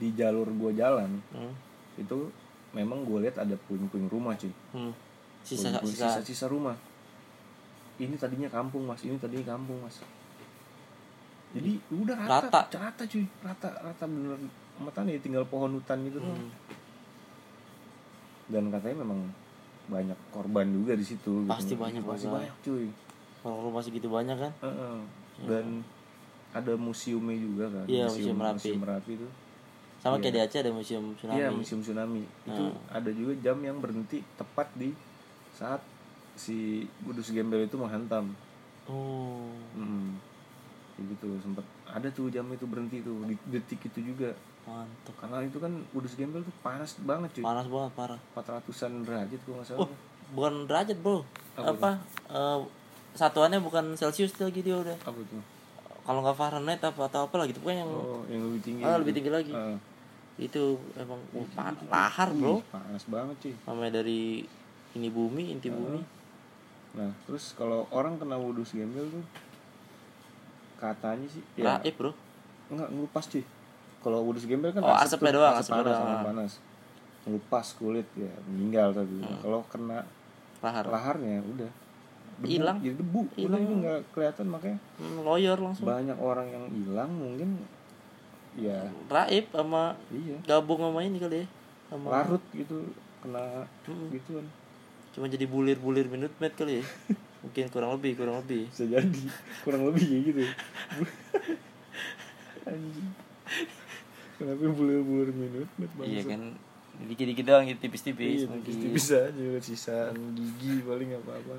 di 0.00 0.08
jalur 0.16 0.48
gua 0.56 0.72
jalan 0.72 1.20
hmm. 1.34 1.52
itu 2.00 2.30
memang 2.72 3.02
gue 3.02 3.26
lihat 3.26 3.42
ada 3.42 3.58
puing-puing 3.66 4.06
rumah 4.06 4.38
cuy. 4.38 4.52
Hmm. 4.74 4.94
sisa 5.42 5.74
Puing-puing 5.74 5.94
sisa 5.94 6.06
sisa-sisa 6.22 6.46
rumah. 6.46 6.76
Ini 8.00 8.14
tadinya 8.16 8.48
kampung 8.48 8.86
mas. 8.86 9.02
Ini 9.04 9.18
tadinya 9.20 9.58
kampung 9.58 9.82
mas. 9.82 10.00
Jadi 11.50 11.82
udah 11.90 12.14
rata 12.14 12.46
Rata. 12.46 12.78
rata, 12.78 13.02
cuy. 13.04 13.26
Rata 13.42 13.68
rata 13.82 14.04
bener. 14.06 14.38
Mata 14.80 15.02
nih 15.04 15.18
tinggal 15.20 15.44
pohon 15.44 15.76
hutan 15.78 16.00
gitu. 16.06 16.18
Hmm. 16.22 16.48
dan 18.50 18.66
katanya 18.66 19.06
memang 19.06 19.30
banyak 19.86 20.18
korban 20.34 20.66
juga 20.74 20.98
di 20.98 21.06
situ 21.06 21.46
gitu. 21.46 21.50
Pasti 21.54 21.78
banyak, 21.78 22.02
pasti 22.02 22.26
banyak 22.26 22.54
cuy. 22.66 22.90
Kalau 23.46 23.70
masih 23.70 23.90
gitu 23.94 24.10
banyak 24.10 24.36
kan? 24.38 24.52
Heeh. 24.66 24.96
dan 25.46 25.86
ada 26.50 26.72
museumnya 26.74 27.36
juga 27.36 27.64
kan 27.68 27.84
Iya, 27.86 28.06
Museum 28.06 28.36
Merapi. 28.36 28.56
museum 28.58 28.80
merapi 28.80 29.10
itu. 29.14 29.28
Sama 30.00 30.16
Iya. 30.16 30.22
kayak 30.22 30.32
di 30.32 30.40
Aceh 30.40 30.58
ada 30.58 30.72
museum 30.72 31.04
tsunami. 31.14 31.36
Iya 31.36 31.48
museum 31.50 31.80
tsunami. 31.80 32.22
Itu 32.42 32.64
Hmm. 32.66 32.78
ada 32.88 33.10
juga 33.10 33.32
jam 33.38 33.56
yang 33.60 33.76
berhenti 33.78 34.18
tepat 34.34 34.68
di 34.74 34.90
saat 35.52 35.78
si 36.34 36.56
Kudus 37.00 37.30
Gembel 37.30 37.64
itu 37.64 37.76
menghantam. 37.76 38.32
Oh. 38.86 39.52
Hmm. 39.72 40.16
Kayak 40.96 41.14
gitu 41.14 41.28
sempat 41.38 41.62
ada 41.86 42.08
tuh 42.08 42.26
jam 42.28 42.46
itu 42.48 42.64
berhenti 42.64 42.98
tuh 43.00 43.22
di 43.24 43.36
detik 43.46 43.84
itu 43.84 44.00
juga. 44.06 44.32
Mantap 44.60 45.14
karena 45.16 45.42
itu 45.42 45.56
kan 45.56 45.72
Kudus 45.90 46.14
Gembel 46.14 46.42
tuh 46.42 46.54
panas 46.60 46.96
banget 47.00 47.30
cuy. 47.36 47.44
Panas 47.44 47.66
banget 47.66 47.92
parah. 47.94 48.20
400an 48.32 49.04
derajat 49.04 49.40
kalau 49.40 49.56
nggak 49.56 49.68
salah. 49.68 49.80
Oh 49.80 49.90
bukan 50.30 50.54
derajat 50.64 50.96
bro. 50.96 51.22
Apa 51.54 51.70
apa, 51.70 51.90
eh, 52.30 52.58
satuannya 53.12 53.58
bukan 53.58 53.92
celcius 53.94 54.32
lagi 54.38 54.60
dia 54.60 54.74
udah. 54.74 54.96
Apa 55.02 55.20
tuh 55.20 55.42
kalau 56.00 56.20
nggak 56.24 56.36
Fahrenheit 56.36 56.80
apa 56.80 57.00
atau 57.06 57.28
apa 57.28 57.36
lagi 57.36 57.52
pokoknya 57.54 57.84
yang 57.84 57.92
oh 57.92 58.22
yang 58.26 58.42
lebih 58.48 58.60
tinggi 58.60 58.82
ah, 58.82 58.88
gitu. 58.88 59.00
lebih 59.00 59.14
tinggi 59.14 59.30
lagi. 59.30 59.52
Ah. 59.52 59.78
itu 60.40 60.62
emang 60.96 61.20
pa- 61.52 61.76
lahar 61.92 62.32
bro. 62.32 62.64
Panas 62.72 63.04
banget 63.04 63.36
cuy 63.38 63.54
namanya 63.68 64.00
dari 64.00 64.40
ini 64.96 65.08
bumi 65.08 65.52
inti 65.52 65.68
bumi. 65.68 66.00
Nah 66.96 67.12
terus 67.28 67.52
kalau 67.52 67.84
orang 67.92 68.16
kena 68.16 68.40
Kudus 68.40 68.72
Gembel 68.72 69.04
tuh 69.06 69.24
katanya 70.80 71.28
sih 71.28 71.44
ya. 71.60 71.76
Raib 71.76 71.94
bro. 71.94 72.12
Nggak 72.72 72.88
ngelupas 72.88 73.24
cuy 73.28 73.44
kalau 74.00 74.24
Kudus 74.24 74.48
Gembel 74.48 74.72
kan 74.72 74.80
Oh, 74.80 74.96
asapnya 74.96 75.28
tuh, 75.28 75.44
doang, 75.44 75.54
asap 75.60 75.72
panas, 75.76 75.84
doang. 75.84 76.00
asap 76.08 76.26
panas. 76.32 76.52
Ngelupas 77.28 77.66
kulit 77.76 78.08
ya 78.16 78.32
meninggal 78.48 78.88
tapi. 78.96 79.20
Hmm. 79.20 79.38
kalau 79.44 79.60
kena 79.68 80.08
lahar. 80.64 80.84
laharnya 80.88 81.44
udah 81.44 81.68
Hilang. 82.42 82.76
jadi 82.78 82.96
debu. 82.96 83.20
Hilang. 83.34 83.60
itu 83.60 83.74
nggak 83.78 84.00
kelihatan 84.10 84.46
makanya 84.46 84.78
Hmm, 84.96 85.18
lawyer 85.20 85.56
langsung. 85.56 85.84
banyak 85.84 86.16
orang 86.16 86.46
yang 86.46 86.64
hilang 86.66 87.10
mungkin 87.10 87.48
ya. 88.54 88.80
Raib 89.06 89.46
sama 89.48 89.94
iya. 90.08 90.36
gabung 90.44 90.80
sama 90.80 91.00
ini 91.00 91.16
kali 91.16 91.36
ya 91.38 91.46
sama 91.86 92.06
larut 92.12 92.42
gitu 92.50 92.86
kena 93.18 93.66
Mm-mm. 93.84 94.08
gituan. 94.10 94.46
Cuma 95.10 95.26
jadi 95.26 95.44
bulir-bulir 95.44 96.06
minute 96.06 96.32
maid 96.36 96.54
kali 96.54 96.78
ya. 96.78 96.84
Mungkin 97.42 97.66
kurang 97.68 97.90
lebih 97.92 98.14
kurang 98.14 98.36
lebih. 98.38 98.68
Bisa 98.68 98.84
jadi 98.84 99.22
kurang 99.60 99.84
lebih 99.84 100.02
kayak 100.02 100.22
gitu. 100.24 100.40
Kenapa 104.36 104.64
bulir-bulir 104.66 105.30
minut 105.30 105.68
Mat, 105.74 105.90
bangsa? 105.92 106.08
iya 106.08 106.22
kan 106.24 106.40
dikit-dikit 107.00 107.44
doang 107.44 107.64
gitu 107.64 107.80
tipis-tipis 107.82 108.44
iya 108.44 108.48
tipis-tipis 108.50 109.06
aja 109.10 109.46
sisaan 109.58 110.16
gigi 110.32 110.80
paling 110.80 111.12
apa-apa 111.14 111.54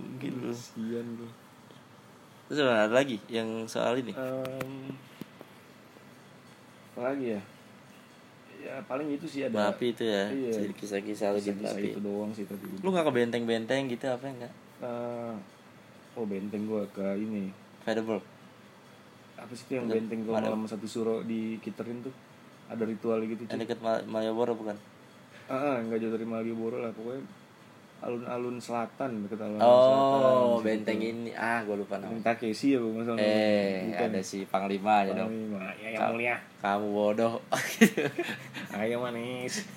mungkin. 0.00 0.32
Kasian 0.48 1.06
bro 1.14 1.28
terus 2.50 2.66
ada 2.66 2.90
lagi 2.90 3.22
yang 3.30 3.46
soal 3.64 3.94
ini? 3.94 4.10
Em, 4.10 4.90
apa 6.90 7.00
lagi 7.06 7.38
ya? 7.38 7.40
Ya 8.60 8.74
paling 8.84 9.06
itu 9.08 9.24
sih 9.24 9.46
ada 9.46 9.54
Merapi 9.70 9.94
itu 9.94 10.02
ya 10.02 10.26
Iya. 10.28 10.68
Kisah-kisah 10.74 11.30
lu 11.30 11.38
di 11.38 11.54
Merapi 11.54 11.94
itu 11.94 12.02
doang 12.02 12.34
sih 12.34 12.44
tadi. 12.44 12.66
Lu 12.82 12.90
nggak 12.90 13.06
ke 13.06 13.12
benteng-benteng 13.14 13.86
gitu 13.86 14.04
apa 14.04 14.26
enggak? 14.26 14.52
Eh, 14.82 15.34
oh 16.12 16.26
benteng 16.26 16.66
gua 16.66 16.82
ke 16.90 17.06
ini. 17.14 17.54
Federberg 17.80 18.20
apa 19.40 19.52
sih 19.56 19.64
itu 19.64 19.72
yang 19.78 19.86
benteng 19.88 20.26
gua 20.26 20.36
malam 20.36 20.66
satu 20.66 20.84
suro 20.84 21.22
di 21.22 21.56
Kiterin 21.62 22.02
tuh? 22.02 22.12
Ada 22.66 22.82
ritual 22.82 23.22
gitu 23.24 23.46
yang 23.46 23.62
deket 23.62 23.78
Mal- 23.78 24.04
Malioboro 24.04 24.52
bukan? 24.52 24.74
Ah 25.46 25.54
ah, 25.54 25.76
nggak 25.80 26.02
jauh 26.02 26.12
dari 26.12 26.26
Malioboro 26.26 26.82
lah 26.82 26.90
pokoknya 26.90 27.24
alun-alun 28.00 28.56
selatan 28.56 29.24
deket 29.24 29.38
alun-alun 29.38 29.60
oh 29.60 30.56
selatan 30.56 30.64
benteng 30.64 31.00
ini. 31.00 31.30
Ah 31.32 31.60
gue 31.60 31.76
lupa 31.76 31.96
namanya. 31.96 32.32
Takeshi 32.32 32.72
ya 32.72 32.78
bu 32.78 32.96
masalah 32.96 33.20
eh 33.20 33.92
Bukan. 33.92 34.08
ada 34.08 34.20
si 34.20 34.44
panglima 34.44 35.04
aja 35.04 35.12
dong. 35.14 35.28
Panglima. 35.28 35.68
ya 35.76 35.88
yang 35.90 36.00
Ka- 36.00 36.10
mulia. 36.10 36.36
kamu 36.58 36.86
bodoh. 36.88 37.34
Ayo 38.76 38.96
manis. 38.98 39.68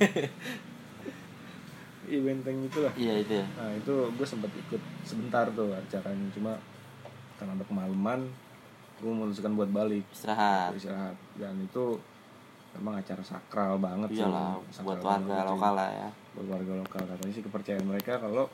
Iya 2.03 2.19
benteng 2.19 2.59
itu 2.61 2.79
lah 2.79 2.91
iya 2.95 3.13
itu 3.17 3.33
ya. 3.33 3.45
Nah 3.55 3.71
itu 3.73 3.93
gue 4.09 4.27
sempat 4.27 4.51
ikut 4.51 4.81
sebentar 5.01 5.47
tuh 5.49 5.71
acaranya. 5.71 6.27
Cuma 6.31 6.51
karena 7.35 7.55
ada 7.55 7.63
kemalaman 7.63 8.27
gue 8.99 9.07
memutuskan 9.09 9.55
buat 9.55 9.67
balik. 9.67 10.03
Istirahat. 10.11 10.75
Istirahat. 10.75 11.15
Dan 11.35 11.59
itu 11.59 11.95
memang 12.79 12.99
acara 12.99 13.21
sakral 13.21 13.77
banget 13.77 14.09
sih. 14.11 14.19
iyalah 14.21 14.57
Sakral 14.73 14.85
buat 14.85 14.99
warga 15.05 15.29
banget, 15.29 15.51
lokal 15.53 15.73
lah 15.77 15.89
ya. 15.93 16.09
Buat 16.33 16.47
warga 16.49 16.73
lokal. 16.81 17.01
Katanya 17.05 17.33
sih 17.33 17.43
kepercayaan 17.45 17.85
mereka 17.85 18.13
kalau 18.17 18.45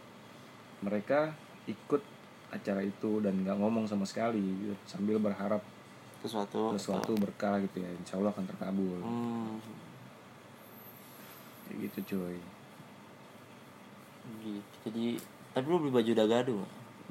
mereka 0.84 1.20
ikut 1.68 2.02
acara 2.50 2.82
itu 2.82 3.12
dan 3.22 3.46
nggak 3.46 3.58
ngomong 3.62 3.86
sama 3.86 4.04
sekali 4.04 4.42
gitu, 4.42 4.74
sambil 4.90 5.22
berharap 5.22 5.62
sesuatu. 6.20 6.74
sesuatu 6.76 7.14
berkah 7.16 7.62
gitu 7.64 7.80
ya. 7.80 7.90
Insya 7.96 8.20
Allah 8.20 8.34
akan 8.36 8.46
terkabul. 8.50 9.00
Hmm, 9.00 9.62
kayak 11.70 11.78
gitu 11.88 12.16
cuy. 12.16 12.38
Gitu 14.44 14.70
jadi 14.86 15.06
tapi 15.52 15.66
lu 15.66 15.78
beli 15.82 15.92
baju 15.92 16.12
dagadu 16.14 16.58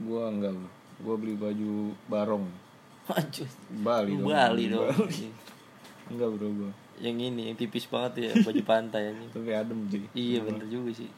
gua 0.03 0.31
enggak 0.31 0.55
bro. 0.55 0.71
Gua 0.99 1.15
beli 1.19 1.35
baju 1.39 1.95
barong. 2.11 2.47
Anjir. 3.19 3.49
Bali 3.83 4.13
dong 4.19 4.29
Bali. 4.31 4.65
Dong 4.73 4.87
enggak 6.09 6.29
bro 6.35 6.49
gua 6.53 6.73
yang 6.99 7.17
ini 7.19 7.53
yang 7.53 7.57
tipis 7.59 7.87
banget 7.87 8.29
ya 8.29 8.31
baju 8.47 8.63
pantai 8.67 9.15
ini. 9.15 9.27
Tapi 9.31 9.51
adem 9.55 9.87
cuy 9.87 10.05
iya 10.15 10.43
bener. 10.43 10.67
juga 10.67 10.91
sih. 10.95 11.11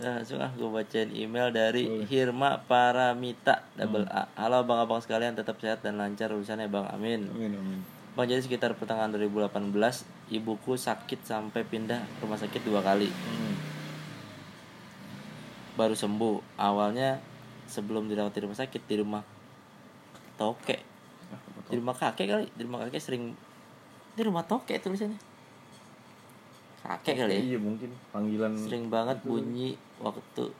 Nah 0.00 0.18
langsung 0.18 0.40
ah 0.40 0.50
gue 0.52 0.68
bacain 0.68 1.10
email 1.12 1.52
dari 1.52 1.84
Boleh. 1.84 2.08
Hirma 2.08 2.50
Paramita 2.64 3.64
double 3.76 4.08
A. 4.08 4.28
Halo 4.36 4.64
abang-abang 4.64 5.00
sekalian 5.04 5.36
tetap 5.36 5.60
sehat 5.60 5.84
dan 5.84 6.00
lancar 6.00 6.32
urusannya 6.32 6.68
bang. 6.68 6.86
Amin. 6.88 7.20
Amin 7.28 7.52
amin. 7.56 7.80
Bang 8.12 8.28
jadi 8.28 8.44
sekitar 8.44 8.76
pertengahan 8.76 9.08
2018 9.16 9.72
ibuku 10.36 10.76
sakit 10.76 11.24
sampai 11.24 11.64
pindah 11.64 12.04
rumah 12.20 12.36
sakit 12.36 12.60
dua 12.64 12.84
kali. 12.84 13.08
Hmm. 13.08 13.54
baru 15.72 15.96
sembuh. 15.96 16.60
Awalnya 16.60 17.16
sebelum 17.64 18.04
dirawat 18.04 18.36
di 18.36 18.40
rumah 18.44 18.58
sakit 18.60 18.82
di 18.84 18.96
rumah 19.00 19.24
toke. 20.36 20.76
Ah, 21.32 21.40
di 21.72 21.74
rumah 21.80 21.96
kakek 21.96 22.26
kali. 22.28 22.46
Di 22.52 22.62
rumah 22.68 22.84
kakek 22.84 23.00
sering 23.00 23.32
di 24.12 24.22
rumah 24.22 24.42
toke 24.42 24.74
tulisannya. 24.74 25.18
Kakek 26.82 27.14
kali 27.14 27.32
ya. 27.32 27.40
iya 27.46 27.58
mungkin. 27.58 27.90
Panggilan 28.10 28.52
sering 28.58 28.90
banget 28.90 29.22
bunyi 29.22 29.78
waktu 29.98 30.50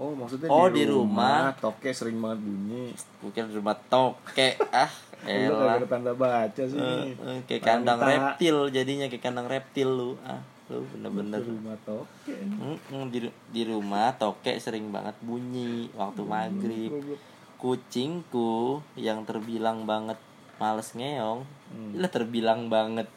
oh 0.00 0.16
maksudnya 0.16 0.48
Oh, 0.48 0.64
di, 0.66 0.80
di 0.80 0.84
rumah. 0.88 1.52
toke 1.54 1.92
sering 1.92 2.16
banget 2.18 2.40
bunyi. 2.40 2.88
Mungkin 3.20 3.52
rumah 3.52 3.76
toke 3.86 4.56
ah 4.72 4.88
Lu 5.28 5.52
elah 5.52 5.76
kagak 5.76 5.88
tanda 5.92 6.12
baca 6.16 6.62
sih. 6.64 6.80
Nih. 6.80 7.12
eh, 7.12 7.38
kayak 7.44 7.60
kandang 7.60 8.00
reptil 8.00 8.72
jadinya 8.72 9.06
kayak 9.12 9.20
kandang 9.20 9.44
reptil 9.44 9.88
lu. 9.92 10.10
Ah 10.24 10.40
lu 10.70 10.86
bener-bener. 10.88 11.42
Di 11.42 11.50
rumah 11.52 11.76
toke. 11.84 12.32
Mm-mm, 12.32 13.02
di, 13.12 13.18
di 13.52 13.62
rumah 13.68 14.16
toke 14.16 14.56
sering 14.56 14.88
banget 14.88 15.12
bunyi 15.20 15.92
waktu 15.92 16.22
maghrib. 16.24 16.90
Goblok. 16.96 17.20
kucingku 17.60 18.80
yang 18.96 19.28
terbilang 19.28 19.84
banget 19.84 20.16
males 20.60 20.92
ngeong. 20.92 21.40
Hmm. 21.72 21.92
lah 21.96 22.12
terbilang 22.12 22.68
banget. 22.68 23.08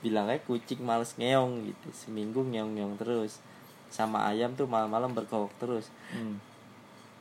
Bilangnya 0.00 0.38
kucing 0.46 0.80
males 0.86 1.18
ngeong 1.18 1.66
gitu. 1.66 1.88
Seminggu 1.90 2.46
ngeong 2.46 2.78
ngeong 2.78 2.94
terus. 2.96 3.42
Sama 3.90 4.24
ayam 4.30 4.54
tuh 4.54 4.70
malam-malam 4.70 5.12
berkokok 5.12 5.52
terus. 5.58 5.90
Hmm. 6.14 6.38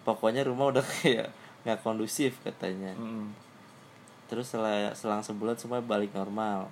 pokoknya 0.02 0.42
rumah 0.42 0.74
udah 0.74 0.82
kayak 1.02 1.34
nggak 1.66 1.82
kondusif 1.82 2.38
katanya. 2.46 2.94
Hmm. 2.96 3.34
terus 4.32 4.48
setelah 4.48 4.96
selang 4.96 5.26
sebulan 5.26 5.60
semua 5.60 5.84
balik 5.84 6.16
normal. 6.16 6.72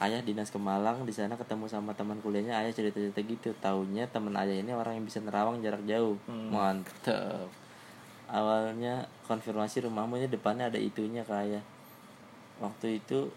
Ayah 0.00 0.18
dinas 0.24 0.50
ke 0.50 0.58
Malang 0.58 1.06
di 1.06 1.14
sana 1.14 1.38
ketemu 1.38 1.68
sama 1.70 1.94
teman 1.94 2.18
kuliahnya. 2.18 2.58
Ayah 2.58 2.72
cerita 2.74 2.98
cerita 2.98 3.20
gitu. 3.22 3.54
Taunya 3.60 4.08
teman 4.08 4.34
ayah 4.40 4.56
ini 4.56 4.72
orang 4.74 4.98
yang 4.98 5.04
bisa 5.06 5.20
nerawang 5.20 5.60
jarak 5.60 5.84
jauh. 5.84 6.16
Hmm. 6.26 6.48
mantep. 6.50 7.46
Awalnya 8.32 9.06
konfirmasi 9.28 9.84
rumahmu 9.84 10.16
ini 10.16 10.26
depannya 10.26 10.72
ada 10.72 10.80
itunya 10.80 11.22
ke 11.22 11.34
ayah 11.36 11.62
waktu 12.62 13.02
itu 13.02 13.28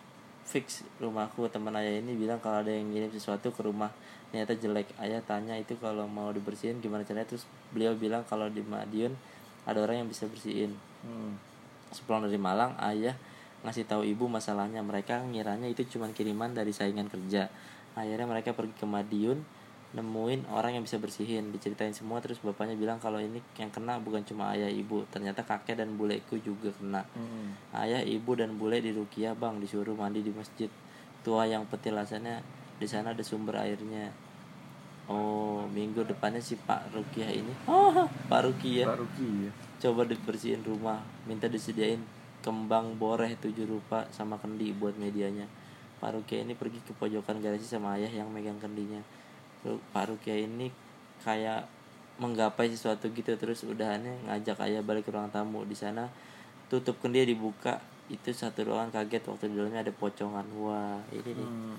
fix 0.45 0.85
rumahku 1.01 1.49
teman 1.49 1.73
ayah 1.81 1.97
ini 1.97 2.13
bilang 2.13 2.37
kalau 2.37 2.61
ada 2.61 2.69
yang 2.69 2.93
ngirim 2.93 3.09
sesuatu 3.09 3.49
ke 3.49 3.65
rumah 3.65 3.89
ternyata 4.29 4.53
jelek. 4.53 4.93
Ayah 5.01 5.19
tanya 5.25 5.57
itu 5.57 5.73
kalau 5.81 6.05
mau 6.05 6.29
dibersihin 6.29 6.77
gimana 6.79 7.01
caranya? 7.01 7.25
Terus 7.25 7.49
beliau 7.73 7.97
bilang 7.97 8.21
kalau 8.29 8.45
di 8.47 8.61
Madiun 8.61 9.17
ada 9.65 9.81
orang 9.81 10.05
yang 10.05 10.09
bisa 10.09 10.29
bersihin. 10.29 10.77
Hmm. 11.01 11.37
sepulang 11.93 12.27
dari 12.27 12.35
Malang 12.35 12.75
ayah 12.91 13.15
ngasih 13.63 13.87
tahu 13.87 14.03
ibu 14.05 14.29
masalahnya. 14.29 14.83
Mereka 14.83 15.25
ngiranya 15.31 15.65
itu 15.65 15.87
cuma 15.87 16.11
kiriman 16.11 16.51
dari 16.51 16.75
saingan 16.75 17.07
kerja. 17.07 17.47
Akhirnya 17.95 18.27
mereka 18.27 18.51
pergi 18.51 18.75
ke 18.75 18.85
Madiun 18.85 19.39
nemuin 19.95 20.51
orang 20.51 20.75
yang 20.75 20.83
bisa 20.83 20.99
bersihin 20.99 21.55
diceritain 21.55 21.95
semua 21.95 22.19
terus 22.19 22.43
bapaknya 22.43 22.75
bilang 22.75 22.99
kalau 22.99 23.17
ini 23.17 23.39
yang 23.55 23.71
kena 23.71 23.95
bukan 24.03 24.27
cuma 24.27 24.51
ayah 24.51 24.67
ibu. 24.67 25.07
Ternyata 25.07 25.47
kakek 25.47 25.79
dan 25.79 25.95
buleku 25.95 26.35
juga 26.43 26.75
kena. 26.75 27.07
Mm-mm. 27.15 27.55
ayah 27.79 28.03
ibu 28.03 28.35
dan 28.35 28.59
bule 28.59 28.83
di 28.83 28.91
Rukia 28.91 29.31
bang 29.33 29.63
disuruh 29.63 29.95
mandi 29.95 30.19
di 30.19 30.35
masjid. 30.35 30.67
Tua 31.23 31.47
yang 31.47 31.63
petilasannya 31.71 32.43
di 32.75 32.87
sana 32.91 33.15
ada 33.15 33.23
sumber 33.23 33.63
airnya. 33.63 34.11
Oh 35.07 35.63
minggu 35.71 36.03
depannya 36.03 36.43
si 36.43 36.59
Pak 36.59 36.91
Rukia 36.91 37.31
ini. 37.31 37.55
Oh 37.71 38.05
Pak 38.27 38.41
Rukia. 38.51 38.83
Pak 38.83 38.99
Ruki 38.99 39.47
ya 39.47 39.51
coba 39.75 40.07
dibersihin 40.07 40.63
rumah 40.65 41.03
minta 41.29 41.45
disediain 41.45 42.01
kembang 42.41 42.97
boreh 42.97 43.37
tujuh 43.37 43.65
rupa 43.69 44.11
sama 44.11 44.35
kendi 44.37 44.75
buat 44.75 44.99
medianya. 44.99 45.47
Pak 46.03 46.19
Rukia 46.19 46.43
ini 46.43 46.51
pergi 46.51 46.83
ke 46.83 46.91
pojokan 46.91 47.39
garasi 47.39 47.63
sama 47.63 47.95
ayah 47.95 48.11
yang 48.11 48.27
megang 48.27 48.59
kendinya 48.59 48.99
Pak 49.91 50.05
Rukia 50.13 50.37
ini 50.37 50.69
kayak 51.25 51.65
menggapai 52.15 52.71
sesuatu 52.71 53.11
gitu 53.11 53.35
terus 53.35 53.67
udahannya 53.67 54.23
ngajak 54.29 54.61
ayah 54.69 54.81
balik 54.85 55.09
ke 55.09 55.11
ruang 55.11 55.27
tamu. 55.33 55.65
Di 55.65 55.75
sana 55.75 56.07
tutup 56.71 57.01
kendi 57.01 57.25
dibuka. 57.25 57.81
Itu 58.05 58.29
satu 58.29 58.69
ruangan 58.69 58.93
kaget. 58.93 59.25
Waktu 59.25 59.49
di 59.49 59.55
dalamnya 59.57 59.81
ada 59.81 59.93
pocongan. 59.93 60.45
Wah 60.61 61.01
ini 61.09 61.31
nih. 61.33 61.47
Hmm. 61.47 61.77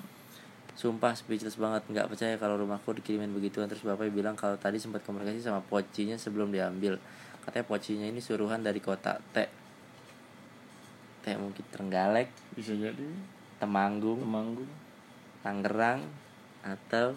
Sumpah 0.76 1.14
speechless 1.16 1.56
banget. 1.56 1.86
Nggak 1.88 2.10
percaya 2.12 2.34
kalau 2.36 2.58
rumahku 2.60 2.92
dikirimin 2.98 3.32
begituan. 3.32 3.70
Terus 3.70 3.86
bapak 3.86 4.10
bilang 4.10 4.34
kalau 4.34 4.58
tadi 4.58 4.76
sempat 4.82 5.06
komunikasi 5.06 5.40
sama 5.40 5.62
pocinya 5.62 6.18
sebelum 6.18 6.50
diambil. 6.50 6.98
Katanya 7.46 7.64
pocinya 7.64 8.06
ini 8.10 8.18
suruhan 8.18 8.60
dari 8.60 8.82
kota 8.82 9.22
T. 9.30 9.46
T 11.22 11.24
mungkin 11.38 11.64
Trenggalek 11.70 12.28
bisa 12.58 12.74
jadi. 12.74 13.06
Temanggung 13.62 14.20
Temanggung. 14.20 14.68
Tangerang 15.46 16.02
atau 16.66 17.14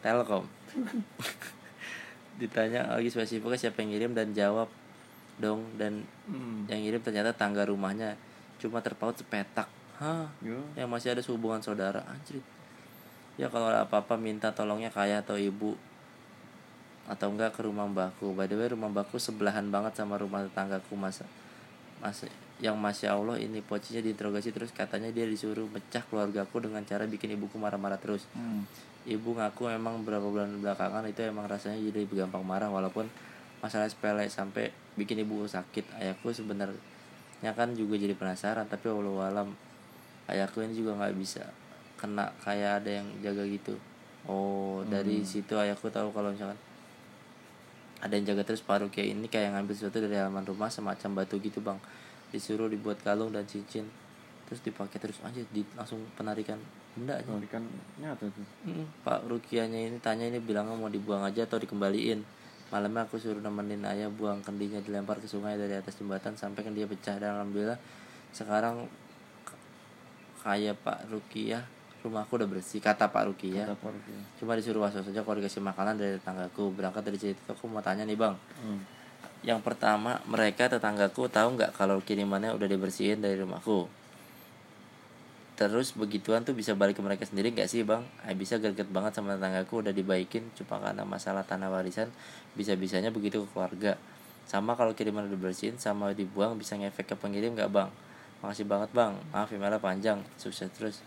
Telkom. 0.00 0.44
Ditanya 2.40 2.94
lagi 2.94 3.10
spesifiknya 3.10 3.58
siapa 3.58 3.82
yang 3.82 3.90
ngirim? 3.94 4.12
Dan 4.14 4.34
jawab 4.36 4.68
dong. 5.42 5.64
Dan 5.74 6.06
hmm. 6.30 6.70
yang 6.70 6.80
ngirim 6.82 7.00
ternyata 7.02 7.34
tangga 7.34 7.66
rumahnya 7.66 8.14
cuma 8.62 8.82
terpaut 8.82 9.14
sepetak. 9.18 9.66
Hah? 9.98 10.30
Yo. 10.38 10.62
yang 10.78 10.86
masih 10.86 11.10
ada 11.10 11.22
hubungan 11.26 11.58
saudara 11.58 12.06
anjir 12.06 12.38
ya 13.38 13.46
kalau 13.46 13.70
ada 13.70 13.86
apa-apa 13.86 14.18
minta 14.18 14.50
tolongnya 14.50 14.90
ke 14.90 14.98
ayah 15.06 15.22
atau 15.22 15.38
ibu. 15.38 15.78
Atau 17.08 17.32
enggak 17.32 17.56
ke 17.56 17.64
rumah 17.64 17.88
mbakku 17.88 18.36
by 18.36 18.44
the 18.44 18.58
way 18.58 18.68
rumah 18.68 18.92
mbakku 18.92 19.16
sebelahan 19.16 19.72
banget 19.72 19.96
sama 19.96 20.20
rumah 20.20 20.44
tetanggaku 20.44 20.92
masa 20.92 21.24
masih 22.04 22.30
yang 22.60 22.76
masya 22.78 23.16
Allah 23.16 23.40
ini 23.40 23.64
pocinya 23.64 24.04
diinterogasi 24.04 24.52
terus. 24.52 24.74
Katanya 24.74 25.08
dia 25.08 25.24
disuruh 25.24 25.64
mecah 25.70 26.04
keluargaku 26.10 26.68
dengan 26.68 26.84
cara 26.84 27.08
bikin 27.08 27.38
ibuku 27.38 27.56
marah-marah 27.56 27.96
terus. 27.96 28.28
Hmm. 28.36 28.68
Ibu 29.08 29.32
ngaku 29.32 29.72
emang 29.72 30.04
beberapa 30.04 30.28
bulan 30.28 30.60
belakangan 30.60 31.08
itu 31.08 31.24
emang 31.24 31.48
rasanya 31.48 31.80
jadi 31.80 32.04
gampang 32.04 32.44
marah 32.44 32.68
walaupun 32.68 33.08
masalah 33.64 33.88
sepele 33.88 34.28
sampai 34.28 34.68
bikin 35.00 35.24
ibu 35.24 35.48
sakit. 35.48 35.96
Ayahku 35.96 36.28
sebenarnya 36.30 37.52
kan 37.56 37.72
juga 37.72 37.96
jadi 37.96 38.12
penasaran 38.12 38.68
tapi 38.68 38.92
walau 38.92 39.24
alam 39.24 39.56
ayahku 40.28 40.60
ini 40.60 40.76
juga 40.76 40.94
nggak 41.00 41.16
bisa 41.16 41.48
kena 41.96 42.30
kayak 42.44 42.84
ada 42.84 43.00
yang 43.00 43.08
jaga 43.24 43.48
gitu. 43.48 43.74
Oh 44.28 44.84
dari 44.86 45.24
situ 45.24 45.56
ayahku 45.56 45.88
tahu 45.88 46.12
kalau 46.12 46.28
misalkan 46.30 46.60
ada 47.98 48.12
yang 48.14 48.28
jaga 48.28 48.44
terus 48.44 48.62
paruh 48.62 48.92
kayak 48.92 49.16
ini 49.16 49.26
kayak 49.26 49.56
ngambil 49.56 49.74
sesuatu 49.74 49.98
dari 49.98 50.14
halaman 50.20 50.44
rumah 50.46 50.68
semacam 50.68 51.24
batu 51.24 51.40
gitu 51.40 51.64
bang. 51.64 51.80
Disuruh 52.28 52.68
dibuat 52.68 53.00
kalung 53.00 53.32
dan 53.32 53.48
cincin 53.48 53.88
terus 54.46 54.64
dipakai 54.64 54.96
terus 54.96 55.20
aja 55.24 55.44
di, 55.52 55.60
langsung 55.76 56.00
penarikan 56.16 56.56
benda 56.98 57.14
aja. 57.14 57.30
Oh, 57.30 57.38
ikan 57.38 57.64
nyata 58.02 58.26
tuh. 58.28 58.46
Mm, 58.66 58.86
Pak 59.06 59.30
Rukianya 59.30 59.78
ini 59.88 59.98
tanya 60.02 60.26
ini 60.26 60.42
bilangnya 60.42 60.74
mau 60.74 60.90
dibuang 60.90 61.22
aja 61.22 61.46
atau 61.46 61.62
dikembaliin. 61.62 62.26
Malamnya 62.68 63.08
aku 63.08 63.16
suruh 63.16 63.40
nemenin 63.40 63.80
ayah 63.88 64.12
buang 64.12 64.44
kendinya 64.44 64.82
dilempar 64.82 65.22
ke 65.22 65.30
sungai 65.30 65.56
dari 65.56 65.72
atas 65.72 65.96
jembatan 65.96 66.36
sampai 66.36 66.60
kendinya 66.66 66.90
pecah 66.90 67.16
dan 67.16 67.40
alhamdulillah 67.40 67.80
sekarang 68.36 68.84
kayak 70.44 70.76
Pak 70.84 71.08
Rukiah 71.08 71.64
rumahku 72.04 72.38
udah 72.38 72.46
bersih 72.46 72.78
kata 72.78 73.10
Pak 73.10 73.24
Rukiah 73.26 73.66
Kata 73.66 73.74
Pak 73.80 73.90
Ruki. 73.90 74.12
cuma 74.38 74.54
disuruh 74.54 74.86
was 74.86 74.94
saja 74.94 75.24
kalau 75.24 75.36
dikasih 75.40 75.64
makanan 75.64 75.98
dari 75.98 76.20
tetanggaku. 76.20 76.70
Berangkat 76.76 77.02
dari 77.08 77.18
cerita 77.18 77.40
itu 77.40 77.50
aku 77.56 77.66
mau 77.66 77.80
tanya 77.80 78.04
nih 78.04 78.18
bang. 78.18 78.36
Hmm. 78.62 78.82
yang 79.38 79.62
pertama 79.62 80.18
mereka 80.26 80.66
tetanggaku 80.66 81.30
tahu 81.30 81.54
nggak 81.54 81.70
kalau 81.78 82.02
kirimannya 82.02 82.58
udah 82.58 82.66
dibersihin 82.66 83.22
dari 83.22 83.38
rumahku 83.38 83.86
terus 85.58 85.90
begituan 85.98 86.46
tuh 86.46 86.54
bisa 86.54 86.78
balik 86.78 86.94
ke 86.94 87.02
mereka 87.02 87.26
sendiri 87.26 87.50
nggak 87.50 87.66
sih 87.66 87.82
bang? 87.82 88.06
Eh, 88.30 88.38
bisa 88.38 88.62
greget 88.62 88.86
banget 88.94 89.18
sama 89.18 89.34
tetanggaku 89.34 89.82
udah 89.82 89.90
dibaikin 89.90 90.46
cuma 90.54 90.78
karena 90.78 91.02
masalah 91.02 91.42
tanah 91.42 91.66
warisan 91.66 92.06
bisa 92.54 92.78
bisanya 92.78 93.10
begitu 93.10 93.42
ke 93.42 93.48
keluarga. 93.50 93.98
Sama 94.46 94.78
kalau 94.78 94.94
kiriman 94.94 95.26
udah 95.26 95.34
dibersihin 95.34 95.74
sama 95.76 96.14
dibuang 96.14 96.54
bisa 96.54 96.78
ngefek 96.78 97.10
ke 97.10 97.14
pengirim 97.18 97.58
nggak 97.58 97.74
bang? 97.74 97.90
Makasih 98.38 98.70
banget 98.70 98.94
bang. 98.94 99.18
Maaf 99.34 99.50
emailnya 99.50 99.82
panjang. 99.82 100.22
Sukses 100.38 100.70
terus. 100.70 101.02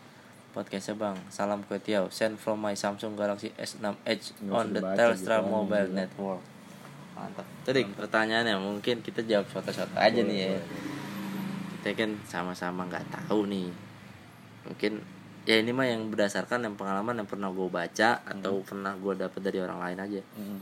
Podcastnya 0.51 0.99
bang. 0.99 1.15
Salam 1.31 1.63
kue 1.63 1.79
tiaw. 1.79 2.11
Send 2.11 2.35
from 2.35 2.59
my 2.59 2.75
Samsung 2.75 3.15
Galaxy 3.15 3.55
S6 3.55 3.87
Edge 4.03 4.35
Nggak 4.43 4.51
on 4.51 4.67
the 4.75 4.81
Telstra 4.99 5.39
gitu, 5.39 5.47
Mobile 5.47 5.87
gila. 5.89 5.97
Network. 6.03 6.43
Mantap. 7.15 7.47
Tadi 7.63 7.87
pertanyaannya. 7.87 8.59
Mungkin 8.59 8.99
kita 8.99 9.23
jawab 9.23 9.47
foto-foto 9.47 9.95
aja 9.95 10.11
Boleh, 10.11 10.27
nih 10.27 10.37
ya. 10.43 10.49
Boleh. 10.51 10.65
kita 11.81 11.89
kan 11.97 12.11
sama-sama 12.29 12.85
nggak 12.85 13.09
tahu 13.09 13.47
nih 13.49 13.71
mungkin 14.63 15.01
ya 15.43 15.57
ini 15.57 15.71
mah 15.71 15.85
yang 15.85 16.07
berdasarkan 16.07 16.61
yang 16.61 16.75
pengalaman 16.75 17.17
yang 17.17 17.25
pernah 17.25 17.49
gue 17.49 17.65
baca 17.65 18.21
atau 18.21 18.61
pernah 18.61 18.93
gue 18.93 19.13
dapet 19.15 19.41
dari 19.41 19.57
orang 19.57 19.79
lain 19.79 19.99
aja. 19.99 20.21
Hmm. 20.35 20.59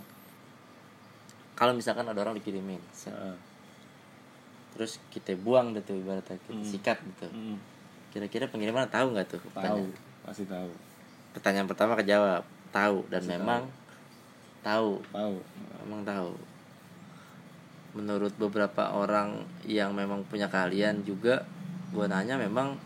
kalau 1.54 1.76
misalkan 1.76 2.08
ada 2.08 2.16
orang 2.18 2.34
dikirimin 2.34 2.80
Ah. 3.06 3.36
terus 4.72 4.96
kita 5.10 5.36
buang 5.36 5.76
tuh 5.76 5.92
ibaratnya 5.94 6.40
kita 6.40 6.56
Hmm. 6.56 6.64
sikat 6.64 6.98
gitu. 6.98 7.28
Hmm. 7.28 7.60
kira-kira 8.10 8.48
pengiriman 8.48 8.88
tahu 8.88 9.12
nggak 9.12 9.28
tuh? 9.28 9.42
Tahu 9.52 9.86
pasti 10.24 10.42
tahu. 10.44 10.72
Pertanyaan 11.30 11.68
pertama 11.68 11.94
kejawab 11.94 12.42
tahu. 12.70 13.06
Dan 13.06 13.22
Pasti 13.22 13.34
memang 13.36 13.62
tahu. 14.62 14.98
tahu. 15.14 15.36
Memang 15.84 16.02
tahu. 16.02 16.32
Menurut 17.94 18.34
beberapa 18.36 18.94
orang 18.94 19.38
yang 19.62 19.94
memang 19.94 20.26
punya 20.26 20.46
keahlian 20.46 21.02
juga 21.04 21.46
gue 21.90 22.06
nanya 22.06 22.38
memang 22.38 22.78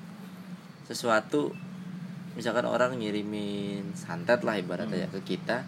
sesuatu 0.84 1.52
misalkan 2.34 2.66
orang 2.66 2.98
ngirimin 2.98 3.94
santet 3.94 4.42
lah 4.42 4.58
ibaratnya 4.58 5.06
ya 5.06 5.08
ke 5.08 5.22
kita 5.22 5.64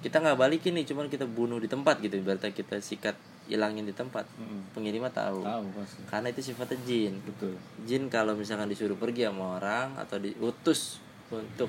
kita 0.00 0.16
nggak 0.16 0.40
balikin 0.40 0.72
nih 0.72 0.88
cuman 0.88 1.12
kita 1.12 1.28
bunuh 1.28 1.60
di 1.60 1.68
tempat 1.68 2.00
gitu. 2.00 2.16
Ibaratnya 2.16 2.56
kita 2.56 2.80
sikat 2.80 3.12
hilangin 3.52 3.84
di 3.84 3.92
tempat 3.92 4.24
Hmm. 4.40 4.64
pengirimnya 4.72 5.12
tahu. 5.12 5.44
Tahu 5.44 5.64
pasti. 5.76 6.00
Karena 6.08 6.32
itu 6.32 6.40
sifatnya 6.40 6.80
jin. 6.88 7.20
Betul. 7.20 7.52
Jin 7.84 8.08
kalau 8.08 8.32
misalkan 8.32 8.72
disuruh 8.72 8.96
pergi 8.96 9.28
sama 9.28 9.60
orang 9.60 9.92
atau 10.00 10.16
diutus 10.16 11.04
untuk 11.28 11.68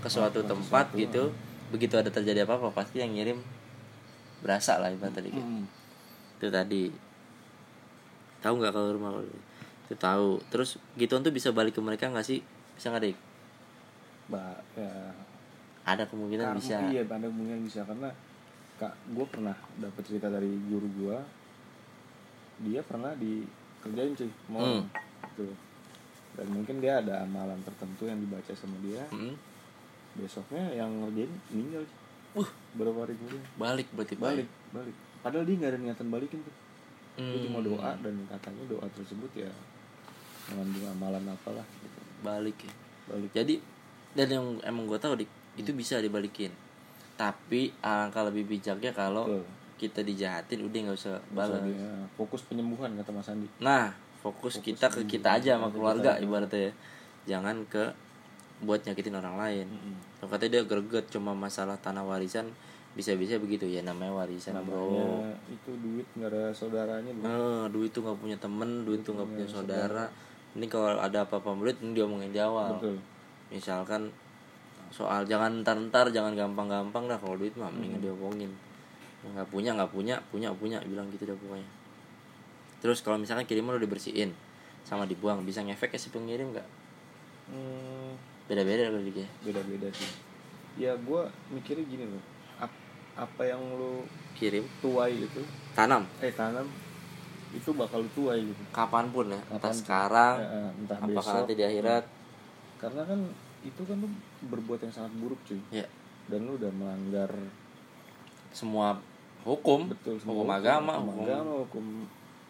ke 0.00 0.08
suatu 0.08 0.40
ke 0.40 0.48
tempat 0.48 0.88
sesuatu, 0.88 0.96
gitu 0.96 1.22
begitu 1.68 2.00
ada 2.00 2.08
terjadi 2.08 2.48
apa 2.48 2.56
apa 2.56 2.72
pasti 2.72 3.04
yang 3.04 3.12
ngirim 3.12 3.36
berasa 4.40 4.80
lah 4.80 4.88
ibaratnya 4.88 5.28
gitu 5.28 5.36
Hmm. 5.36 5.68
itu 6.40 6.48
tadi. 6.48 6.84
Tahu 8.40 8.54
nggak 8.56 8.72
kalau 8.72 8.88
rumah 8.96 9.10
kalau 9.12 9.28
itu 9.90 9.98
tahu. 9.98 10.38
Terus 10.48 10.78
gituan 10.94 11.20
tuh 11.20 11.30
bisa 11.30 11.50
balik 11.50 11.74
ke 11.74 11.82
mereka 11.82 12.06
nggak 12.06 12.22
sih? 12.22 12.38
Bisa 12.72 12.88
nggak 12.88 13.02
deh 13.04 13.16
Ba 14.26 14.54
ya. 14.72 15.10
Ada 15.82 16.06
kemungkinan 16.06 16.54
karma 16.54 16.58
bisa. 16.58 16.78
iya 16.88 17.02
ada 17.02 17.26
kemungkinan 17.26 17.60
bisa. 17.60 17.82
Karena 17.82 18.06
kak 18.76 18.94
gue 19.10 19.26
pernah 19.26 19.52
dapat 19.76 20.02
cerita 20.02 20.30
dari 20.30 20.46
guru 20.64 20.86
gue 20.96 21.16
dia 22.60 22.80
pernah 22.80 23.10
dikerjain 23.12 24.14
cuy 24.14 24.30
mau 24.46 24.62
Hmm. 24.62 24.84
gitu. 25.26 25.50
Dan 26.30 26.46
mungkin 26.48 26.78
dia 26.78 27.00
ada 27.00 27.24
amalan 27.24 27.58
tertentu 27.60 28.06
yang 28.06 28.16
dibaca 28.16 28.54
sama 28.54 28.78
dia. 28.78 29.02
Mm, 29.10 29.34
besoknya 30.14 30.62
yang 30.72 30.90
ngerjain 31.02 31.32
meninggal 31.50 31.82
Uh. 32.30 32.46
berapa 32.72 33.02
hari 33.02 33.18
kemudian. 33.18 33.42
Balik 33.58 33.90
berarti 33.90 34.14
ya? 34.14 34.22
balik 34.22 34.48
balik. 34.70 34.94
Padahal 35.18 35.42
dia 35.42 35.54
nggak 35.56 35.70
ada 35.72 35.78
niatan 35.80 36.08
balikin 36.08 36.38
tuh. 36.40 36.54
Dia 37.10 37.26
Hmm, 37.26 37.42
cuma 37.42 37.58
doa 37.60 37.90
dan 37.98 38.14
katanya 38.24 38.62
doa 38.70 38.86
tersebut 38.88 39.30
ya 39.34 39.50
mengandung 40.52 40.86
amalan 40.90 41.24
apalah. 41.30 41.66
Gitu 41.80 42.00
balik 42.20 42.56
ya. 42.64 42.72
Balik. 43.10 43.30
Jadi 43.32 43.54
dan 44.14 44.28
yang 44.28 44.46
emang 44.66 44.84
gue 44.90 44.98
tahu 45.00 45.16
dik 45.16 45.30
itu 45.56 45.70
bisa 45.72 45.98
dibalikin. 45.98 46.52
Tapi 47.16 47.72
alangkah 47.84 48.24
lebih 48.28 48.48
bijaknya 48.48 48.92
kalau 48.96 49.28
kita 49.80 50.04
dijahatin 50.04 50.60
udah 50.60 50.78
nggak 50.88 50.98
usah 50.98 51.16
balas. 51.32 51.64
dia 51.64 52.04
fokus 52.12 52.44
penyembuhan 52.44 52.92
kata 53.00 53.10
Mas 53.16 53.32
Andi. 53.32 53.48
Nah 53.64 53.96
fokus, 54.20 54.60
Fokus 54.60 54.64
kita 54.64 54.92
ke 54.92 55.08
kita 55.08 55.40
aja 55.40 55.56
sama 55.56 55.72
ke 55.72 55.80
keluarga 55.80 56.16
kita. 56.16 56.24
ibaratnya 56.24 56.60
ya. 56.60 56.72
Jangan 57.36 57.64
ke 57.68 57.84
buat 58.60 58.84
nyakitin 58.84 59.16
orang 59.16 59.40
lain. 59.40 59.66
Kalau 60.20 60.28
katanya 60.28 60.60
dia 60.60 60.62
greget 60.68 61.08
cuma 61.08 61.32
masalah 61.32 61.80
tanah 61.80 62.04
warisan 62.04 62.52
bisa-bisa 62.90 63.38
begitu 63.38 63.64
ya 63.70 63.80
namanya 63.80 64.12
warisan 64.12 64.60
bro. 64.66 64.92
Namanya 64.92 65.32
itu 65.48 65.70
duit 65.80 66.06
nggak 66.18 66.28
ada 66.28 66.42
saudaranya 66.52 67.12
bro. 67.16 67.24
Nah, 67.24 67.64
duit 67.72 67.88
tuh 67.94 68.02
nggak 68.04 68.18
punya 68.20 68.36
temen, 68.36 68.84
duit 68.84 69.00
tuh 69.00 69.16
nggak 69.16 69.28
punya 69.32 69.46
saudara. 69.48 70.04
Ini 70.50 70.66
kalau 70.66 70.98
ada 70.98 71.22
apa-apa 71.22 71.54
murid 71.54 71.78
ini 71.82 71.94
diomongin 71.94 72.34
di 72.34 72.40
awal. 72.42 72.74
betul. 72.78 72.98
Misalkan 73.54 74.10
soal 74.90 75.22
jangan 75.22 75.62
ntar-ntar 75.62 76.10
jangan 76.10 76.34
gampang-gampang 76.34 77.06
dah 77.06 77.18
kalau 77.18 77.38
duit 77.38 77.54
mah 77.54 77.70
mendingan 77.70 78.02
diomongin. 78.02 78.50
Yang 79.22 79.30
nggak 79.38 79.48
punya 79.52 79.70
nggak 79.78 79.90
punya 79.94 80.16
punya 80.34 80.48
punya 80.50 80.78
bilang 80.82 81.06
gitu 81.14 81.28
dah 81.30 81.36
pokoknya. 81.38 81.68
Terus 82.80 82.98
kalau 83.04 83.20
misalkan 83.20 83.46
kiriman 83.46 83.76
udah 83.76 83.84
dibersihin 83.86 84.32
sama 84.82 85.04
dibuang 85.06 85.44
bisa 85.44 85.60
ngefek 85.62 85.94
ke 85.94 85.98
si 86.00 86.10
pengirim 86.10 86.50
nggak? 86.50 86.66
Hmm, 87.52 88.16
beda-beda 88.50 88.90
kali 88.90 89.12
dia 89.12 89.28
beda-beda 89.44 89.86
sih. 89.94 90.10
Ya 90.80 90.96
gue 90.96 91.22
mikirnya 91.52 91.84
gini 91.86 92.04
loh. 92.08 92.22
Ap- 92.58 92.82
apa 93.14 93.42
yang 93.44 93.60
lu 93.76 94.06
kirim. 94.34 94.64
tuai 94.80 95.20
itu? 95.20 95.42
Tanam. 95.76 96.06
Eh 96.24 96.32
tanam 96.32 96.66
itu 97.50 97.70
bakal 97.74 98.06
lu 98.06 98.10
tuai 98.14 98.46
gitu 98.46 98.62
kapan 98.70 99.10
pun 99.10 99.26
ya 99.26 99.40
entah 99.50 99.74
sekarang 99.74 100.34
Eh, 100.38 100.46
eh, 100.46 100.68
entah 100.78 100.98
apakah 100.98 101.18
besok. 101.18 101.36
nanti 101.42 101.52
di 101.54 101.64
akhirat. 101.66 102.04
Karena 102.78 103.02
kan 103.04 103.20
itu 103.60 103.82
kan 103.84 103.96
lu 103.98 104.08
berbuat 104.46 104.80
yang 104.80 104.94
sangat 104.94 105.12
buruk 105.18 105.40
cuy. 105.44 105.60
Ya. 105.68 105.84
Dan 106.30 106.46
lu 106.46 106.54
udah 106.56 106.70
melanggar 106.70 107.28
semua 108.50 108.98
hukum 109.40 109.88
betul 109.88 110.20
hukum 110.20 110.48
agama 110.48 111.00
hukum 111.00 111.10
hukum 111.16 111.24
agama 111.26 111.52
hukum 111.64 111.84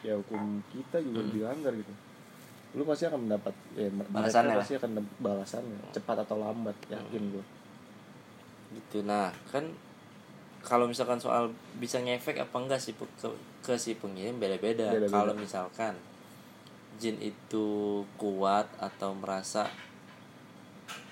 ya 0.00 0.14
hukum 0.16 0.58
kita 0.68 0.96
juga 1.00 1.20
dilanggar 1.28 1.72
gitu. 1.74 1.92
Lu 2.76 2.82
pasti 2.86 3.04
akan 3.08 3.20
mendapat 3.26 3.54
ya 3.74 3.88
Balasannya 3.90 4.54
pasti 4.58 4.74
akan 4.76 4.90
balasannya 5.18 5.78
cepat 5.90 6.16
atau 6.22 6.36
lambat 6.38 6.76
yakin 6.86 7.22
gue 7.34 7.44
gitu. 8.70 9.02
Nah 9.02 9.32
kan 9.50 9.66
kalau 10.60 10.84
misalkan 10.84 11.16
soal 11.16 11.48
bisa 11.76 11.98
ngefek 11.98 12.36
apa 12.38 12.52
enggak 12.54 12.78
sih 12.78 12.92
ke, 12.92 13.04
ke 13.60 13.74
si 13.74 13.94
pengirim 13.94 14.36
beda-beda. 14.36 14.92
Kalau 15.06 15.32
misalkan 15.32 15.96
jin 16.96 17.16
itu 17.16 17.68
kuat 18.14 18.68
atau 18.76 19.14
merasa 19.14 19.64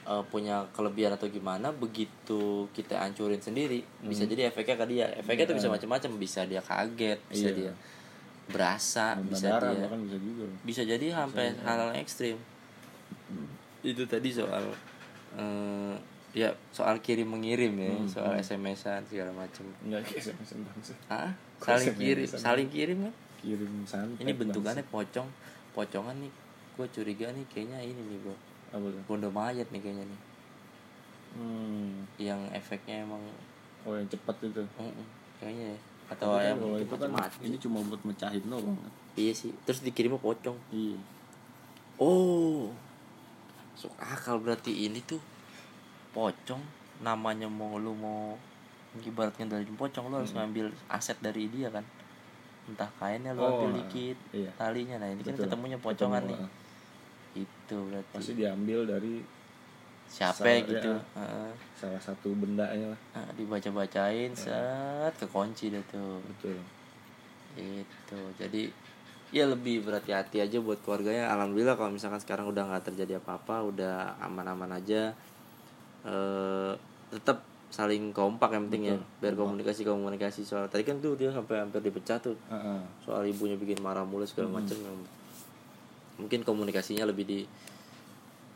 eh, 0.05 0.25
punya 0.27 0.65
kelebihan 0.73 1.13
atau 1.13 1.29
gimana 1.29 1.69
begitu 1.69 2.65
kita 2.73 2.97
hancurin 2.97 3.41
sendiri 3.41 3.85
bisa 4.01 4.25
Hmm. 4.25 4.33
jadi 4.33 4.43
efeknya 4.49 4.77
ke 4.77 4.87
dia. 4.87 5.07
Efeknya 5.15 5.45
tuh 5.45 5.57
bisa 5.57 5.69
Iya. 5.69 5.75
macam-macam 5.77 6.11
bisa 6.17 6.41
dia 6.45 6.61
kaget 6.61 7.19
bisa 7.29 7.49
Iya. 7.49 7.57
dia 7.59 7.73
berasa 8.49 9.21
bisa 9.21 9.53
darah 9.53 9.77
dia 9.77 9.85
bisa 9.93 10.17
juga. 10.17 10.45
bisa 10.65 10.83
jadi 10.83 11.07
sampai 11.13 11.53
hal-hal 11.59 11.93
ekstrim. 11.95 12.37
Itu 13.81 14.05
tadi 14.05 14.29
soal 14.29 14.73
eh, 15.31 15.95
ya 16.39 16.55
soal 16.71 17.03
kirim 17.03 17.35
mengirim 17.35 17.75
ya 17.75 17.91
Hmm, 17.91 18.07
soal 18.07 18.39
SMS-an 18.39 19.03
segala 19.11 19.35
macam 19.35 19.67
enggak 19.83 20.07
kayak 20.07 20.31
SMS 20.31 20.51
bangsa 20.63 20.95
ah 21.11 21.35
saling 21.59 21.91
SMS-an? 21.91 21.99
kirim 21.99 22.29
saling 22.31 22.69
kirim 22.71 22.99
kan? 23.11 23.15
Kirim 23.43 23.73
santet 23.83 24.23
ini 24.23 24.33
bentukannya 24.39 24.85
pocong 24.87 25.27
pocongan 25.75 26.15
nih 26.23 26.31
gue 26.79 26.87
curiga 26.95 27.27
nih 27.35 27.43
kayaknya 27.51 27.79
ini 27.83 27.99
nih 27.99 28.19
bro 28.23 28.31
bangsa. 28.31 28.77
apa 28.79 28.87
tuh? 28.87 29.03
Bondo 29.11 29.29
mayat 29.35 29.67
nih 29.75 29.81
kayaknya 29.83 30.05
nih. 30.07 30.21
Hmm. 31.29 32.07
yang 32.23 32.41
efeknya 32.55 33.03
emang 33.03 33.21
oh 33.83 33.99
yang 33.99 34.07
cepat 34.07 34.39
itu? 34.47 34.63
Uh, 34.79 34.87
uh, 34.87 35.09
kayaknya 35.43 35.75
ya. 35.75 35.79
Atau 36.09 36.39
yang 36.39 36.57
itu 36.79 36.95
kan 36.95 37.11
macam-macam. 37.11 37.41
ini 37.45 37.57
cuma 37.59 37.79
buat 37.83 38.03
mecahin 38.07 38.45
doang 38.47 38.79
kan? 38.79 38.93
Iya 39.19 39.33
sih 39.35 39.51
terus 39.67 39.83
dikirimnya 39.83 40.23
pocong. 40.23 40.57
Iya. 40.71 40.99
Oh, 41.99 42.71
masuk 43.75 43.91
akal 43.99 44.39
berarti 44.39 44.87
ini 44.87 45.03
tuh 45.03 45.19
pocong 46.19 46.59
namanya 46.99 47.47
mau 47.47 47.79
lu 47.79 47.95
mau 47.95 48.35
ibaratnya 48.99 49.47
dari 49.49 49.71
pocong 49.71 50.11
lu 50.11 50.19
harus 50.19 50.35
ngambil 50.35 50.67
aset 50.89 51.15
dari 51.21 51.47
dia 51.47 51.71
kan 51.71 51.87
entah 52.67 52.91
kainnya 52.99 53.31
lu 53.31 53.39
Hmm. 53.39 53.47
Oh, 53.47 53.55
ambil 53.61 53.71
dikit 53.79 54.19
iya. 54.31 54.51
talinya 54.55 54.99
nah 54.99 55.07
ini 55.07 55.23
kan 55.23 55.33
Betul. 55.33 55.47
ketemunya 55.47 55.79
pocongan 55.79 56.21
Ketemu, 56.21 56.35
nih 56.35 56.39
ah. 56.43 56.51
itu 57.39 57.77
berarti 57.87 58.13
pasti 58.13 58.33
diambil 58.35 58.81
dari 58.85 59.15
siapa 60.07 60.41
Salah, 60.41 60.65
gitu 60.67 60.91
ya. 60.91 61.01
Heeh. 61.15 61.51
salah 61.77 62.03
satu 62.03 62.29
bendanya 62.35 62.87
lah 62.89 63.01
Ah, 63.15 63.31
dibaca-bacain 63.33 64.33
Iya. 64.33 64.43
set 65.07 65.15
kekunci 65.19 65.71
deh 65.71 65.85
tuh 65.87 66.19
betul 66.25 66.59
itu 67.55 68.19
jadi 68.35 68.63
ya 69.29 69.45
lebih 69.45 69.83
berhati-hati 69.83 70.41
aja 70.41 70.57
buat 70.59 70.81
keluarganya 70.81 71.29
alhamdulillah 71.29 71.75
kalau 71.75 71.91
misalkan 71.91 72.19
sekarang 72.19 72.49
udah 72.49 72.65
nggak 72.65 72.85
terjadi 72.87 73.19
apa-apa 73.19 73.61
udah 73.63 73.95
aman-aman 74.19 74.73
aja 74.75 75.13
eh 76.05 76.73
tetap 77.09 77.43
saling 77.69 78.13
kompak 78.13 78.51
yang 78.51 78.65
penting 78.67 78.83
ya 78.87 78.97
Betul. 78.97 79.21
biar 79.21 79.35
komunikasi 79.37 79.81
komunikasi 79.83 80.41
soal 80.41 80.67
tadi 80.67 80.83
kan 80.83 80.97
tuh 80.99 81.15
dia 81.15 81.29
sampai 81.29 81.61
hampir 81.61 81.81
dipecah 81.81 82.17
tuh 82.17 82.37
Ah, 82.49 82.79
ah. 82.79 82.83
soal 82.99 83.25
ibunya 83.25 83.55
bikin 83.55 83.79
marah 83.79 84.03
mulu 84.03 84.25
segala 84.25 84.49
Hmm. 84.51 84.65
yang 84.65 84.99
mungkin 86.19 86.41
komunikasinya 86.43 87.05
lebih 87.05 87.25
di 87.25 87.41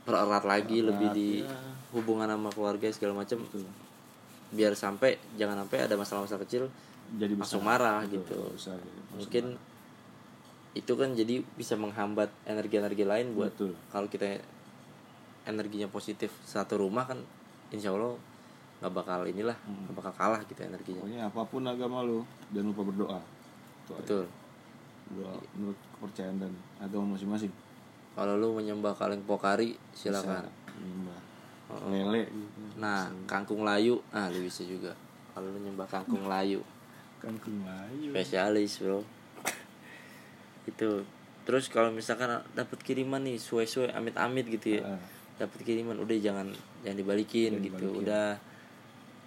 pererat 0.02 0.42
lagi 0.42 0.80
Pererat, 0.80 0.88
lebih 0.90 1.08
di 1.12 1.28
ya. 1.40 1.54
hubungan 1.92 2.26
sama 2.26 2.50
keluarga 2.50 2.88
segala 2.88 3.20
macam 3.20 3.38
biar 4.52 4.72
sampai 4.74 5.16
jangan 5.34 5.62
sampai 5.62 5.78
ada 5.80 5.94
masalah-masalah 5.94 6.42
kecil 6.42 6.66
jadi 7.12 7.32
besar. 7.32 7.40
langsung 7.46 7.62
marah 7.62 7.98
Betul, 8.02 8.12
gitu 8.16 8.36
besar, 8.50 8.76
langsung 8.80 9.16
mungkin 9.16 9.44
itu 10.72 10.92
kan 10.92 11.12
jadi 11.12 11.34
bisa 11.52 11.76
menghambat 11.76 12.32
energi-energi 12.44 13.04
lain 13.04 13.36
buat 13.36 13.52
Betul. 13.52 13.76
kalau 13.88 14.08
kita 14.08 14.40
energinya 15.44 15.88
positif 15.90 16.30
satu 16.42 16.78
rumah 16.78 17.06
kan 17.06 17.18
insya 17.70 17.90
Allah 17.90 18.14
nggak 18.82 18.92
bakal 18.92 19.20
inilah 19.24 19.54
Hmm. 19.62 19.94
bakal 19.94 20.10
kalah 20.10 20.42
gitu 20.46 20.58
energinya. 20.66 21.02
Pokoknya 21.06 21.22
apa 21.30 21.40
pun 21.46 21.62
agama 21.62 22.02
lu 22.02 22.26
jangan 22.50 22.74
lupa 22.74 22.82
berdoa. 22.90 23.20
Itu 23.86 23.92
betul. 23.94 24.24
Berdoa 25.10 25.34
menurut 25.54 25.78
kepercayaan 25.98 26.36
dan 26.42 26.52
agama 26.82 27.14
masing-masing. 27.14 27.52
Kalau 28.12 28.34
lu 28.36 28.58
menyembah 28.58 28.92
kaleng 28.98 29.22
pokari 29.22 29.78
silakan. 29.94 30.50
Menyembah. 30.78 31.20
Oh. 31.72 31.88
lele. 31.88 32.28
Gitu. 32.28 32.60
nah 32.76 33.08
kangkung 33.24 33.62
layu. 33.62 34.02
Ah 34.10 34.26
lu 34.28 34.42
bisa 34.44 34.66
juga. 34.66 34.92
Kalau 35.32 35.46
lu 35.48 35.62
nyembah 35.62 35.86
kangkung 35.86 36.26
layu. 36.26 36.60
Kangkung 37.22 37.62
layu. 37.62 38.10
Spesialis 38.10 38.82
bro. 38.82 39.00
Itu. 40.66 41.06
Terus 41.42 41.66
kalau 41.66 41.90
misalkan 41.90 42.42
dapat 42.54 42.78
kiriman 42.82 43.22
nih 43.22 43.38
suwe-suwe 43.38 43.90
amit-amit 43.90 44.46
gitu 44.46 44.78
ya. 44.78 44.94
Ah, 44.94 45.00
dapat 45.42 45.58
kiriman 45.60 45.98
udah 45.98 46.16
jangan 46.16 46.46
jangan 46.80 46.96
dibalikin 46.96 47.50
Jangan 47.50 47.58
gitu. 47.60 47.74
dibalikin. 47.74 48.00
udah 48.00 48.26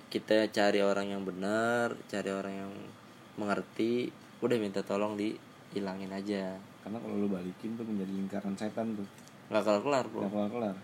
kita 0.07 0.47
cari 0.47 0.79
orang 0.79 1.07
yang 1.09 1.21
benar 1.21 1.91
cari 2.07 2.31
orang 2.31 2.53
yang 2.55 2.71
mengerti 3.35 4.07
udah 4.39 4.55
minta 4.55 4.79
tolong 4.79 5.13
dihilangin 5.13 6.07
aja. 6.09 6.55
Karena 6.79 6.97
kalau 6.97 7.17
lu 7.17 7.27
balikin 7.27 7.75
tuh 7.75 7.83
menjadi 7.83 8.11
lingkaran 8.13 8.55
setan 8.55 8.95
tuh. 8.95 9.07
Nggak 9.49 9.63
kelar 9.63 9.81
kelar 9.81 10.05
bro. 10.07 10.19
Nggak 10.21 10.31
kelar 10.31 10.51
kelar 10.51 10.75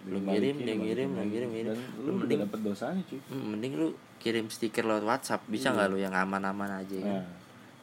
Lu 0.00 0.16
ngirim, 0.18 0.56
dia 0.58 0.74
ngirim, 0.74 1.08
dia 1.12 1.22
ngirim, 1.22 1.48
ngirim. 1.52 1.76
Lu 2.00 2.02
lu 2.02 2.10
mending- 2.16 2.40
dapet 2.42 2.60
dosanya 2.64 3.02
cuy. 3.04 3.20
Hmm, 3.28 3.44
mending 3.52 3.72
lu 3.76 3.88
kirim 4.16 4.48
stiker 4.48 4.82
lewat 4.82 5.04
WhatsApp. 5.04 5.44
Bisa 5.46 5.70
nggak 5.70 5.86
lu 5.86 6.00
yang 6.00 6.16
aman-aman 6.16 6.72
aja 6.74 6.96
kan 6.98 7.20
nah. 7.20 7.28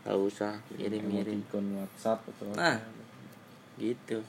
Nggak 0.03 0.17
usah 0.19 0.53
kirim 0.67 1.03
kirim 1.05 1.39
emoticon 1.39 1.65
WhatsApp 1.77 2.19
atau 2.27 2.49
Nah. 2.51 2.75
apa. 2.75 2.89
gitu. 3.77 4.19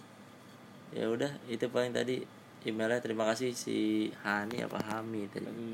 Ya 0.92 1.08
udah 1.08 1.32
itu 1.48 1.64
paling 1.66 1.90
tadi 1.90 2.20
emailnya 2.66 2.98
terima 2.98 3.28
kasih 3.28 3.54
si 3.54 4.10
Hani 4.24 4.64
apa 4.64 4.78
Hami 4.82 5.30
tadi 5.30 5.46
tadi 5.46 5.70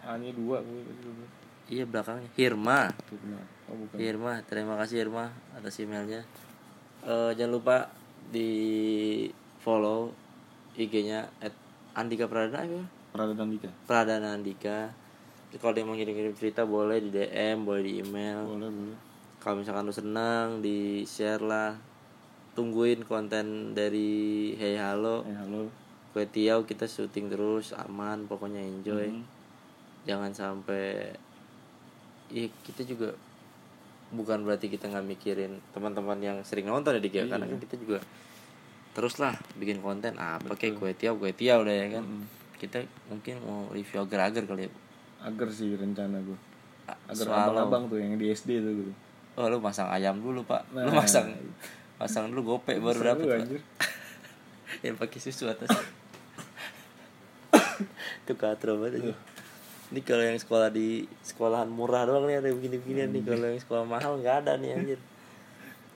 hanya 0.00 0.30
dua 0.32 0.64
gue 0.64 0.80
tadi 0.80 1.00
dulu 1.04 1.24
iya 1.68 1.84
belakangnya 1.84 2.30
Hirma 2.34 2.88
Firma. 3.06 3.40
oh 3.68 3.76
bukan 3.76 3.96
Irma, 4.00 4.32
terima 4.48 4.74
kasih 4.80 5.06
Irma 5.06 5.30
atas 5.54 5.78
emailnya. 5.78 6.26
Eh, 7.06 7.30
jangan 7.38 7.52
lupa 7.54 7.76
di 8.28 8.50
follow 9.62 10.12
IG-nya 10.74 11.28
at 11.40 11.52
Andika 11.96 12.26
Pradana 12.26 12.64
apa? 12.64 12.84
Pradana 13.10 13.44
Dika 13.46 13.70
Pradana 13.84 14.28
Andika. 14.34 14.78
Kalau 15.50 15.74
dia 15.74 15.82
mau 15.82 15.98
ngirim-ngirim 15.98 16.34
cerita 16.38 16.62
boleh 16.62 17.02
di 17.02 17.10
DM, 17.10 17.66
boleh 17.66 17.82
di 17.82 17.92
email. 17.98 18.46
boleh 18.46 18.70
boleh 18.70 18.98
Kalau 19.42 19.58
misalkan 19.58 19.82
lu 19.82 19.94
senang, 19.94 20.62
di 20.62 21.02
share 21.02 21.42
lah. 21.42 21.74
Tungguin 22.60 23.08
konten 23.08 23.72
dari 23.72 24.12
Hey 24.52 24.76
Halo. 24.76 25.24
eh 25.24 25.32
halo 25.32 25.72
Kue 26.12 26.28
Tiau 26.28 26.60
kita 26.62 26.84
syuting 26.84 27.32
terus, 27.32 27.72
aman, 27.72 28.28
pokoknya 28.28 28.60
enjoy. 28.60 29.08
Mhm. 29.08 29.24
Jangan 30.04 30.28
sampai 30.30 31.08
Ih, 32.28 32.52
kita 32.60 32.84
juga 32.84 33.16
bukan 34.12 34.44
berarti 34.44 34.68
kita 34.68 34.86
nggak 34.86 35.08
mikirin 35.08 35.56
teman-teman 35.72 36.20
yang 36.20 36.36
sering 36.44 36.68
nonton 36.68 36.92
ya 36.92 37.00
Dik 37.00 37.10
ya 37.10 37.22
Iya. 37.22 37.30
karena 37.32 37.46
kan 37.48 37.58
kita 37.58 37.76
juga 37.78 37.98
teruslah 38.92 39.32
bikin 39.56 39.80
konten 39.80 40.14
apa 40.14 40.52
kayak 40.52 40.76
kue 40.76 40.92
tiaw 40.92 41.16
kue 41.16 41.32
tiaw 41.32 41.64
udah 41.64 41.72
ya 41.72 41.86
kan 41.90 42.04
Mhm. 42.04 42.22
kita 42.56 42.78
mungkin 43.08 43.40
mau 43.40 43.70
review 43.70 44.04
agar-agar 44.04 44.44
kali 44.44 44.66
ya 44.66 44.70
agar 45.22 45.48
sih 45.48 45.72
rencana 45.74 46.20
gue 46.20 46.36
Ah, 46.84 46.98
agar 47.08 47.24
abang-abang 47.48 47.86
tuh 47.86 47.96
yang 47.96 48.14
di 48.14 48.28
SD 48.28 48.60
tuh 48.60 48.72
gitu 48.76 48.92
oh 49.34 49.46
lu 49.46 49.56
masang 49.58 49.88
ayam 49.88 50.18
dulu 50.18 50.42
pak 50.42 50.60
lu 50.68 50.84
Nah. 50.84 51.00
masang 51.00 51.30
masang 52.00 52.32
dulu 52.32 52.56
gope 52.56 52.72
baru 52.80 53.12
dapet 53.12 53.26
Pak. 53.28 53.38
anjir. 53.44 53.60
yang 54.88 54.96
pakai 54.96 55.18
susu 55.20 55.52
atas. 55.52 55.68
Itu 58.24 58.32
katro 58.40 58.80
banget 58.80 59.04
aja. 59.04 59.14
ini 59.90 60.06
kalau 60.06 60.22
yang 60.22 60.38
sekolah 60.38 60.70
di 60.70 61.04
sekolahan 61.20 61.66
murah 61.66 62.06
doang 62.06 62.24
nih 62.24 62.40
ada 62.40 62.48
begini-beginian 62.48 63.12
nih. 63.12 63.22
Kalau 63.26 63.46
yang 63.52 63.60
sekolah 63.60 63.84
mahal 63.84 64.16
nggak 64.22 64.46
ada 64.46 64.56
nih 64.56 64.70
anjir. 64.80 65.00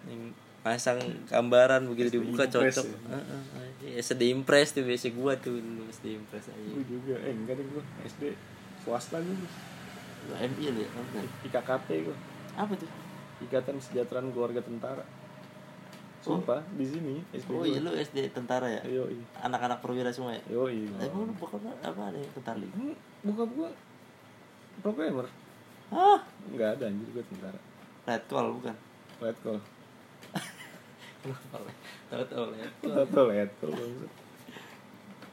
Yang 0.05 0.37
pasang 0.61 0.99
gambaran 1.33 1.89
begitu 1.89 2.21
dibuka 2.21 2.45
Impress 2.45 2.77
cocok. 2.81 2.87
ya? 2.91 2.99
Heeh, 3.17 3.41
anjing. 3.57 3.93
SD 4.05 4.23
impress 4.35 4.77
tuh 4.77 4.85
biasa 4.85 5.09
gua 5.15 5.33
tuh 5.41 5.57
dulu 5.57 5.89
SD 5.89 6.17
impress 6.21 6.49
aja 6.49 6.69
gue 6.73 6.85
juga 6.89 7.15
eh 7.21 7.37
enggak 7.37 7.61
deh 7.61 7.67
gue 7.69 7.83
SD 8.09 8.23
swasta 8.81 9.21
Lu 9.21 9.37
MI 10.41 10.65
ya 10.73 10.89
IKKT 11.45 11.89
gue 12.09 12.17
apa 12.57 12.73
tuh? 12.81 12.89
Ikatan 13.45 13.77
Kesejahteraan 13.77 14.33
Keluarga 14.33 14.65
Tentara 14.65 15.05
sumpah 16.25 16.65
di 16.73 16.87
sini 16.87 17.15
SD 17.31 17.51
oh 17.51 17.63
iya 17.63 17.79
lu 17.79 17.93
SD 17.93 18.33
tentara 18.33 18.65
ya 18.67 18.81
yo 18.85 19.05
iya 19.07 19.21
anak-anak 19.41 19.79
perwira 19.79 20.09
semua 20.09 20.33
ya 20.33 20.43
yo 20.49 20.65
iya 20.67 20.89
Emang 20.99 21.29
lu 21.29 21.35
bukan 21.35 21.61
apa 21.79 22.01
ada 22.03 22.17
yang 22.17 22.33
tentara 22.33 22.57
li? 22.57 22.69
Hmm, 22.71 22.97
bokap 23.23 23.51
gue 23.51 23.71
programmer 24.81 25.27
Ah, 25.89 26.19
nggak 26.49 26.71
ada 26.75 26.85
anjir 26.87 27.09
gue 27.11 27.25
tentara 27.29 27.61
red 28.03 28.25
call 28.25 28.57
bukan? 28.57 28.75
Red 29.21 29.37
call 29.39 29.61
Tahu 31.25 32.25
tahu 32.27 32.45
red 32.53 32.73
call. 32.79 32.93
Tahu 32.95 33.05
tuh 33.07 33.25
red 33.27 33.51
call. 33.57 33.73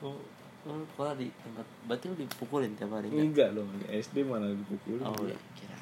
Oh, 0.02 0.16
oh, 0.64 0.80
sekolah 0.88 1.14
di 1.14 1.28
tempat 1.36 1.68
berarti 1.84 2.06
lu 2.06 2.16
dipukulin 2.18 2.72
tiap 2.74 2.92
hari 2.92 3.08
kan? 3.08 3.20
enggak 3.22 3.50
dong 3.52 3.68
SD 3.86 4.24
mana 4.24 4.50
dipukulin 4.50 5.04
Oh, 5.04 5.14
iya. 5.22 5.36
kira. 5.54 5.76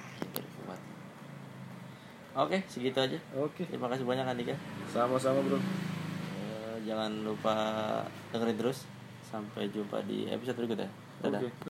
Oke, 2.36 2.62
segitu 2.66 2.96
aja. 2.96 3.18
oke 3.34 3.64
Terima 3.64 3.90
kasih 3.90 4.06
banyak 4.06 4.24
Andika. 4.24 4.56
sama-sama 4.88 5.42
bro 5.42 5.58
Eh, 5.58 6.76
jangan 6.86 7.12
lupa 7.22 7.56
dengerin 8.32 8.56
terus. 8.56 8.86
Sampai 9.22 9.70
jumpa 9.70 10.02
di 10.04 10.26
episode 10.26 10.58
berikutnya. 10.58 10.90
Dadah. 11.22 11.42
Oke. 11.42 11.50